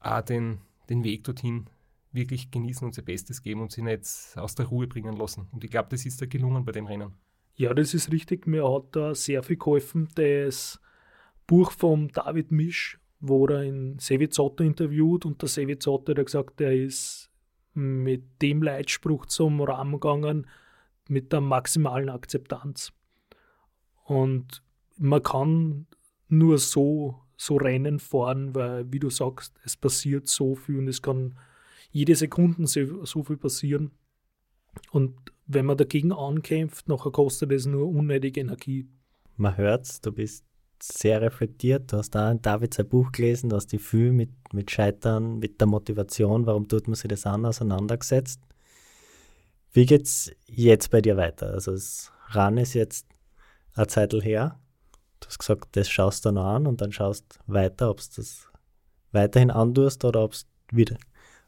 auch 0.00 0.22
den, 0.22 0.62
den 0.88 1.04
Weg 1.04 1.24
dorthin 1.24 1.68
wirklich 2.12 2.50
genießen 2.50 2.86
und 2.86 2.94
sein 2.94 3.04
Bestes 3.04 3.42
geben 3.42 3.60
und 3.60 3.72
sich 3.72 3.84
nicht 3.84 4.08
aus 4.36 4.54
der 4.54 4.64
Ruhe 4.64 4.86
bringen 4.86 5.18
lassen. 5.18 5.48
Und 5.52 5.64
ich 5.64 5.70
glaube, 5.70 5.90
das 5.90 6.06
ist 6.06 6.22
da 6.22 6.24
gelungen 6.24 6.64
bei 6.64 6.72
dem 6.72 6.86
Rennen. 6.86 7.12
Ja, 7.56 7.74
das 7.74 7.92
ist 7.92 8.10
richtig. 8.10 8.46
Mir 8.46 8.66
hat 8.66 8.96
da 8.96 9.14
sehr 9.14 9.42
viel 9.42 9.58
geholfen. 9.58 10.08
Das 10.14 10.80
Buch 11.46 11.72
von 11.72 12.08
David 12.08 12.50
Misch, 12.50 12.98
wo 13.20 13.46
er 13.46 13.62
in 13.62 13.98
Sevizotto 13.98 14.64
interviewt 14.64 15.24
und 15.24 15.40
der 15.40 15.48
Sevizotto 15.48 16.14
hat 16.14 16.24
gesagt, 16.24 16.60
er 16.60 16.74
ist 16.74 17.30
mit 17.74 18.42
dem 18.42 18.62
Leitspruch 18.62 19.26
zum 19.26 19.60
Rahmen 19.60 20.00
gegangen, 20.00 20.46
mit 21.08 21.32
der 21.32 21.40
maximalen 21.40 22.08
Akzeptanz. 22.08 22.92
Und 24.04 24.62
man 24.96 25.22
kann 25.22 25.86
nur 26.28 26.58
so, 26.58 27.20
so 27.36 27.56
Rennen 27.56 27.98
fahren, 27.98 28.54
weil, 28.54 28.90
wie 28.92 28.98
du 28.98 29.10
sagst, 29.10 29.54
es 29.64 29.76
passiert 29.76 30.26
so 30.26 30.54
viel 30.54 30.78
und 30.78 30.88
es 30.88 31.02
kann 31.02 31.38
jede 31.90 32.16
Sekunde 32.16 32.66
so, 32.66 33.22
viel 33.22 33.36
passieren. 33.36 33.92
Und 34.90 35.14
wenn 35.46 35.66
man 35.66 35.76
dagegen 35.76 36.12
ankämpft, 36.12 36.88
nachher 36.88 37.12
kostet 37.12 37.52
es 37.52 37.66
nur 37.66 37.88
unnötige 37.88 38.40
Energie. 38.40 38.88
Man 39.36 39.56
hört's, 39.56 40.00
du 40.00 40.12
bist 40.12 40.44
sehr 40.82 41.20
reflektiert, 41.20 41.92
du 41.92 41.98
hast 41.98 42.10
da 42.10 42.30
in 42.30 42.42
David 42.42 42.74
sein 42.74 42.88
Buch 42.88 43.12
gelesen, 43.12 43.50
du 43.50 43.56
hast 43.56 43.72
dich 43.72 43.82
viel 43.82 44.12
mit, 44.12 44.30
mit 44.52 44.70
Scheitern, 44.70 45.38
mit 45.38 45.60
der 45.60 45.66
Motivation, 45.66 46.46
warum 46.46 46.68
tut 46.68 46.86
man 46.88 46.94
sich 46.94 47.08
das 47.08 47.26
an, 47.26 47.46
auseinandergesetzt. 47.46 48.40
Wie 49.72 49.86
geht's 49.86 50.30
jetzt 50.46 50.90
bei 50.90 51.00
dir 51.00 51.16
weiter? 51.16 51.52
Also 51.52 51.72
das 51.72 52.12
RAN 52.28 52.56
ist 52.58 52.74
jetzt 52.74 53.06
eine 53.74 53.86
Zeit 53.86 54.12
her. 54.14 54.58
Du 55.20 55.28
hast 55.28 55.38
gesagt, 55.38 55.76
das 55.76 55.88
schaust 55.88 56.24
du 56.24 56.30
dann 56.30 56.38
an 56.38 56.66
und 56.66 56.80
dann 56.80 56.92
schaust 56.92 57.40
weiter, 57.46 57.90
ob 57.90 58.00
du 58.00 58.06
das 58.16 58.48
weiterhin 59.12 59.50
antust 59.50 60.04
oder 60.04 60.22
ob 60.22 60.32
es 60.32 60.46
wieder, 60.70 60.96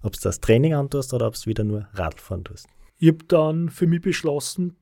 ob 0.02 0.12
du 0.12 0.20
das 0.20 0.40
Training 0.40 0.74
antust 0.74 1.12
oder 1.14 1.26
ob 1.26 1.34
es 1.34 1.46
wieder 1.46 1.64
nur 1.64 1.88
Radfahren 1.92 2.44
tust. 2.44 2.66
Ich 2.98 3.08
habe 3.08 3.24
dann 3.28 3.70
für 3.70 3.86
mich 3.86 4.00
beschlossen, 4.00 4.76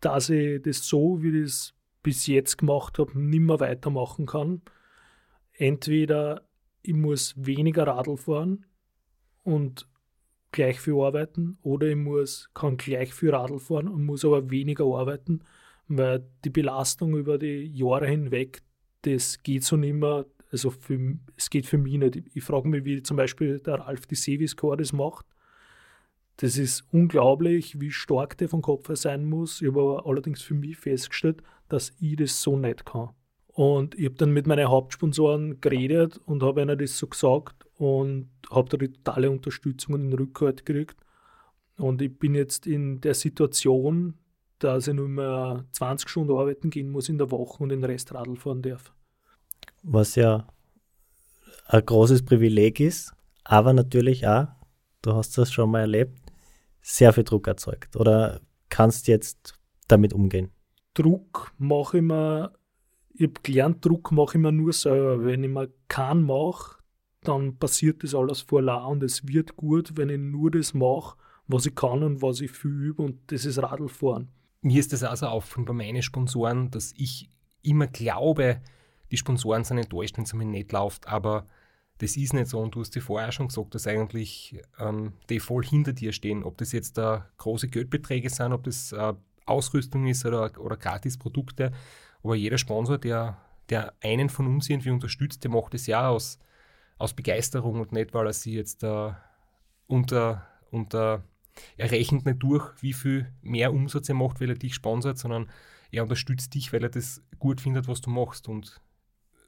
dass 0.00 0.28
ich 0.28 0.62
das 0.62 0.86
so, 0.86 1.22
wie 1.22 1.40
es 1.40 1.74
bis 2.02 2.26
jetzt 2.26 2.58
gemacht 2.58 2.98
habe, 2.98 3.18
nicht 3.18 3.40
mehr 3.40 3.60
weitermachen 3.60 4.26
kann. 4.26 4.62
Entweder 5.52 6.42
ich 6.82 6.94
muss 6.94 7.34
weniger 7.36 7.86
Radl 7.86 8.16
fahren 8.16 8.66
und 9.44 9.86
gleich 10.50 10.80
viel 10.80 10.94
arbeiten 11.00 11.58
oder 11.62 11.86
ich 11.86 11.96
muss, 11.96 12.50
kann 12.54 12.76
gleich 12.76 13.14
viel 13.14 13.30
Radl 13.30 13.58
fahren 13.58 13.88
und 13.88 14.04
muss 14.04 14.24
aber 14.24 14.50
weniger 14.50 14.84
arbeiten, 14.84 15.40
weil 15.88 16.26
die 16.44 16.50
Belastung 16.50 17.16
über 17.16 17.38
die 17.38 17.64
Jahre 17.64 18.06
hinweg, 18.06 18.62
das 19.02 19.42
geht 19.42 19.64
so 19.64 19.76
nicht 19.76 19.94
mehr, 19.94 20.26
also 20.50 20.70
für, 20.70 21.16
es 21.36 21.50
geht 21.50 21.66
für 21.66 21.78
mich 21.78 21.98
nicht. 21.98 22.22
Ich 22.34 22.44
frage 22.44 22.68
mich, 22.68 22.84
wie 22.84 23.02
zum 23.02 23.16
Beispiel 23.16 23.58
der 23.60 23.80
Ralf 23.80 24.06
die 24.06 24.14
Sevis-Core 24.14 24.76
das 24.76 24.92
macht. 24.92 25.26
Das 26.36 26.58
ist 26.58 26.84
unglaublich, 26.92 27.80
wie 27.80 27.90
stark 27.90 28.36
der 28.38 28.48
vom 28.48 28.62
Kopf 28.62 28.88
her 28.88 28.96
sein 28.96 29.24
muss. 29.24 29.62
Ich 29.62 29.68
habe 29.68 30.02
allerdings 30.04 30.42
für 30.42 30.54
mich 30.54 30.76
festgestellt, 30.76 31.42
dass 31.72 31.92
ich 32.00 32.16
das 32.16 32.42
so 32.42 32.58
nicht 32.58 32.84
kann. 32.84 33.10
Und 33.48 33.94
ich 33.94 34.04
habe 34.04 34.16
dann 34.16 34.32
mit 34.32 34.46
meinen 34.46 34.68
Hauptsponsoren 34.68 35.60
geredet 35.60 36.18
und 36.26 36.42
habe 36.42 36.62
ihnen 36.62 36.78
das 36.78 36.98
so 36.98 37.06
gesagt 37.06 37.66
und 37.76 38.28
habe 38.50 38.68
da 38.68 38.76
die 38.76 38.92
totale 38.92 39.30
Unterstützung 39.30 39.94
und 39.94 40.02
den 40.02 40.12
Rückhalt 40.12 40.64
gekriegt. 40.64 40.96
Und 41.78 42.00
ich 42.02 42.16
bin 42.18 42.34
jetzt 42.34 42.66
in 42.66 43.00
der 43.00 43.14
Situation, 43.14 44.18
dass 44.58 44.86
ich 44.86 44.94
nur 44.94 45.08
mehr 45.08 45.64
20 45.72 46.08
Stunden 46.08 46.36
arbeiten 46.36 46.70
gehen 46.70 46.90
muss 46.90 47.08
in 47.08 47.18
der 47.18 47.30
Woche 47.30 47.62
und 47.62 47.70
den 47.70 47.84
Rest 47.84 48.14
Radl 48.14 48.36
fahren 48.36 48.62
darf. 48.62 48.92
Was 49.82 50.14
ja 50.14 50.46
ein 51.66 51.84
großes 51.84 52.24
Privileg 52.24 52.80
ist, 52.80 53.12
aber 53.44 53.72
natürlich 53.72 54.26
auch, 54.26 54.48
du 55.00 55.14
hast 55.14 55.36
das 55.36 55.50
schon 55.50 55.70
mal 55.70 55.80
erlebt, 55.80 56.20
sehr 56.82 57.12
viel 57.12 57.24
Druck 57.24 57.48
erzeugt. 57.48 57.96
Oder 57.96 58.40
kannst 58.68 59.08
jetzt 59.08 59.54
damit 59.88 60.12
umgehen? 60.12 60.51
Druck 60.94 61.52
mache 61.58 61.98
ich 61.98 62.02
mir 62.02 62.52
ich 63.14 63.22
habe 63.28 63.40
gelernt, 63.42 63.84
Druck 63.84 64.10
mache 64.12 64.38
ich 64.38 64.42
mir 64.42 64.52
nur 64.52 64.72
selber. 64.72 65.24
Wenn 65.24 65.44
ich 65.44 65.50
mir 65.50 65.70
keinen 65.88 66.22
mache, 66.22 66.78
dann 67.22 67.56
passiert 67.56 68.02
das 68.02 68.14
alles 68.14 68.40
vor 68.40 68.62
la 68.62 68.84
und 68.84 69.02
es 69.02 69.26
wird 69.26 69.56
gut, 69.56 69.96
wenn 69.96 70.08
ich 70.08 70.18
nur 70.18 70.50
das 70.50 70.74
mache, 70.74 71.16
was 71.46 71.66
ich 71.66 71.74
kann 71.74 72.02
und 72.02 72.22
was 72.22 72.40
ich 72.40 72.50
viel 72.50 72.70
übe 72.70 73.02
und 73.02 73.18
das 73.30 73.44
ist 73.44 73.62
Radlfahren. 73.62 74.28
Mir 74.62 74.80
ist 74.80 74.92
das 74.92 75.02
also 75.02 75.26
auffallen 75.26 75.66
bei 75.66 75.72
meinen 75.72 76.02
Sponsoren, 76.02 76.70
dass 76.70 76.92
ich 76.96 77.28
immer 77.62 77.86
glaube, 77.86 78.60
die 79.10 79.16
Sponsoren 79.16 79.64
sind 79.64 79.78
enttäuscht, 79.78 80.16
wenn 80.16 80.24
es 80.24 80.34
mir 80.34 80.44
nicht 80.44 80.72
läuft, 80.72 81.06
aber 81.06 81.46
das 81.98 82.16
ist 82.16 82.32
nicht 82.32 82.48
so 82.48 82.58
und 82.58 82.74
du 82.74 82.80
hast 82.80 82.94
dir 82.94 83.02
vorher 83.02 83.30
schon 83.30 83.48
gesagt, 83.48 83.74
dass 83.74 83.86
eigentlich 83.86 84.60
ähm, 84.78 85.12
die 85.28 85.38
voll 85.38 85.64
hinter 85.64 85.92
dir 85.92 86.12
stehen, 86.12 86.42
ob 86.42 86.58
das 86.58 86.72
jetzt 86.72 86.98
da 86.98 87.28
große 87.36 87.68
Geldbeträge 87.68 88.30
sind, 88.30 88.52
ob 88.52 88.64
das 88.64 88.92
äh, 88.92 89.14
Ausrüstung 89.46 90.06
ist 90.06 90.24
oder, 90.24 90.58
oder 90.58 90.76
Gratisprodukte. 90.76 91.72
Aber 92.22 92.34
jeder 92.34 92.58
Sponsor, 92.58 92.98
der, 92.98 93.38
der 93.68 93.94
einen 94.00 94.28
von 94.28 94.46
uns 94.46 94.68
irgendwie 94.68 94.90
unterstützt, 94.90 95.44
der 95.44 95.50
macht 95.50 95.74
es 95.74 95.86
ja 95.86 96.08
aus, 96.08 96.38
aus 96.98 97.14
Begeisterung 97.14 97.80
und 97.80 97.92
nicht, 97.92 98.14
weil 98.14 98.26
er 98.26 98.32
sie 98.32 98.54
jetzt 98.54 98.82
äh, 98.82 99.12
unter, 99.86 100.46
unter 100.70 101.24
er 101.76 101.90
rechnet 101.90 102.24
nicht 102.24 102.42
durch, 102.42 102.70
wie 102.80 102.92
viel 102.92 103.30
mehr 103.42 103.72
Umsatz 103.72 104.08
er 104.08 104.14
macht, 104.14 104.40
weil 104.40 104.50
er 104.50 104.56
dich 104.56 104.74
sponsert, 104.74 105.18
sondern 105.18 105.50
er 105.90 106.02
unterstützt 106.02 106.54
dich, 106.54 106.72
weil 106.72 106.82
er 106.82 106.88
das 106.88 107.22
gut 107.38 107.60
findet, 107.60 107.88
was 107.88 108.00
du 108.00 108.10
machst. 108.10 108.48
Und 108.48 108.80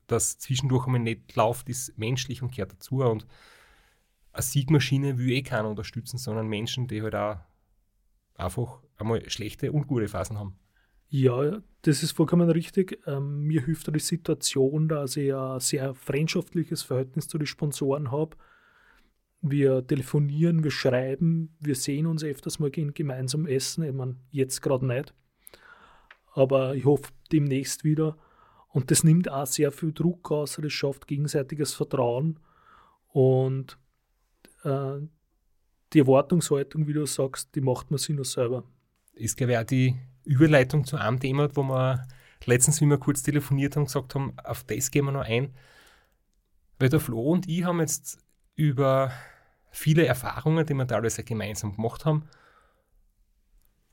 das 0.07 0.39
zwischendurch 0.39 0.87
einmal 0.87 1.01
nicht 1.01 1.35
läuft, 1.35 1.69
ist 1.69 1.97
menschlich 1.97 2.43
und 2.43 2.55
gehört 2.55 2.73
dazu. 2.73 2.97
Und 3.03 3.27
eine 4.33 4.43
Siegmaschine 4.43 5.17
will 5.17 5.31
eh 5.31 5.43
keiner 5.43 5.69
unterstützen, 5.69 6.19
sondern 6.19 6.49
Menschen, 6.49 6.87
die 6.87 7.03
halt 7.03 7.15
auch 7.15 7.39
einfach 8.35 8.82
einmal 8.97 9.28
schlechte 9.30 9.72
und 9.72 9.87
gute 9.87 10.09
Phasen 10.09 10.39
haben. 10.39 10.59
Ja, 11.09 11.62
das 11.82 12.03
ist 12.03 12.12
vollkommen 12.12 12.51
richtig. 12.51 12.99
Ähm, 13.07 13.43
mir 13.43 13.64
hilft 13.64 13.95
die 13.95 14.01
Situation, 14.01 14.89
dass 14.89 15.16
ich 15.16 15.32
ein 15.32 15.61
sehr 15.61 15.95
freundschaftliches 15.95 16.82
Verhältnis 16.82 17.28
zu 17.28 17.39
den 17.39 17.47
Sponsoren 17.47 18.11
habe. 18.11 18.37
Wir 19.41 19.87
telefonieren, 19.87 20.64
wir 20.64 20.70
schreiben, 20.70 21.55
wir 21.61 21.74
sehen 21.74 22.07
uns 22.07 22.24
öfters 22.24 22.59
mal 22.59 22.70
gehen 22.70 22.95
gemeinsam 22.95 23.47
essen. 23.47 23.85
Ich 23.85 23.93
meine, 23.93 24.16
jetzt 24.30 24.61
gerade 24.62 24.87
nicht. 24.87 25.14
Aber 26.32 26.74
ich 26.74 26.85
hoffe 26.85 27.12
demnächst 27.30 27.85
wieder. 27.85 28.16
Und 28.68 28.91
das 28.91 29.05
nimmt 29.05 29.30
auch 29.30 29.47
sehr 29.47 29.70
viel 29.70 29.93
Druck 29.93 30.32
aus, 30.32 30.59
das 30.61 30.72
schafft 30.72 31.07
gegenseitiges 31.07 31.74
Vertrauen. 31.74 32.41
Und 33.12 33.78
äh, 34.64 34.97
die 35.95 36.01
Erwartungshaltung, 36.01 36.87
wie 36.87 36.93
du 36.93 37.07
sagst, 37.07 37.55
die 37.55 37.61
macht 37.61 37.91
man 37.91 37.99
sich 37.99 38.15
nur 38.15 38.25
selber. 38.25 38.65
Ist, 39.15 39.37
glaube 39.37 39.53
ich, 39.53 39.59
auch 39.59 39.65
die 39.65 39.97
Überleitung 40.25 40.85
zu 40.85 40.97
einem 40.97 41.21
Thema, 41.21 41.49
wo 41.55 41.63
wir 41.63 42.07
letztens, 42.45 42.81
wie 42.81 42.87
wir 42.87 42.99
kurz 42.99 43.23
telefoniert 43.23 43.77
haben, 43.77 43.85
gesagt 43.85 44.15
haben, 44.15 44.37
auf 44.43 44.65
das 44.65 44.91
gehen 44.91 45.05
wir 45.05 45.13
noch 45.13 45.25
ein. 45.25 45.55
Weil 46.79 46.89
der 46.89 47.01
Flo 47.01 47.21
und 47.33 47.49
ich 47.49 47.65
haben 47.65 47.81
jetzt 47.81 48.19
über 48.57 49.13
viele 49.71 50.07
Erfahrungen, 50.07 50.67
die 50.67 50.75
wir 50.75 50.87
teilweise 50.87 51.25
gemeinsam 51.25 51.75
gemacht 51.77 52.05
haben, 52.05 52.29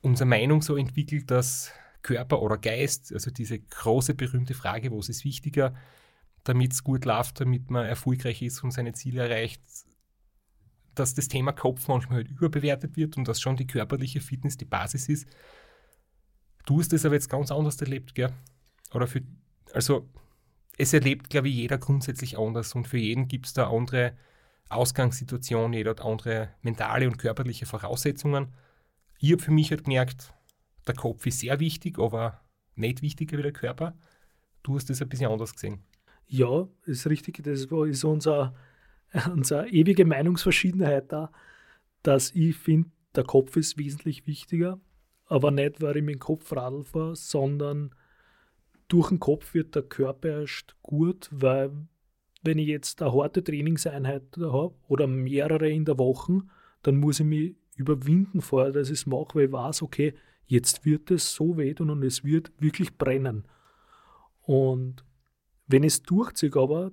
unsere 0.00 0.28
Meinung 0.28 0.62
so 0.62 0.76
entwickelt, 0.76 1.30
dass 1.30 1.72
Körper 2.02 2.42
oder 2.42 2.58
Geist, 2.58 3.12
also 3.12 3.30
diese 3.30 3.60
große 3.60 4.14
berühmte 4.14 4.54
Frage, 4.54 4.90
was 4.90 5.08
ist 5.08 5.24
wichtiger, 5.24 5.74
damit 6.44 6.72
es 6.72 6.82
gut 6.82 7.04
läuft, 7.04 7.40
damit 7.40 7.70
man 7.70 7.86
erfolgreich 7.86 8.42
ist 8.42 8.64
und 8.64 8.72
seine 8.72 8.92
Ziele 8.92 9.22
erreicht, 9.28 9.62
dass 10.94 11.14
das 11.14 11.28
Thema 11.28 11.52
Kopf 11.52 11.88
manchmal 11.88 12.18
halt 12.18 12.30
überbewertet 12.30 12.96
wird 12.96 13.16
und 13.16 13.26
dass 13.28 13.40
schon 13.40 13.56
die 13.56 13.66
körperliche 13.66 14.20
Fitness 14.20 14.56
die 14.56 14.64
Basis 14.64 15.08
ist. 15.08 15.26
Du 16.66 16.78
hast 16.78 16.92
das 16.92 17.04
aber 17.04 17.14
jetzt 17.14 17.28
ganz 17.28 17.50
anders 17.50 17.80
erlebt, 17.80 18.14
gell? 18.14 18.32
Oder 18.92 19.06
für, 19.06 19.22
also 19.72 20.08
es 20.78 20.92
erlebt, 20.92 21.30
glaube 21.30 21.48
ich, 21.48 21.54
jeder 21.56 21.78
grundsätzlich 21.78 22.38
anders 22.38 22.74
und 22.74 22.86
für 22.86 22.98
jeden 22.98 23.28
gibt 23.28 23.46
es 23.46 23.52
da 23.52 23.70
andere 23.70 24.16
Ausgangssituationen, 24.68 25.74
jeder 25.74 25.90
hat 25.90 26.00
andere 26.00 26.50
mentale 26.62 27.06
und 27.06 27.18
körperliche 27.18 27.66
Voraussetzungen. 27.66 28.54
Ich 29.18 29.32
habe 29.32 29.42
für 29.42 29.50
mich 29.50 29.70
halt 29.70 29.84
gemerkt, 29.84 30.32
der 30.86 30.94
Kopf 30.94 31.26
ist 31.26 31.40
sehr 31.40 31.60
wichtig, 31.60 31.98
aber 31.98 32.40
nicht 32.74 33.02
wichtiger 33.02 33.38
wie 33.38 33.42
der 33.42 33.52
Körper. 33.52 33.94
Du 34.62 34.76
hast 34.76 34.88
das 34.88 35.02
ein 35.02 35.08
bisschen 35.08 35.30
anders 35.30 35.52
gesehen. 35.52 35.84
Ja, 36.26 36.66
ist 36.84 37.06
richtig. 37.06 37.42
Das 37.42 37.60
ist 37.60 38.04
unser, 38.04 38.54
unsere 39.32 39.68
ewige 39.68 40.04
Meinungsverschiedenheit 40.04 41.12
da, 41.12 41.30
dass 42.02 42.30
ich 42.32 42.56
finde, 42.56 42.90
der 43.14 43.24
Kopf 43.24 43.56
ist 43.56 43.78
wesentlich 43.78 44.26
wichtiger 44.26 44.80
aber 45.32 45.50
nicht, 45.50 45.80
weil 45.80 45.96
ich 45.96 46.02
mit 46.02 46.16
dem 46.16 46.18
Kopf 46.18 46.52
Radl 46.52 46.84
fahre, 46.84 47.16
sondern 47.16 47.94
durch 48.88 49.08
den 49.08 49.18
Kopf 49.18 49.54
wird 49.54 49.74
der 49.74 49.82
Körper 49.82 50.40
erst 50.40 50.76
gut, 50.82 51.30
weil 51.32 51.72
wenn 52.42 52.58
ich 52.58 52.68
jetzt 52.68 53.00
eine 53.00 53.14
harte 53.14 53.42
Trainingseinheit 53.42 54.24
habe 54.36 54.74
oder 54.88 55.06
mehrere 55.06 55.70
in 55.70 55.86
der 55.86 55.98
Woche, 55.98 56.42
dann 56.82 56.96
muss 56.96 57.20
ich 57.20 57.24
mich 57.24 57.56
überwinden 57.76 58.42
vorher, 58.42 58.72
dass 58.72 58.88
ich 58.88 58.98
es 58.98 59.06
mache, 59.06 59.36
weil 59.36 59.46
ich 59.46 59.52
weiß, 59.52 59.80
okay, 59.80 60.12
jetzt 60.44 60.84
wird 60.84 61.10
es 61.10 61.32
so 61.32 61.56
wehtun 61.56 61.88
und 61.88 62.02
es 62.02 62.24
wird 62.24 62.52
wirklich 62.58 62.98
brennen. 62.98 63.44
Und 64.42 65.02
wenn 65.66 65.82
es 65.82 66.02
durchzieht, 66.02 66.58
aber 66.58 66.92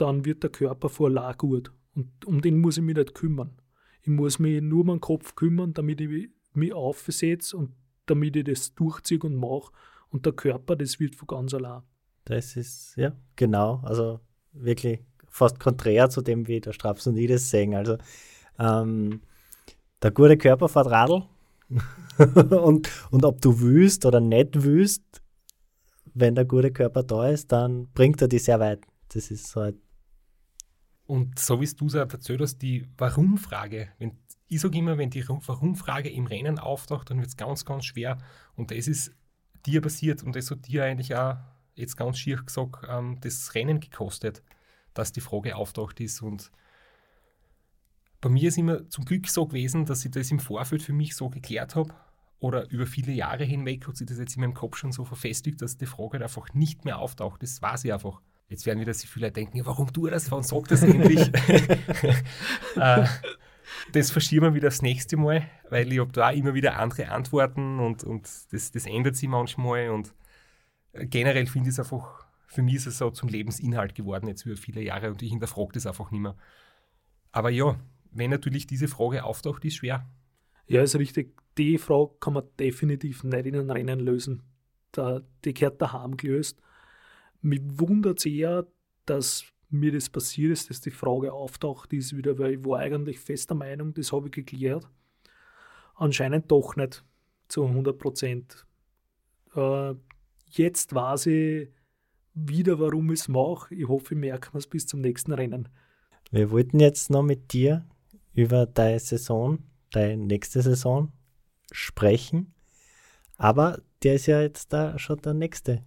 dann 0.00 0.24
wird 0.24 0.42
der 0.42 0.50
Körper 0.50 0.88
vor 0.88 1.10
la 1.10 1.32
gut. 1.32 1.72
Und 1.94 2.24
um 2.24 2.40
den 2.40 2.60
muss 2.60 2.78
ich 2.78 2.82
mich 2.82 2.96
nicht 2.96 3.14
kümmern. 3.14 3.60
Ich 4.02 4.08
muss 4.08 4.38
mich 4.38 4.62
nur 4.62 4.80
um 4.80 4.86
den 4.86 5.00
Kopf 5.00 5.34
kümmern, 5.34 5.74
damit 5.74 6.00
ich 6.00 6.30
mich 6.54 6.72
aufsetze 6.72 7.56
und 7.56 7.74
damit 8.06 8.36
ich 8.36 8.44
das 8.44 8.74
durchziehe 8.74 9.20
und 9.20 9.36
mache. 9.36 9.72
Und 10.10 10.24
der 10.24 10.32
Körper, 10.32 10.76
das 10.76 10.98
wird 10.98 11.14
von 11.14 11.26
ganz 11.26 11.52
allein. 11.52 11.82
Das 12.24 12.56
ist, 12.56 12.94
ja, 12.96 13.12
genau. 13.36 13.80
Also 13.84 14.20
wirklich 14.52 15.00
fast 15.26 15.60
konträr 15.60 16.08
zu 16.08 16.22
dem, 16.22 16.46
wie 16.46 16.60
der 16.60 16.72
Straps 16.72 17.06
und 17.06 17.16
ich 17.16 17.28
das 17.28 17.50
sehen. 17.50 17.74
Also 17.74 17.98
ähm, 18.58 19.20
der 20.02 20.10
gute 20.10 20.36
Körper 20.36 20.68
fährt 20.68 20.90
Radl. 20.90 21.24
und, 22.50 22.90
und 23.10 23.24
ob 23.24 23.40
du 23.40 23.60
willst 23.60 24.06
oder 24.06 24.20
nicht 24.20 24.62
willst, 24.62 25.02
wenn 26.14 26.34
der 26.34 26.44
gute 26.44 26.72
Körper 26.72 27.02
da 27.02 27.28
ist, 27.28 27.52
dann 27.52 27.88
bringt 27.92 28.20
er 28.22 28.28
dich 28.28 28.44
sehr 28.44 28.58
weit. 28.60 28.80
Das 29.10 29.30
ist 29.30 29.54
halt. 29.54 29.76
Und 31.08 31.38
so 31.38 31.58
wie 31.62 31.66
du 31.66 31.86
es 31.86 31.94
erzählt 31.94 32.42
hast, 32.42 32.58
die 32.58 32.86
Warum-Frage, 32.98 33.88
wenn 33.98 34.18
ich 34.46 34.60
sage 34.60 34.76
immer, 34.76 34.98
wenn 34.98 35.08
die 35.08 35.26
Warum-Frage 35.26 36.10
im 36.10 36.26
Rennen 36.26 36.58
auftaucht, 36.58 37.08
dann 37.08 37.18
wird 37.18 37.28
es 37.28 37.38
ganz, 37.38 37.64
ganz 37.64 37.86
schwer. 37.86 38.18
Und 38.56 38.70
das 38.70 38.88
ist 38.88 39.12
dir 39.64 39.80
passiert 39.80 40.22
und 40.22 40.36
das 40.36 40.50
hat 40.50 40.66
dir 40.66 40.84
eigentlich 40.84 41.16
auch 41.16 41.38
jetzt 41.74 41.96
ganz 41.96 42.18
schier 42.18 42.36
gesagt, 42.36 42.86
ähm, 42.90 43.16
das 43.22 43.54
Rennen 43.54 43.80
gekostet, 43.80 44.42
dass 44.92 45.10
die 45.10 45.22
Frage 45.22 45.56
auftaucht 45.56 45.98
ist. 46.00 46.20
Und 46.20 46.52
bei 48.20 48.28
mir 48.28 48.48
ist 48.48 48.58
immer 48.58 48.86
zum 48.90 49.06
Glück 49.06 49.28
so 49.28 49.46
gewesen, 49.46 49.86
dass 49.86 50.04
ich 50.04 50.10
das 50.10 50.30
im 50.30 50.40
Vorfeld 50.40 50.82
für 50.82 50.92
mich 50.92 51.16
so 51.16 51.30
geklärt 51.30 51.74
habe 51.74 51.94
oder 52.38 52.68
über 52.70 52.84
viele 52.84 53.12
Jahre 53.12 53.44
hinweg 53.44 53.88
hat 53.88 53.96
sich 53.96 54.06
das 54.06 54.18
jetzt 54.18 54.36
in 54.36 54.42
meinem 54.42 54.54
Kopf 54.54 54.76
schon 54.76 54.92
so 54.92 55.06
verfestigt, 55.06 55.62
dass 55.62 55.78
die 55.78 55.86
Frage 55.86 56.22
einfach 56.22 56.52
nicht 56.52 56.84
mehr 56.84 56.98
auftaucht. 56.98 57.42
Das 57.42 57.62
war 57.62 57.78
sie 57.78 57.94
einfach. 57.94 58.20
Jetzt 58.48 58.64
werden 58.64 58.80
wieder 58.80 58.94
so 58.94 59.06
viele 59.06 59.30
denken, 59.30 59.60
warum 59.64 59.92
tue 59.92 60.10
das? 60.10 60.30
Warum 60.30 60.42
sagt 60.42 60.70
das 60.70 60.82
endlich? 60.82 61.20
äh, 62.76 63.06
das 63.92 64.10
verschieben 64.10 64.46
wir 64.46 64.54
wieder 64.54 64.68
das 64.68 64.82
nächste 64.82 65.16
Mal, 65.16 65.48
weil 65.70 65.92
ich 65.92 65.98
habe 65.98 66.12
da 66.12 66.30
immer 66.30 66.54
wieder 66.54 66.78
andere 66.78 67.08
Antworten 67.08 67.78
und, 67.78 68.04
und 68.04 68.28
das, 68.50 68.70
das 68.70 68.86
ändert 68.86 69.16
sich 69.16 69.28
manchmal 69.28 69.90
und 69.90 70.14
generell 70.92 71.46
finde 71.46 71.68
ich 71.68 71.74
es 71.74 71.80
einfach, 71.80 72.26
für 72.46 72.62
mich 72.62 72.76
ist 72.76 72.86
es 72.86 72.98
so 72.98 73.10
zum 73.10 73.28
Lebensinhalt 73.28 73.94
geworden 73.94 74.28
jetzt 74.28 74.44
über 74.46 74.56
viele 74.56 74.82
Jahre 74.82 75.10
und 75.10 75.22
ich 75.22 75.30
hinterfrage 75.30 75.72
das 75.74 75.86
einfach 75.86 76.10
nicht 76.10 76.20
mehr. 76.20 76.36
Aber 77.32 77.50
ja, 77.50 77.78
wenn 78.10 78.30
natürlich 78.30 78.66
diese 78.66 78.88
Frage 78.88 79.24
auftaucht, 79.24 79.64
ist 79.64 79.76
schwer. 79.76 80.08
Ja, 80.66 80.82
ist 80.82 80.96
richtig. 80.96 81.34
Die 81.56 81.78
Frage 81.78 82.12
kann 82.20 82.34
man 82.34 82.44
definitiv 82.58 83.24
nicht 83.24 83.46
in 83.46 83.56
einem 83.56 83.70
Rennen 83.70 84.00
lösen. 84.00 84.42
Da, 84.92 85.20
die 85.44 85.54
gehört 85.54 85.80
daheim 85.82 86.16
gelöst. 86.16 86.60
Mich 87.40 87.60
wundert 87.64 88.18
es 88.18 88.26
eher, 88.26 88.66
dass 89.06 89.44
mir 89.70 89.92
das 89.92 90.08
passiert 90.08 90.52
ist, 90.52 90.70
dass 90.70 90.80
die 90.80 90.90
Frage 90.90 91.32
auftaucht 91.32 91.92
ist 91.92 92.16
wieder, 92.16 92.38
weil 92.38 92.54
ich 92.54 92.64
war 92.64 92.80
eigentlich 92.80 93.20
fester 93.20 93.54
Meinung, 93.54 93.94
das 93.94 94.12
habe 94.12 94.26
ich 94.26 94.32
geklärt. 94.32 94.88
Anscheinend 95.94 96.50
doch 96.50 96.76
nicht 96.76 97.04
zu 97.48 97.64
100 97.64 97.98
Prozent. 97.98 98.66
Äh, 99.54 99.94
jetzt 100.46 100.94
weiß 100.94 101.26
ich 101.26 101.68
wieder, 102.34 102.78
warum 102.78 103.10
ich 103.12 103.20
es 103.20 103.28
mache. 103.28 103.74
Ich 103.74 103.88
hoffe, 103.88 104.14
ich 104.14 104.20
merke 104.20 104.56
es 104.56 104.66
bis 104.66 104.86
zum 104.86 105.00
nächsten 105.00 105.32
Rennen. 105.32 105.68
Wir 106.30 106.50
wollten 106.50 106.80
jetzt 106.80 107.10
noch 107.10 107.22
mit 107.22 107.52
dir 107.52 107.86
über 108.32 108.66
deine 108.66 109.00
Saison, 109.00 109.58
deine 109.90 110.24
nächste 110.24 110.62
Saison 110.62 111.12
sprechen. 111.72 112.54
Aber 113.36 113.80
der 114.02 114.14
ist 114.14 114.26
ja 114.26 114.40
jetzt 114.40 114.72
da 114.72 114.98
schon 114.98 115.20
der 115.22 115.34
nächste 115.34 115.84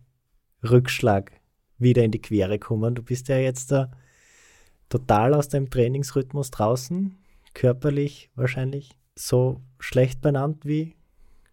Rückschlag 0.64 1.41
wieder 1.82 2.04
in 2.04 2.12
die 2.12 2.22
Quere 2.22 2.60
gekommen. 2.60 2.96
Du 2.96 3.04
bist 3.04 3.28
ja 3.28 3.38
jetzt 3.38 3.72
da 3.72 3.92
total 4.90 5.34
aus 5.34 5.50
deinem 5.50 5.70
Trainingsrhythmus 5.70 6.52
draußen, 6.52 7.18
körperlich 7.54 8.30
wahrscheinlich 8.36 8.92
so 9.16 9.62
schlecht 9.80 10.22
benannt 10.22 10.66
wie 10.66 10.96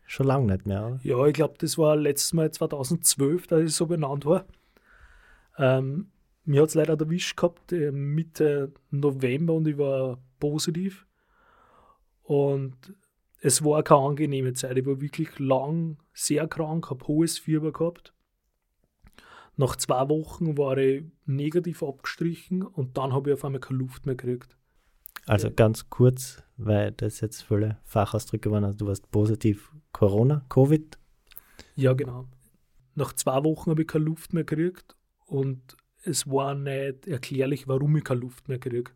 schon 0.07 0.27
lange 0.27 0.53
nicht 0.53 0.67
mehr. 0.67 0.87
Oder? 0.87 1.01
Ja, 1.03 1.27
ich 1.27 1.35
glaube, 1.35 1.55
das 1.59 1.79
war 1.79 1.97
letztes 1.97 2.33
Mal 2.33 2.51
2012, 2.51 3.47
dass 3.47 3.63
ich 3.63 3.75
so 3.75 3.87
benannt 3.87 4.25
war. 4.25 4.45
Ähm, 5.59 6.11
mir 6.45 6.63
hat 6.63 6.71
es 6.71 6.75
leider 6.75 6.99
erwischt 6.99 7.37
gehabt 7.37 7.73
äh, 7.73 7.91
Mitte 7.93 8.73
November 8.91 9.55
und 9.55 9.69
ich 9.69 9.77
war 9.77 10.19
positiv. 10.41 11.07
Und 12.23 12.77
es 13.41 13.65
war 13.65 13.83
keine 13.83 14.01
angenehme 14.01 14.53
Zeit. 14.55 14.77
Ich 14.77 14.87
war 14.87 15.01
wirklich 15.01 15.39
lang 15.39 15.99
sehr 16.13 16.49
krank, 16.49 16.91
habe 16.91 17.07
hohes 17.07 17.39
Fieber 17.39 17.73
gehabt. 17.73 18.13
Nach 19.59 19.75
zwei 19.75 20.09
Wochen 20.09 20.57
war 20.57 20.79
ich 20.79 21.03
negativ 21.27 21.83
abgestrichen 21.83 22.63
und 22.63 22.97
dann 22.97 23.13
habe 23.13 23.31
ich 23.31 23.35
auf 23.35 23.45
einmal 23.45 23.61
keine 23.61 23.81
Luft 23.81 24.07
mehr 24.07 24.15
gekriegt. 24.15 24.57
Also 25.27 25.51
ganz 25.51 25.91
kurz, 25.91 26.45
weil 26.57 26.93
das 26.93 27.21
jetzt 27.21 27.43
viele 27.43 27.77
Fachausdrücke 27.83 28.53
waren. 28.53 28.63
Also 28.63 28.79
du 28.79 28.87
warst 28.87 29.11
positiv 29.11 29.73
Corona, 29.91 30.45
Covid. 30.49 30.97
Ja, 31.75 31.93
genau. 31.95 32.29
Nach 32.95 33.13
zwei 33.13 33.43
Wochen 33.43 33.71
habe 33.71 33.83
ich 33.83 33.89
keine 33.89 34.05
Luft 34.05 34.33
mehr 34.33 34.45
gekriegt 34.45 34.95
und 35.27 35.77
es 36.05 36.29
war 36.29 36.55
nicht 36.55 37.09
erklärlich, 37.09 37.67
warum 37.67 37.97
ich 37.97 38.05
keine 38.05 38.21
Luft 38.21 38.47
mehr 38.47 38.61
kriege. 38.61 38.93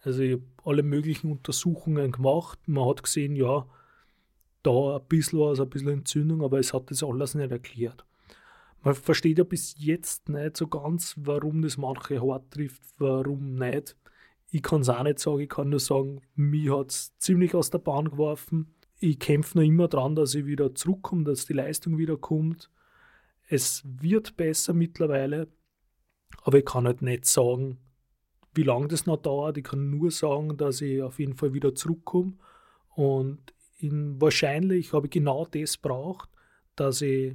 Also 0.00 0.20
ich 0.20 0.32
habe 0.32 0.44
alle 0.64 0.82
möglichen 0.82 1.30
Untersuchungen 1.30 2.10
gemacht. 2.10 2.58
Man 2.66 2.88
hat 2.88 3.04
gesehen, 3.04 3.36
ja, 3.36 3.68
da 4.64 4.96
ein 4.96 5.06
bisschen 5.08 5.38
was, 5.38 5.60
ein 5.60 5.70
bisschen 5.70 5.90
Entzündung, 5.90 6.42
aber 6.42 6.58
es 6.58 6.74
hat 6.74 6.90
das 6.90 7.04
alles 7.04 7.36
nicht 7.36 7.52
erklärt 7.52 8.04
man 8.86 8.94
versteht 8.94 9.38
ja 9.38 9.42
bis 9.42 9.74
jetzt 9.78 10.28
nicht 10.28 10.56
so 10.56 10.68
ganz, 10.68 11.16
warum 11.18 11.60
das 11.60 11.76
manche 11.76 12.22
hart 12.22 12.52
trifft, 12.52 12.84
warum 12.98 13.56
nicht. 13.56 13.96
Ich 14.52 14.62
kann 14.62 14.82
es 14.82 14.88
auch 14.88 15.02
nicht 15.02 15.18
sagen, 15.18 15.40
ich 15.40 15.48
kann 15.48 15.70
nur 15.70 15.80
sagen, 15.80 16.20
mich 16.36 16.70
hat 16.70 16.92
es 16.92 17.18
ziemlich 17.18 17.52
aus 17.56 17.70
der 17.70 17.78
Bahn 17.80 18.10
geworfen. 18.10 18.76
Ich 19.00 19.18
kämpfe 19.18 19.58
noch 19.58 19.64
immer 19.64 19.88
dran, 19.88 20.14
dass 20.14 20.36
ich 20.36 20.46
wieder 20.46 20.72
zurückkomme, 20.72 21.24
dass 21.24 21.46
die 21.46 21.54
Leistung 21.54 21.98
wieder 21.98 22.16
kommt. 22.16 22.70
Es 23.48 23.82
wird 23.84 24.36
besser 24.36 24.72
mittlerweile, 24.72 25.48
aber 26.42 26.58
ich 26.58 26.64
kann 26.64 26.86
halt 26.86 27.02
nicht 27.02 27.26
sagen, 27.26 27.78
wie 28.54 28.62
lange 28.62 28.86
das 28.86 29.04
noch 29.04 29.16
dauert. 29.16 29.58
Ich 29.58 29.64
kann 29.64 29.90
nur 29.90 30.12
sagen, 30.12 30.56
dass 30.56 30.80
ich 30.80 31.02
auf 31.02 31.18
jeden 31.18 31.34
Fall 31.34 31.52
wieder 31.52 31.74
zurückkomme. 31.74 32.34
Und 32.94 33.52
in, 33.78 34.20
wahrscheinlich 34.20 34.92
habe 34.92 35.08
ich 35.08 35.10
genau 35.10 35.44
das 35.44 35.76
braucht, 35.76 36.30
dass 36.76 37.02
ich 37.02 37.34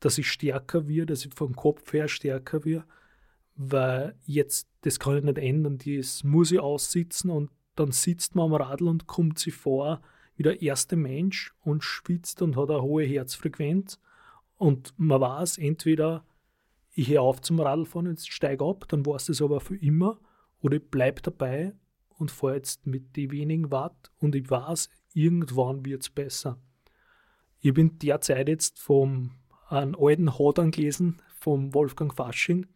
dass 0.00 0.18
ich 0.18 0.30
stärker 0.30 0.88
werde, 0.88 1.12
dass 1.12 1.24
ich 1.24 1.34
vom 1.34 1.54
Kopf 1.54 1.92
her 1.92 2.08
stärker 2.08 2.64
werde, 2.64 2.84
weil 3.56 4.14
jetzt, 4.24 4.68
das 4.82 4.98
kann 4.98 5.18
ich 5.18 5.24
nicht 5.24 5.38
ändern, 5.38 5.78
das 5.78 6.24
muss 6.24 6.52
ich 6.52 6.60
aussitzen 6.60 7.30
und 7.30 7.50
dann 7.74 7.92
sitzt 7.92 8.34
man 8.34 8.46
am 8.46 8.54
Radl 8.54 8.88
und 8.88 9.06
kommt 9.06 9.38
sich 9.38 9.54
vor 9.54 10.00
wie 10.36 10.42
der 10.42 10.60
erste 10.60 10.96
Mensch 10.96 11.54
und 11.62 11.82
schwitzt 11.82 12.42
und 12.42 12.56
hat 12.56 12.70
eine 12.70 12.82
hohe 12.82 13.04
Herzfrequenz 13.04 13.98
und 14.56 14.94
man 14.98 15.20
weiß, 15.20 15.58
entweder 15.58 16.24
ich 16.92 17.08
höre 17.08 17.22
auf 17.22 17.40
zum 17.40 17.60
Radlfahren 17.60 18.08
und 18.08 18.20
steige 18.20 18.64
ab, 18.64 18.86
dann 18.88 19.04
war 19.04 19.16
es 19.16 19.26
das 19.26 19.42
aber 19.42 19.60
für 19.60 19.76
immer, 19.76 20.18
oder 20.60 20.76
ich 20.76 20.90
bleibe 20.90 21.22
dabei 21.22 21.74
und 22.18 22.30
fahre 22.30 22.56
jetzt 22.56 22.86
mit 22.86 23.16
den 23.16 23.30
wenigen 23.30 23.70
Watt 23.70 24.10
und 24.18 24.34
ich 24.34 24.50
weiß, 24.50 24.88
irgendwann 25.12 25.84
wird 25.84 26.02
es 26.02 26.10
besser. 26.10 26.58
Ich 27.60 27.74
bin 27.74 27.98
derzeit 27.98 28.48
jetzt 28.48 28.78
vom 28.78 29.32
einen 29.68 29.94
alten 29.94 30.38
Hadern 30.38 30.70
gelesen 30.70 31.20
vom 31.38 31.74
Wolfgang 31.74 32.14
Fasching 32.14 32.66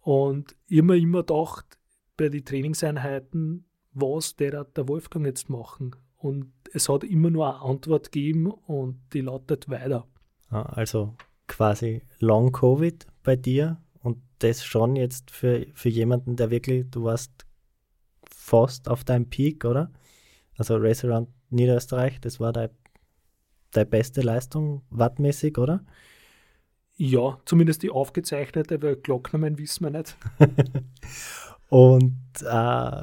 und 0.00 0.56
immer, 0.68 0.94
immer 0.94 1.22
gedacht, 1.22 1.78
bei 2.16 2.28
den 2.28 2.44
Trainingseinheiten, 2.44 3.66
was 3.92 4.36
der, 4.36 4.64
der 4.64 4.88
Wolfgang 4.88 5.26
jetzt 5.26 5.48
machen. 5.48 5.96
Und 6.16 6.52
es 6.72 6.88
hat 6.88 7.04
immer 7.04 7.30
nur 7.30 7.46
eine 7.48 7.62
Antwort 7.62 8.10
gegeben 8.10 8.50
und 8.50 9.00
die 9.12 9.20
lautet 9.20 9.68
weiter. 9.68 10.06
Also 10.50 11.14
quasi 11.46 12.02
Long 12.18 12.52
Covid 12.52 13.06
bei 13.22 13.36
dir 13.36 13.80
und 14.00 14.18
das 14.38 14.64
schon 14.64 14.96
jetzt 14.96 15.30
für, 15.30 15.66
für 15.74 15.88
jemanden, 15.88 16.36
der 16.36 16.50
wirklich, 16.50 16.90
du 16.90 17.04
warst 17.04 17.46
fast 18.30 18.88
auf 18.88 19.04
deinem 19.04 19.28
Peak, 19.28 19.64
oder? 19.64 19.90
Also 20.56 20.74
Around 20.74 21.28
Niederösterreich, 21.50 22.20
das 22.20 22.40
war 22.40 22.52
dein 22.52 22.70
deine 23.72 23.86
beste 23.86 24.22
Leistung 24.22 24.82
wattmäßig, 24.90 25.58
oder? 25.58 25.84
Ja, 26.96 27.38
zumindest 27.44 27.82
die 27.82 27.90
aufgezeichnete, 27.90 28.82
weil 28.82 28.96
Glocknamen 28.96 29.58
wissen 29.58 29.84
wir 29.84 29.90
nicht. 29.90 30.16
und 31.68 32.18
äh, 32.42 33.02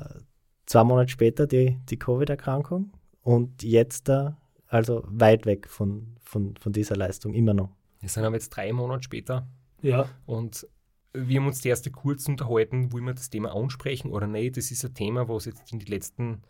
zwei 0.66 0.84
Monate 0.84 1.09
später 1.09 1.47
die, 1.47 1.80
die 1.89 1.97
Covid-Erkrankung 1.97 2.91
und 3.22 3.63
jetzt 3.63 4.09
da, 4.09 4.38
also 4.68 5.03
weit 5.07 5.45
weg 5.45 5.70
von, 5.70 6.18
von, 6.22 6.57
von 6.57 6.74
dieser 6.74 6.95
Leistung, 6.97 7.34
immer 7.34 7.53
noch. 7.53 7.70
Wir 8.01 8.09
sind 8.09 8.26
aber 8.26 8.36
jetzt 8.36 8.49
drei 8.49 8.74
Monate 8.74 9.03
später. 9.03 9.47
Ja. 9.82 10.09
Und 10.26 10.68
wir 11.13 11.39
haben 11.39 11.47
uns 11.47 11.61
die 11.61 11.70
erste 11.70 11.91
kurz 11.91 12.28
unterhalten, 12.28 12.91
wollen 12.91 13.05
wir 13.05 13.13
das 13.13 13.30
Thema 13.30 13.55
ansprechen 13.55 14.11
oder 14.11 14.28
nicht. 14.28 14.57
Das 14.57 14.72
ist 14.72 14.84
ein 14.84 14.93
Thema, 14.93 15.30
was 15.30 15.45
jetzt 15.45 15.72
in 15.72 15.80
den 15.80 15.88
letzten 15.88 16.41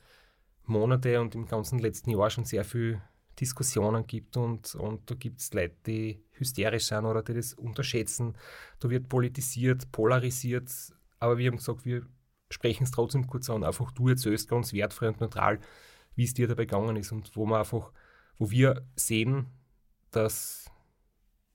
Monaten 0.64 1.18
und 1.18 1.36
im 1.36 1.46
ganzen 1.46 1.78
letzten 1.80 2.10
Jahr 2.10 2.30
schon 2.30 2.46
sehr 2.46 2.66
viel 2.66 3.02
Diskussionen 3.40 4.08
gibt 4.08 4.38
und, 4.38 4.76
und 4.76 5.10
da 5.10 5.16
gibt 5.16 5.42
es 5.42 5.54
Leute, 5.54 5.76
die 5.86 6.24
hysterisch 6.32 6.86
sind 6.86 7.06
oder 7.06 7.22
die 7.22 7.34
das 7.34 7.54
unterschätzen. 7.54 8.38
Da 8.80 8.90
wird 8.90 9.10
politisiert, 9.10 9.92
polarisiert, 9.92 10.72
aber 11.20 11.38
wir 11.38 11.50
haben 11.50 11.58
gesagt, 11.58 11.86
wir 11.86 12.06
sprechen 12.50 12.84
es 12.84 12.92
trotzdem 12.92 13.28
kurz 13.28 13.50
an. 13.50 13.64
Einfach 13.64 13.92
du 13.92 14.10
erzählst 14.10 14.48
ganz 14.50 14.74
wertfrei 14.74 15.10
und 15.10 15.20
neutral, 15.20 15.60
wie 16.16 16.24
es 16.24 16.34
dir 16.34 16.48
dabei 16.48 16.66
gegangen 16.66 16.96
ist 16.96 17.12
und 17.12 17.36
wo 17.36 17.46
man 17.46 17.60
einfach, 17.60 17.92
wo 18.38 18.50
wir 18.52 18.86
sehen, 18.96 19.48
dass, 20.12 20.72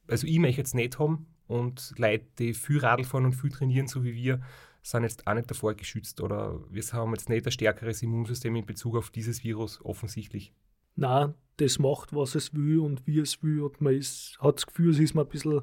also 0.06 0.26
ich 0.26 0.38
möchte 0.38 0.60
jetzt 0.60 0.74
nicht 0.74 0.98
haben 0.98 1.26
und 1.46 1.94
Leute, 1.96 2.26
die 2.38 2.54
viel 2.54 2.78
Radl 2.78 3.04
fahren 3.04 3.24
und 3.24 3.32
viel 3.32 3.50
trainieren, 3.50 3.86
so 3.86 4.04
wie 4.04 4.14
wir, 4.14 4.40
sind 4.82 5.02
jetzt 5.02 5.26
auch 5.26 5.34
nicht 5.34 5.50
davor 5.50 5.74
geschützt 5.74 6.20
oder 6.20 6.60
wir 6.70 6.82
haben 6.92 7.12
jetzt 7.12 7.28
nicht 7.28 7.46
ein 7.46 7.52
stärkeres 7.52 8.02
Immunsystem 8.02 8.54
in 8.56 8.66
Bezug 8.66 8.96
auf 8.96 9.10
dieses 9.10 9.44
Virus 9.44 9.84
offensichtlich. 9.84 10.52
Na, 11.00 11.32
das 11.56 11.78
macht, 11.78 12.14
was 12.14 12.34
es 12.34 12.52
will 12.52 12.80
und 12.80 13.06
wie 13.06 13.20
es 13.20 13.42
will. 13.42 13.62
Und 13.62 13.80
man 13.80 13.94
ist, 13.94 14.36
hat 14.38 14.56
das 14.56 14.66
Gefühl, 14.66 14.90
es 14.90 14.98
ist 14.98 15.14
man 15.14 15.24
ein 15.24 15.30
bisschen 15.30 15.62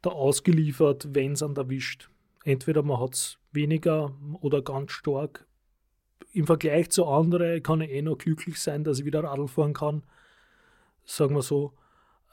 da 0.00 0.08
ausgeliefert, 0.08 1.08
wenn 1.12 1.32
es 1.32 1.42
an 1.42 1.54
erwischt. 1.54 2.08
Entweder 2.44 2.82
man 2.82 2.98
hat 2.98 3.12
es 3.12 3.38
weniger 3.52 4.14
oder 4.40 4.62
ganz 4.62 4.92
stark. 4.92 5.46
Im 6.32 6.46
Vergleich 6.46 6.88
zu 6.88 7.06
anderen 7.06 7.62
kann 7.62 7.82
ich 7.82 7.90
eh 7.90 8.00
noch 8.00 8.16
glücklich 8.16 8.58
sein, 8.58 8.84
dass 8.84 9.00
ich 9.00 9.04
wieder 9.04 9.22
Radl 9.22 9.48
fahren 9.48 9.74
kann. 9.74 10.02
Sagen 11.04 11.34
wir 11.34 11.42
so. 11.42 11.74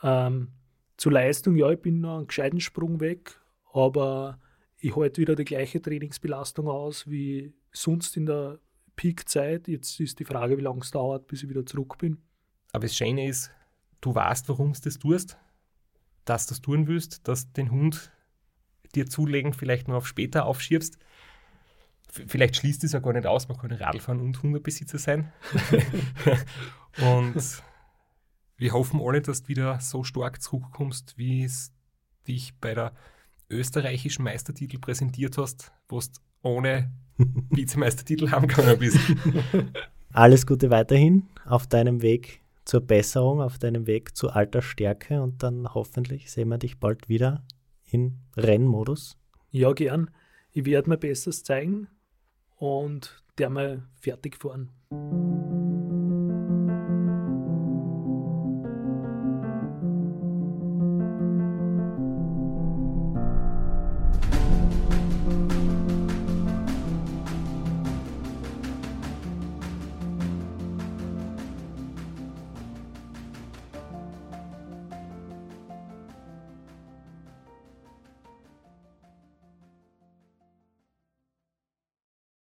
Ähm, 0.02 0.54
zur 0.96 1.12
Leistung, 1.12 1.58
ja, 1.58 1.70
ich 1.70 1.82
bin 1.82 2.00
noch 2.00 2.20
einen 2.20 2.28
gescheiten 2.28 2.62
Sprung 2.62 3.02
weg, 3.02 3.42
aber 3.74 4.40
ich 4.80 4.96
halte 4.96 5.20
wieder 5.20 5.36
die 5.36 5.44
gleiche 5.44 5.82
Trainingsbelastung 5.82 6.70
aus 6.70 7.10
wie 7.10 7.54
sonst 7.74 8.16
in 8.16 8.26
der 8.26 8.60
Peakzeit. 9.02 9.68
Jetzt 9.68 10.00
ist 10.00 10.20
die 10.20 10.26
Frage, 10.26 10.60
wie 10.60 10.62
lange 10.62 10.82
es 10.82 10.92
dauert, 10.92 11.26
bis 11.26 11.42
ich 11.42 11.50
wieder 11.50 11.66
zurück 11.66 11.98
bin. 11.98 12.22
Aber 12.72 12.84
das 12.84 12.96
Schöne 12.96 13.28
ist, 13.28 13.50
du 14.00 14.14
weißt, 14.14 14.48
warum 14.48 14.74
du 14.74 14.80
das 14.80 15.00
tust, 15.00 15.40
dass 16.24 16.46
du 16.46 16.52
das 16.52 16.62
tun 16.62 16.86
willst, 16.86 17.28
dass 17.28 17.52
den 17.52 17.72
Hund 17.72 18.12
dir 18.94 19.08
zulegen, 19.08 19.54
vielleicht 19.54 19.88
nur 19.88 19.98
auf 19.98 20.08
später 20.08 20.46
aufschiebst. 20.46 21.00
Vielleicht 22.12 22.58
schließt 22.58 22.84
es 22.84 22.92
ja 22.92 23.00
gar 23.00 23.14
nicht 23.14 23.26
aus, 23.26 23.48
man 23.48 23.58
kann 23.58 23.72
Radl 23.72 24.02
fahren 24.02 24.20
und 24.20 24.44
Hundebesitzer 24.44 25.00
sein. 25.00 25.34
und 27.02 27.64
wir 28.58 28.74
hoffen 28.74 29.02
alle, 29.02 29.24
dass 29.24 29.42
du 29.42 29.48
wieder 29.48 29.80
so 29.80 30.04
stark 30.04 30.44
zurückkommst, 30.44 31.18
wie 31.18 31.44
es 31.44 31.74
dich 32.28 32.54
bei 32.60 32.76
der 32.76 32.94
österreichischen 33.50 34.24
Meistertitel 34.24 34.78
präsentiert 34.78 35.40
hast, 35.40 35.72
wo 35.90 36.00
du 36.00 36.08
ohne 36.44 36.92
Vizemeistertitel 37.50 38.30
heimgegangen 38.30 38.78
bist. 38.80 38.98
Alles 40.14 40.46
Gute 40.46 40.70
weiterhin 40.70 41.28
auf 41.46 41.68
deinem 41.68 42.02
Weg 42.02 42.42
zur 42.66 42.82
Besserung, 42.82 43.42
auf 43.42 43.58
deinem 43.58 43.88
Weg 43.88 44.16
zu 44.16 44.30
alter 44.30 44.62
Stärke 44.62 45.22
und 45.22 45.44
dann 45.44 45.74
hoffentlich 45.74 46.32
sehen 46.32 46.50
wir 46.50 46.58
dich 46.58 46.80
bald 46.80 47.10
wieder 47.10 47.44
in 47.90 48.18
Rennmodus. 48.38 49.18
Ja, 49.50 49.74
gern. 49.74 50.10
Ich 50.52 50.66
werde 50.66 50.90
mein 50.90 51.00
Bestes 51.00 51.44
zeigen 51.44 51.88
und 52.58 53.24
der 53.38 53.50
mal 53.50 53.84
fertig 54.00 54.38
fahren. 54.38 54.70